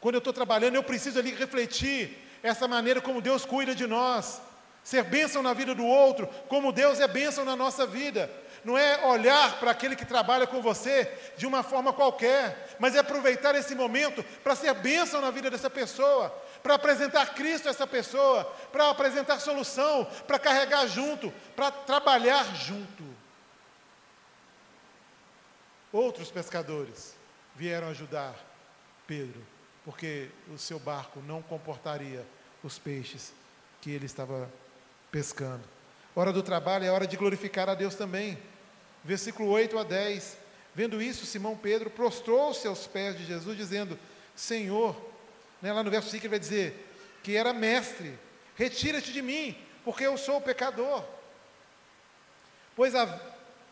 Quando 0.00 0.16
eu 0.16 0.18
estou 0.18 0.32
trabalhando, 0.32 0.74
eu 0.74 0.82
preciso 0.82 1.18
ali 1.18 1.30
refletir 1.32 2.18
essa 2.42 2.66
maneira 2.66 3.00
como 3.00 3.20
Deus 3.20 3.44
cuida 3.44 3.74
de 3.74 3.86
nós. 3.86 4.40
Ser 4.82 5.04
bênção 5.04 5.42
na 5.42 5.54
vida 5.54 5.74
do 5.74 5.86
outro, 5.86 6.26
como 6.48 6.72
Deus 6.72 6.98
é 6.98 7.06
bênção 7.06 7.44
na 7.44 7.54
nossa 7.54 7.86
vida. 7.86 8.28
Não 8.64 8.76
é 8.76 9.04
olhar 9.06 9.58
para 9.58 9.70
aquele 9.70 9.96
que 9.96 10.04
trabalha 10.04 10.46
com 10.46 10.60
você 10.60 11.10
de 11.36 11.46
uma 11.46 11.62
forma 11.62 11.92
qualquer, 11.92 12.76
mas 12.78 12.94
é 12.94 12.98
aproveitar 12.98 13.54
esse 13.54 13.74
momento 13.74 14.24
para 14.42 14.54
ser 14.54 14.72
bênção 14.74 15.20
na 15.20 15.30
vida 15.30 15.50
dessa 15.50 15.70
pessoa, 15.70 16.34
para 16.62 16.74
apresentar 16.74 17.34
Cristo 17.34 17.66
a 17.66 17.70
essa 17.70 17.86
pessoa, 17.86 18.44
para 18.70 18.90
apresentar 18.90 19.40
solução, 19.40 20.04
para 20.26 20.38
carregar 20.38 20.86
junto, 20.86 21.32
para 21.56 21.70
trabalhar 21.70 22.44
junto. 22.54 23.04
Outros 25.92 26.30
pescadores 26.30 27.14
vieram 27.54 27.88
ajudar 27.88 28.34
Pedro, 29.06 29.44
porque 29.84 30.30
o 30.52 30.56
seu 30.56 30.78
barco 30.78 31.20
não 31.20 31.42
comportaria 31.42 32.24
os 32.62 32.78
peixes 32.78 33.32
que 33.80 33.90
ele 33.90 34.06
estava 34.06 34.50
pescando. 35.10 35.64
Hora 36.14 36.32
do 36.32 36.42
trabalho 36.42 36.84
é 36.84 36.90
hora 36.90 37.06
de 37.06 37.16
glorificar 37.16 37.68
a 37.68 37.74
Deus 37.74 37.94
também. 37.94 38.38
Versículo 39.04 39.50
8 39.50 39.78
a 39.78 39.82
10. 39.82 40.38
Vendo 40.74 41.02
isso, 41.02 41.26
Simão 41.26 41.56
Pedro 41.56 41.90
prostrou-se 41.90 42.66
aos 42.66 42.86
pés 42.86 43.18
de 43.18 43.24
Jesus, 43.24 43.56
dizendo: 43.56 43.98
Senhor, 44.34 44.96
né, 45.62 45.72
lá 45.72 45.82
no 45.82 45.90
verso 45.90 46.10
5 46.10 46.24
ele 46.24 46.30
vai 46.30 46.38
dizer 46.38 46.88
que 47.22 47.36
era 47.36 47.52
mestre, 47.52 48.18
retira-te 48.56 49.12
de 49.12 49.22
mim, 49.22 49.56
porque 49.84 50.04
eu 50.04 50.18
sou 50.18 50.40
pecador. 50.40 51.04
Pois 52.74 52.94
a, 52.94 53.20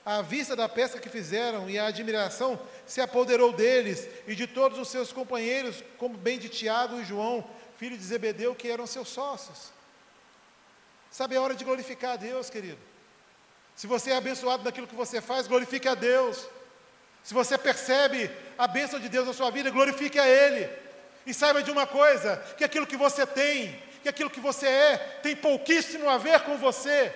a 0.06 0.22
vista 0.22 0.54
da 0.54 0.68
pesca 0.68 1.00
que 1.00 1.08
fizeram 1.08 1.68
e 1.68 1.78
a 1.78 1.86
admiração 1.86 2.60
se 2.86 3.00
apoderou 3.00 3.52
deles 3.52 4.06
e 4.26 4.34
de 4.34 4.46
todos 4.46 4.78
os 4.78 4.88
seus 4.88 5.12
companheiros, 5.12 5.82
como 5.98 6.16
bem 6.16 6.38
de 6.38 6.48
Tiago 6.48 7.00
e 7.00 7.04
João, 7.04 7.44
filho 7.76 7.98
de 7.98 8.04
Zebedeu, 8.04 8.54
que 8.54 8.68
eram 8.68 8.86
seus 8.86 9.08
sócios. 9.08 9.72
Sabe, 11.10 11.34
é 11.34 11.40
hora 11.40 11.54
de 11.54 11.64
glorificar 11.64 12.12
a 12.12 12.16
Deus, 12.16 12.48
querido. 12.48 12.78
Se 13.74 13.86
você 13.86 14.10
é 14.10 14.16
abençoado 14.16 14.62
naquilo 14.62 14.86
que 14.86 14.94
você 14.94 15.20
faz, 15.20 15.48
glorifique 15.48 15.88
a 15.88 15.94
Deus. 15.94 16.46
Se 17.24 17.34
você 17.34 17.58
percebe 17.58 18.30
a 18.56 18.68
bênção 18.68 19.00
de 19.00 19.08
Deus 19.08 19.26
na 19.26 19.32
sua 19.32 19.50
vida, 19.50 19.70
glorifique 19.70 20.18
a 20.18 20.28
Ele. 20.28 20.70
E 21.30 21.34
saiba 21.34 21.62
de 21.62 21.70
uma 21.70 21.86
coisa: 21.86 22.38
que 22.56 22.64
aquilo 22.64 22.84
que 22.84 22.96
você 22.96 23.24
tem, 23.24 23.80
que 24.02 24.08
aquilo 24.08 24.28
que 24.28 24.40
você 24.40 24.66
é, 24.66 24.96
tem 25.22 25.36
pouquíssimo 25.36 26.08
a 26.08 26.18
ver 26.18 26.40
com 26.40 26.58
você, 26.58 27.14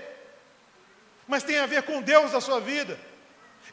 mas 1.26 1.42
tem 1.42 1.58
a 1.58 1.66
ver 1.66 1.82
com 1.82 2.00
Deus 2.00 2.32
na 2.32 2.40
sua 2.40 2.60
vida. 2.60 2.96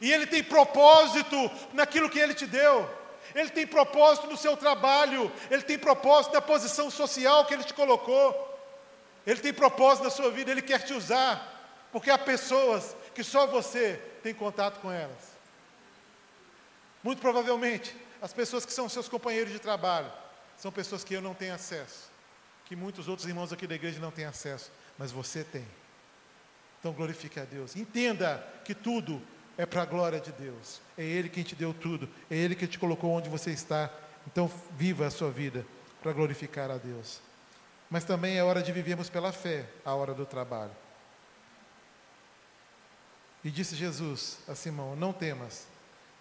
E 0.00 0.12
Ele 0.12 0.26
tem 0.26 0.42
propósito 0.42 1.36
naquilo 1.72 2.10
que 2.10 2.18
Ele 2.18 2.34
te 2.34 2.44
deu. 2.44 2.90
Ele 3.36 3.50
tem 3.50 3.64
propósito 3.64 4.26
no 4.26 4.36
seu 4.36 4.56
trabalho, 4.56 5.30
Ele 5.48 5.62
tem 5.62 5.78
propósito 5.78 6.32
na 6.32 6.40
posição 6.40 6.90
social 6.90 7.46
que 7.46 7.54
Ele 7.54 7.62
te 7.62 7.72
colocou. 7.72 8.48
Ele 9.24 9.38
tem 9.38 9.52
propósito 9.52 10.02
na 10.02 10.10
sua 10.10 10.28
vida, 10.32 10.50
Ele 10.50 10.60
quer 10.60 10.82
te 10.82 10.92
usar, 10.92 11.88
porque 11.92 12.10
há 12.10 12.18
pessoas 12.18 12.96
que 13.14 13.22
só 13.22 13.46
você 13.46 14.02
tem 14.24 14.34
contato 14.34 14.80
com 14.80 14.90
elas. 14.90 15.30
Muito 17.00 17.20
provavelmente, 17.20 17.94
as 18.20 18.32
pessoas 18.32 18.66
que 18.66 18.72
são 18.72 18.88
seus 18.88 19.08
companheiros 19.08 19.52
de 19.52 19.60
trabalho 19.60 20.10
são 20.62 20.70
pessoas 20.70 21.02
que 21.02 21.12
eu 21.12 21.20
não 21.20 21.34
tenho 21.34 21.54
acesso, 21.54 22.10
que 22.64 22.76
muitos 22.76 23.08
outros 23.08 23.26
irmãos 23.26 23.52
aqui 23.52 23.66
da 23.66 23.74
igreja 23.74 23.98
não 23.98 24.12
têm 24.12 24.24
acesso, 24.24 24.70
mas 24.96 25.10
você 25.10 25.42
tem. 25.42 25.66
Então 26.78 26.92
glorifique 26.92 27.40
a 27.40 27.44
Deus. 27.44 27.74
Entenda 27.74 28.38
que 28.64 28.74
tudo 28.74 29.20
é 29.58 29.66
para 29.66 29.82
a 29.82 29.86
glória 29.86 30.20
de 30.20 30.30
Deus. 30.32 30.80
É 30.96 31.02
Ele 31.02 31.28
quem 31.28 31.42
te 31.42 31.56
deu 31.56 31.74
tudo, 31.74 32.08
é 32.30 32.36
Ele 32.36 32.54
que 32.54 32.66
te 32.66 32.78
colocou 32.78 33.10
onde 33.10 33.28
você 33.28 33.50
está. 33.50 33.90
Então 34.26 34.50
viva 34.72 35.06
a 35.06 35.10
sua 35.10 35.30
vida 35.30 35.66
para 36.00 36.12
glorificar 36.12 36.70
a 36.70 36.76
Deus 36.76 37.20
mas 37.92 38.04
também 38.04 38.38
é 38.38 38.42
hora 38.42 38.62
de 38.62 38.72
vivermos 38.72 39.10
pela 39.10 39.32
fé 39.32 39.68
a 39.84 39.94
hora 39.94 40.14
do 40.14 40.24
trabalho. 40.24 40.74
E 43.44 43.50
disse 43.50 43.76
Jesus 43.76 44.38
a 44.48 44.54
Simão: 44.54 44.96
Não 44.96 45.12
temas, 45.12 45.66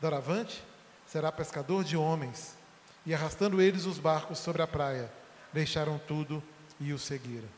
doravante 0.02 0.62
será 1.08 1.32
pescador 1.32 1.86
de 1.86 1.96
homens. 1.96 2.58
E 3.06 3.14
arrastando 3.14 3.62
eles 3.62 3.86
os 3.86 3.97
barcos 3.97 4.39
sobre 4.39 4.62
a 4.62 4.68
praia, 4.68 5.12
deixaram 5.52 5.99
tudo 6.08 6.41
e 6.80 6.93
o 6.93 6.99
seguiram. 6.99 7.49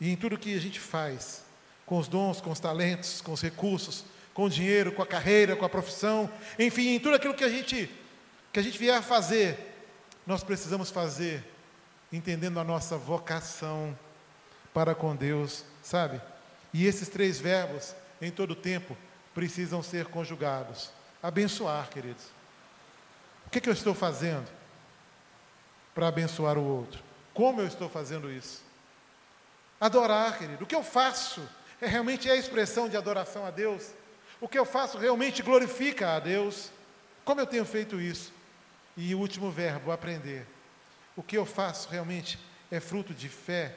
E 0.00 0.10
em 0.10 0.16
tudo 0.16 0.38
que 0.38 0.54
a 0.54 0.60
gente 0.60 0.80
faz, 0.80 1.44
com 1.84 1.98
os 1.98 2.08
dons, 2.08 2.40
com 2.40 2.50
os 2.50 2.60
talentos, 2.60 3.20
com 3.20 3.32
os 3.32 3.42
recursos, 3.42 4.04
com 4.32 4.44
o 4.44 4.50
dinheiro, 4.50 4.92
com 4.92 5.02
a 5.02 5.06
carreira, 5.06 5.56
com 5.56 5.64
a 5.64 5.68
profissão, 5.68 6.30
enfim, 6.58 6.94
em 6.94 7.00
tudo 7.00 7.16
aquilo 7.16 7.34
que 7.34 7.44
a 7.44 7.48
gente 7.48 7.90
que 8.52 8.58
a 8.58 8.62
gente 8.62 8.78
vier 8.78 8.96
a 8.96 9.02
fazer, 9.02 9.56
nós 10.26 10.42
precisamos 10.42 10.90
fazer 10.90 11.44
entendendo 12.12 12.58
a 12.58 12.64
nossa 12.64 12.96
vocação 12.96 13.96
para 14.74 14.94
com 14.94 15.14
Deus, 15.14 15.64
sabe? 15.82 16.20
E 16.72 16.86
esses 16.86 17.08
três 17.08 17.40
verbos, 17.40 17.94
em 18.20 18.30
todo 18.30 18.54
tempo, 18.54 18.96
precisam 19.34 19.82
ser 19.82 20.06
conjugados. 20.06 20.90
Abençoar, 21.22 21.88
queridos. 21.90 22.39
O 23.50 23.52
que, 23.52 23.60
que 23.60 23.68
eu 23.68 23.72
estou 23.72 23.96
fazendo 23.96 24.48
para 25.92 26.06
abençoar 26.06 26.56
o 26.56 26.62
outro? 26.62 27.02
Como 27.34 27.60
eu 27.60 27.66
estou 27.66 27.88
fazendo 27.88 28.30
isso? 28.30 28.62
Adorar, 29.80 30.38
querido. 30.38 30.62
O 30.62 30.66
que 30.68 30.74
eu 30.74 30.84
faço 30.84 31.42
é 31.80 31.86
realmente 31.88 32.28
é 32.28 32.32
a 32.32 32.36
expressão 32.36 32.88
de 32.88 32.96
adoração 32.96 33.44
a 33.44 33.50
Deus? 33.50 33.90
O 34.40 34.46
que 34.46 34.56
eu 34.56 34.64
faço 34.64 34.98
realmente 34.98 35.42
glorifica 35.42 36.14
a 36.14 36.20
Deus? 36.20 36.70
Como 37.24 37.40
eu 37.40 37.46
tenho 37.46 37.64
feito 37.64 38.00
isso? 38.00 38.32
E 38.96 39.16
o 39.16 39.18
último 39.18 39.50
verbo, 39.50 39.90
aprender. 39.90 40.46
O 41.16 41.22
que 41.22 41.36
eu 41.36 41.44
faço 41.44 41.88
realmente 41.88 42.38
é 42.70 42.78
fruto 42.78 43.12
de 43.12 43.28
fé? 43.28 43.76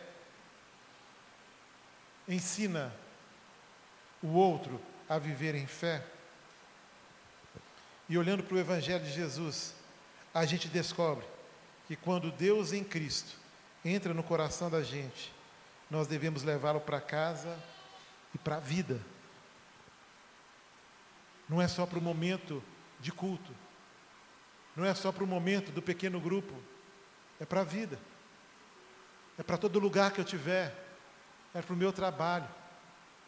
Ensina 2.28 2.94
o 4.22 4.34
outro 4.34 4.80
a 5.10 5.18
viver 5.18 5.56
em 5.56 5.66
fé? 5.66 6.04
E 8.14 8.18
olhando 8.20 8.44
para 8.44 8.54
o 8.54 8.60
Evangelho 8.60 9.04
de 9.04 9.12
Jesus, 9.12 9.74
a 10.32 10.46
gente 10.46 10.68
descobre 10.68 11.26
que 11.88 11.96
quando 11.96 12.32
Deus 12.32 12.72
em 12.72 12.84
Cristo 12.84 13.36
entra 13.84 14.14
no 14.14 14.22
coração 14.22 14.70
da 14.70 14.84
gente, 14.84 15.34
nós 15.90 16.06
devemos 16.06 16.44
levá-lo 16.44 16.80
para 16.80 17.02
casa 17.02 17.58
e 18.32 18.38
para 18.38 18.58
a 18.58 18.60
vida. 18.60 19.02
Não 21.50 21.60
é 21.60 21.68
só 21.68 21.88
para 21.88 21.98
o 21.98 22.02
momento 22.04 22.64
de 23.00 23.12
culto, 23.12 23.52
não 24.76 24.86
é 24.86 24.94
só 24.94 25.12
para 25.12 25.24
o 25.24 25.28
momento 25.28 25.72
do 25.72 25.82
pequeno 25.82 26.22
grupo, 26.22 26.54
é 27.40 27.46
para 27.46 27.62
a 27.62 27.64
vida, 27.64 27.98
é 29.40 29.42
para 29.42 29.58
todo 29.58 29.80
lugar 29.80 30.12
que 30.12 30.22
eu 30.22 30.26
tiver, 30.26 30.72
é 31.52 31.64
para 31.64 31.74
o 31.74 31.78
meu 31.78 31.92
trabalho. 31.92 32.48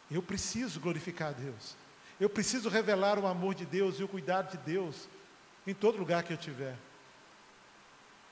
Eu 0.08 0.22
preciso 0.22 0.78
glorificar 0.78 1.30
a 1.30 1.32
Deus, 1.32 1.74
eu 2.18 2.30
preciso 2.30 2.68
revelar 2.68 3.18
o 3.18 3.26
amor 3.26 3.54
de 3.54 3.66
Deus 3.66 3.98
e 3.98 4.04
o 4.04 4.08
cuidado 4.08 4.50
de 4.50 4.58
Deus 4.58 5.08
em 5.66 5.74
todo 5.74 5.98
lugar 5.98 6.22
que 6.22 6.32
eu 6.32 6.36
tiver. 6.36 6.76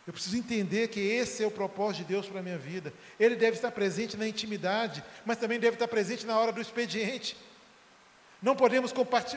Eu 0.07 0.13
preciso 0.13 0.37
entender 0.37 0.89
que 0.89 1.01
esse 1.01 1.43
é 1.43 1.47
o 1.47 1.51
propósito 1.51 2.03
de 2.03 2.13
Deus 2.13 2.27
para 2.27 2.41
a 2.41 2.43
minha 2.43 2.59
vida. 2.59 2.93
Ele 3.19 3.37
deve 3.37 3.57
estar 3.57 3.71
presente 3.71 4.17
na 4.17 4.29
intimidade, 4.29 5.03
mas 5.25 5.39
também 5.39 5.59
deve 5.59 5.77
estar 5.77 5.89
presente 5.89 6.27
na 6.27 6.39
hora 6.39 6.53
do 6.53 6.61
expediente. 6.61 7.37
Não 8.43 8.55
podemos 8.55 8.93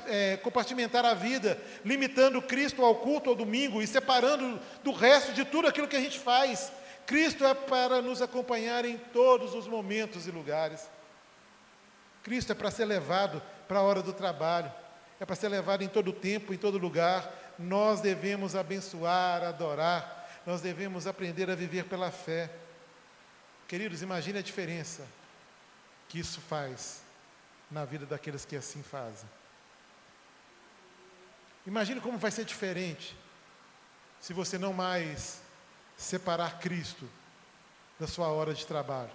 é, 0.08 0.36
compartimentar 0.38 1.06
a 1.06 1.14
vida, 1.14 1.58
limitando 1.86 2.42
Cristo 2.42 2.84
ao 2.84 2.96
culto 2.96 3.30
ao 3.30 3.36
domingo 3.36 3.82
e 3.82 3.88
separando 3.88 4.60
do 4.84 4.92
resto 4.92 5.32
de 5.32 5.46
tudo 5.46 5.70
aquilo 5.70 5.88
que 5.88 5.96
a 5.96 6.02
gente 6.02 6.20
faz. 6.20 6.72
Cristo 7.06 7.46
é 7.46 7.54
para 7.54 8.02
nos 8.02 8.22
acompanhar 8.22 8.84
em 8.84 8.98
todos 8.98 9.56
os 9.56 9.66
momentos 9.66 10.28
e 10.28 10.32
lugares. 10.32 10.90
Cristo 12.22 12.52
é 12.52 12.56
para 12.56 12.70
ser 12.70 12.84
levado 12.84 13.42
para 13.68 13.80
a 13.80 13.84
hora 13.84 14.02
do 14.02 14.14
trabalho, 14.14 14.72
é 15.20 15.26
para 15.26 15.36
ser 15.36 15.50
levado 15.50 15.84
em 15.84 15.88
todo 15.88 16.14
tempo, 16.14 16.54
em 16.54 16.58
todo 16.58 16.78
lugar. 16.78 17.56
Nós 17.58 18.02
devemos 18.02 18.56
abençoar, 18.56 19.44
adorar, 19.44 20.42
nós 20.46 20.62
devemos 20.62 21.08
aprender 21.08 21.50
a 21.50 21.56
viver 21.56 21.86
pela 21.86 22.12
fé. 22.12 22.50
Queridos, 23.68 24.02
imagine 24.02 24.40
a 24.40 24.42
diferença 24.42 25.06
que 26.08 26.20
isso 26.20 26.40
faz 26.40 27.02
na 27.70 27.84
vida 27.84 28.06
daqueles 28.06 28.46
que 28.46 28.56
assim 28.56 28.82
fazem. 28.82 29.30
Imagine 31.66 32.00
como 32.00 32.18
vai 32.18 32.32
ser 32.32 32.46
diferente 32.46 33.16
se 34.22 34.34
você 34.34 34.58
não 34.58 34.72
mais 34.72 35.42
separar 35.98 36.60
Cristo 36.60 37.10
da 38.00 38.08
sua 38.08 38.30
hora 38.30 38.54
de 38.54 38.66
trabalho. 38.66 39.12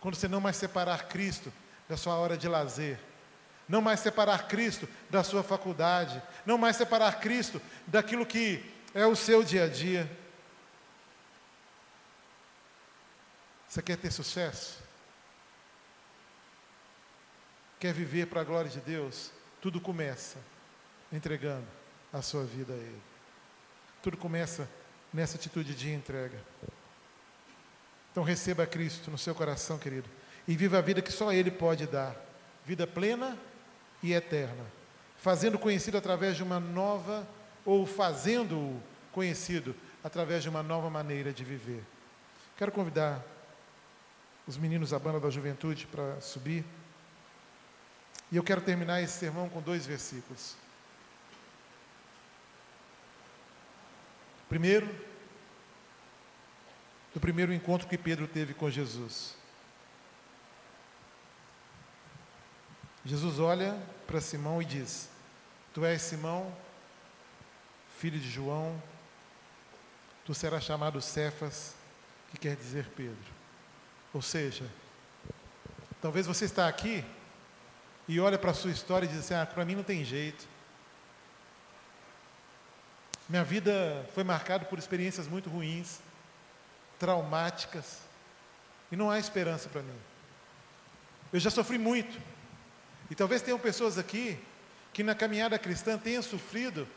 Quando 0.00 0.14
você 0.14 0.28
não 0.28 0.40
mais 0.40 0.56
separar 0.56 1.08
Cristo 1.08 1.52
da 1.88 1.96
sua 1.96 2.14
hora 2.14 2.36
de 2.36 2.48
lazer. 2.48 2.98
Não 3.68 3.80
mais 3.80 4.00
separar 4.00 4.46
Cristo 4.46 4.88
da 5.10 5.24
sua 5.24 5.42
faculdade. 5.42 6.22
Não 6.44 6.56
mais 6.56 6.76
separar 6.76 7.20
Cristo 7.20 7.60
daquilo 7.86 8.24
que 8.24 8.64
é 8.94 9.06
o 9.06 9.16
seu 9.16 9.42
dia 9.42 9.64
a 9.64 9.68
dia. 9.68 10.10
Você 13.68 13.82
quer 13.82 13.96
ter 13.96 14.10
sucesso? 14.10 14.78
Quer 17.78 17.92
viver 17.92 18.26
para 18.26 18.40
a 18.40 18.44
glória 18.44 18.70
de 18.70 18.80
Deus? 18.80 19.30
Tudo 19.60 19.80
começa 19.80 20.38
entregando 21.12 21.66
a 22.12 22.22
sua 22.22 22.44
vida 22.44 22.72
a 22.72 22.76
Ele. 22.76 23.02
Tudo 24.02 24.16
começa 24.16 24.68
nessa 25.12 25.36
atitude 25.36 25.74
de 25.74 25.92
entrega. 25.92 26.38
Então 28.12 28.22
receba 28.22 28.66
Cristo 28.66 29.10
no 29.10 29.18
seu 29.18 29.34
coração, 29.34 29.78
querido, 29.78 30.08
e 30.48 30.56
viva 30.56 30.78
a 30.78 30.80
vida 30.80 31.02
que 31.02 31.12
só 31.12 31.32
Ele 31.32 31.50
pode 31.50 31.86
dar 31.86 32.16
vida 32.64 32.86
plena 32.86 33.36
e 34.02 34.12
eterna, 34.12 34.64
fazendo 35.18 35.58
conhecido 35.58 35.96
através 35.96 36.36
de 36.36 36.42
uma 36.42 36.60
nova 36.60 37.26
ou 37.64 37.86
fazendo-o 37.86 38.80
conhecido 39.12 39.74
através 40.04 40.42
de 40.42 40.48
uma 40.48 40.62
nova 40.62 40.88
maneira 40.88 41.32
de 41.32 41.42
viver. 41.42 41.82
Quero 42.56 42.70
convidar 42.70 43.24
os 44.46 44.56
meninos 44.56 44.90
da 44.90 44.98
banda 44.98 45.18
da 45.18 45.28
juventude 45.30 45.86
para 45.86 46.20
subir. 46.20 46.64
E 48.30 48.36
eu 48.36 48.42
quero 48.42 48.60
terminar 48.60 49.02
esse 49.02 49.18
sermão 49.18 49.48
com 49.48 49.60
dois 49.60 49.86
versículos. 49.86 50.54
Primeiro, 54.48 54.88
do 57.12 57.20
primeiro 57.20 57.52
encontro 57.52 57.88
que 57.88 57.98
Pedro 57.98 58.28
teve 58.28 58.54
com 58.54 58.70
Jesus. 58.70 59.34
Jesus 63.06 63.38
olha 63.38 63.80
para 64.04 64.20
Simão 64.20 64.60
e 64.60 64.64
diz: 64.64 65.08
Tu 65.72 65.84
és 65.84 66.02
Simão, 66.02 66.52
filho 67.98 68.18
de 68.18 68.28
João, 68.28 68.82
tu 70.24 70.34
serás 70.34 70.64
chamado 70.64 71.00
Cefas, 71.00 71.74
que 72.30 72.36
quer 72.36 72.56
dizer 72.56 72.90
Pedro. 72.96 73.32
Ou 74.12 74.20
seja, 74.20 74.68
talvez 76.02 76.26
você 76.26 76.46
está 76.46 76.66
aqui 76.66 77.04
e 78.08 78.18
olha 78.18 78.36
para 78.36 78.50
a 78.50 78.54
sua 78.54 78.72
história 78.72 79.06
e 79.06 79.08
diz 79.08 79.20
assim: 79.20 79.34
ah, 79.34 79.46
para 79.46 79.64
mim 79.64 79.76
não 79.76 79.84
tem 79.84 80.04
jeito. 80.04 80.48
Minha 83.28 83.44
vida 83.44 84.04
foi 84.14 84.24
marcada 84.24 84.64
por 84.64 84.80
experiências 84.80 85.28
muito 85.28 85.48
ruins, 85.48 86.00
traumáticas, 86.98 88.00
e 88.90 88.96
não 88.96 89.10
há 89.10 89.18
esperança 89.18 89.68
para 89.68 89.82
mim. 89.82 89.98
Eu 91.32 91.38
já 91.38 91.50
sofri 91.50 91.78
muito. 91.78 92.35
E 93.10 93.14
talvez 93.14 93.42
tenham 93.42 93.58
pessoas 93.58 93.98
aqui 93.98 94.38
que 94.92 95.02
na 95.02 95.14
caminhada 95.14 95.58
cristã 95.58 95.98
tenham 95.98 96.22
sofrido 96.22 96.88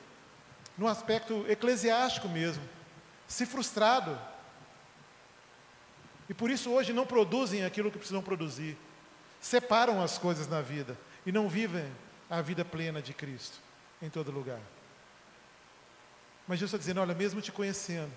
no 0.77 0.87
aspecto 0.87 1.45
eclesiástico 1.49 2.29
mesmo, 2.29 2.63
se 3.27 3.45
frustrado. 3.45 4.17
E 6.29 6.33
por 6.33 6.49
isso 6.49 6.71
hoje 6.71 6.93
não 6.93 7.05
produzem 7.05 7.65
aquilo 7.65 7.91
que 7.91 7.97
precisam 7.97 8.21
produzir. 8.21 8.77
Separam 9.41 10.01
as 10.01 10.17
coisas 10.17 10.47
na 10.47 10.61
vida 10.61 10.97
e 11.25 11.31
não 11.31 11.49
vivem 11.49 11.91
a 12.29 12.41
vida 12.41 12.63
plena 12.63 13.01
de 13.01 13.13
Cristo 13.13 13.59
em 14.01 14.09
todo 14.09 14.31
lugar. 14.31 14.59
Mas 16.47 16.59
Jesus 16.59 16.69
está 16.69 16.77
dizendo: 16.77 17.01
olha, 17.01 17.13
mesmo 17.13 17.41
te 17.41 17.51
conhecendo, 17.51 18.11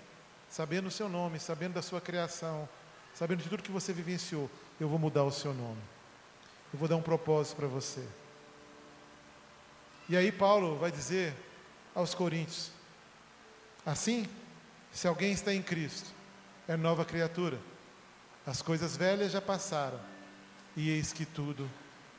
sabendo 0.49 0.87
o 0.87 0.91
seu 0.91 1.09
nome, 1.09 1.39
sabendo 1.39 1.73
da 1.73 1.81
sua 1.81 1.99
criação, 1.99 2.67
sabendo 3.13 3.43
de 3.43 3.49
tudo 3.49 3.63
que 3.63 3.71
você 3.71 3.93
vivenciou, 3.93 4.49
eu 4.79 4.87
vou 4.87 4.97
mudar 4.97 5.23
o 5.23 5.31
seu 5.31 5.53
nome. 5.53 5.81
Eu 6.73 6.79
vou 6.79 6.87
dar 6.87 6.95
um 6.95 7.01
propósito 7.01 7.55
para 7.55 7.67
você. 7.67 8.03
E 10.09 10.17
aí 10.17 10.31
Paulo 10.31 10.75
vai 10.75 10.91
dizer 10.91 11.33
aos 11.93 12.15
Coríntios: 12.15 12.71
assim, 13.85 14.27
se 14.91 15.07
alguém 15.07 15.31
está 15.31 15.53
em 15.53 15.61
Cristo, 15.61 16.09
é 16.67 16.75
nova 16.75 17.05
criatura. 17.05 17.59
As 18.45 18.61
coisas 18.61 18.97
velhas 18.97 19.31
já 19.31 19.39
passaram, 19.39 19.99
e 20.75 20.89
eis 20.89 21.13
que 21.13 21.25
tudo 21.25 21.69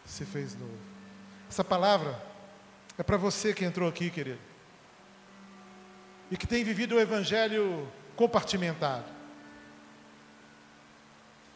se 0.06 0.24
fez 0.24 0.54
novo. 0.54 0.78
Essa 1.50 1.64
palavra 1.64 2.22
é 2.96 3.02
para 3.02 3.16
você 3.16 3.52
que 3.52 3.64
entrou 3.64 3.88
aqui, 3.88 4.08
querido, 4.08 4.38
e 6.30 6.36
que 6.36 6.46
tem 6.46 6.62
vivido 6.62 6.94
o 6.94 7.00
Evangelho 7.00 7.86
compartimentado. 8.14 9.04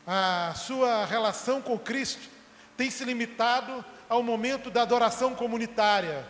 A 0.07 0.53
sua 0.57 1.05
relação 1.05 1.63
com 1.63 1.79
Cristo 1.79 2.38
tem 2.79 2.93
se 2.93 3.05
limitado 3.05 3.85
ao 4.09 4.23
momento 4.23 4.71
da 4.71 4.83
adoração 4.83 5.35
comunitária. 5.35 6.25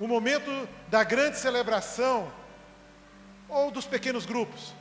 O 0.00 0.08
momento 0.08 0.66
da 0.88 1.04
grande 1.04 1.36
celebração 1.36 2.32
ou 3.46 3.70
dos 3.70 3.86
pequenos 3.86 4.24
grupos. 4.24 4.72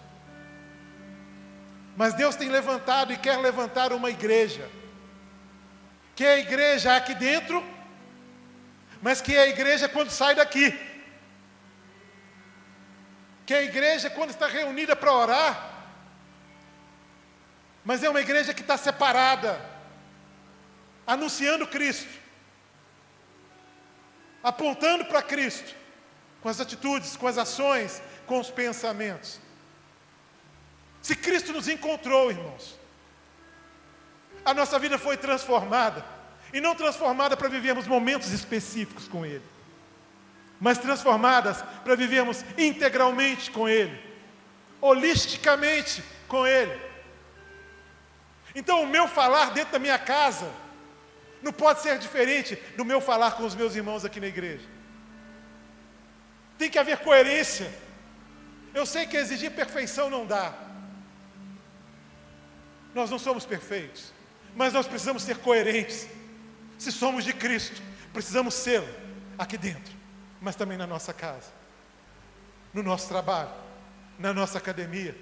Mas 1.98 2.14
Deus 2.14 2.38
tem 2.38 2.48
levantado 2.48 3.12
e 3.12 3.18
quer 3.18 3.38
levantar 3.40 3.92
uma 3.92 4.10
igreja, 4.10 4.70
que 6.16 6.24
é 6.24 6.36
a 6.36 6.40
igreja 6.40 6.96
aqui 6.96 7.14
dentro, 7.14 7.62
mas 9.02 9.20
que 9.20 9.36
é 9.36 9.42
a 9.42 9.48
igreja 9.48 9.90
quando 9.90 10.12
sai 10.12 10.34
daqui, 10.34 10.72
que 13.46 13.54
é 13.54 13.58
a 13.58 13.64
igreja 13.64 14.10
quando 14.10 14.30
está 14.30 14.48
reunida 14.48 14.96
para 14.96 15.12
orar, 15.12 15.74
mas 17.84 18.02
é 18.02 18.10
uma 18.10 18.22
igreja 18.22 18.54
que 18.54 18.62
está 18.62 18.78
separada, 18.78 19.77
anunciando 21.08 21.66
Cristo 21.66 22.28
apontando 24.48 25.04
para 25.04 25.22
Cristo, 25.22 25.76
com 26.42 26.48
as 26.48 26.62
atitudes, 26.62 27.18
com 27.18 27.28
as 27.28 27.38
ações, 27.38 28.02
com 28.26 28.40
os 28.40 28.50
pensamentos. 28.50 29.42
Se 31.02 31.16
Cristo 31.18 31.52
nos 31.52 31.68
encontrou, 31.68 32.32
irmãos, 32.32 32.80
a 34.46 34.54
nossa 34.54 34.80
vida 34.80 34.98
foi 34.98 35.18
transformada, 35.18 36.18
E 36.54 36.62
não 36.62 36.74
transformadas 36.74 37.38
para 37.38 37.50
vivermos 37.50 37.86
momentos 37.88 38.32
específicos 38.32 39.06
com 39.06 39.26
Ele, 39.26 39.44
mas 40.62 40.78
transformadas 40.78 41.62
para 41.84 41.94
vivermos 41.94 42.42
integralmente 42.58 43.52
com 43.52 43.68
Ele, 43.68 44.02
holisticamente 44.80 46.02
com 46.26 46.48
Ele. 46.48 46.80
Então, 48.56 48.82
o 48.82 48.88
meu 48.88 49.10
falar 49.10 49.52
dentro 49.52 49.74
da 49.74 49.80
minha 49.80 50.00
casa 50.00 50.50
não 51.42 51.54
pode 51.54 51.82
ser 51.82 52.00
diferente 52.00 52.56
do 52.76 52.84
meu 52.84 53.00
falar 53.00 53.32
com 53.32 53.46
os 53.46 53.56
meus 53.56 53.76
irmãos 53.76 54.04
aqui 54.04 54.20
na 54.20 54.28
igreja. 54.28 54.66
Tem 56.58 56.70
que 56.70 56.80
haver 56.80 56.98
coerência. 57.00 57.72
Eu 58.74 58.86
sei 58.86 59.06
que 59.06 59.18
exigir 59.18 59.52
perfeição 59.52 60.10
não 60.10 60.26
dá. 60.26 60.54
Nós 62.94 63.10
não 63.10 63.20
somos 63.20 63.46
perfeitos, 63.46 64.12
mas 64.56 64.74
nós 64.74 64.88
precisamos 64.88 65.24
ser 65.24 65.38
coerentes. 65.38 66.08
Se 66.78 66.92
somos 66.92 67.24
de 67.24 67.34
Cristo, 67.34 67.82
precisamos 68.12 68.54
ser 68.54 68.84
aqui 69.38 69.58
dentro, 69.58 69.94
mas 70.42 70.56
também 70.56 70.78
na 70.78 70.88
nossa 70.88 71.14
casa, 71.14 71.52
no 72.74 72.82
nosso 72.82 73.08
trabalho, 73.08 73.52
na 74.18 74.34
nossa 74.34 74.58
academia, 74.58 75.16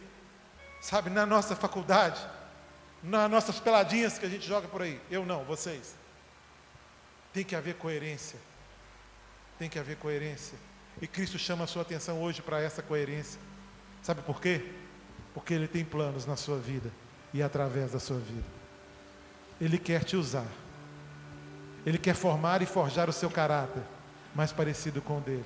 sabe, 0.81 1.09
na 1.09 1.25
nossa 1.25 1.55
faculdade, 1.55 2.19
nas 3.03 3.29
nossas 3.29 3.59
peladinhas 3.59 4.17
que 4.17 4.25
a 4.25 4.29
gente 4.29 4.47
joga 4.47 4.67
por 4.67 4.81
aí. 4.81 5.01
Eu 5.11 5.25
não, 5.25 5.43
vocês. 5.43 5.95
Tem 7.35 7.43
que 7.43 7.53
haver 7.53 7.75
coerência. 7.75 8.39
Tem 9.59 9.69
que 9.69 9.77
haver 9.77 9.97
coerência. 9.97 10.57
E 11.01 11.05
Cristo 11.05 11.37
chama 11.37 11.65
a 11.65 11.67
sua 11.67 11.81
atenção 11.81 12.21
hoje 12.21 12.41
para 12.41 12.61
essa 12.61 12.81
coerência. 12.81 13.37
Sabe 14.01 14.21
por 14.21 14.39
quê? 14.39 14.71
Porque 15.33 15.53
Ele 15.53 15.67
tem 15.67 15.83
planos 15.83 16.25
na 16.25 16.37
sua 16.37 16.57
vida 16.57 16.89
e 17.33 17.43
através 17.43 17.91
da 17.91 17.99
sua 17.99 18.19
vida. 18.19 18.45
Ele 19.59 19.77
quer 19.77 20.05
te 20.05 20.15
usar. 20.15 20.47
Ele 21.85 21.97
quer 21.97 22.15
formar 22.15 22.61
e 22.61 22.65
forjar 22.65 23.09
o 23.09 23.13
seu 23.13 23.29
caráter 23.29 23.83
mais 24.33 24.53
parecido 24.53 25.01
com 25.01 25.17
o 25.17 25.21
dele. 25.21 25.45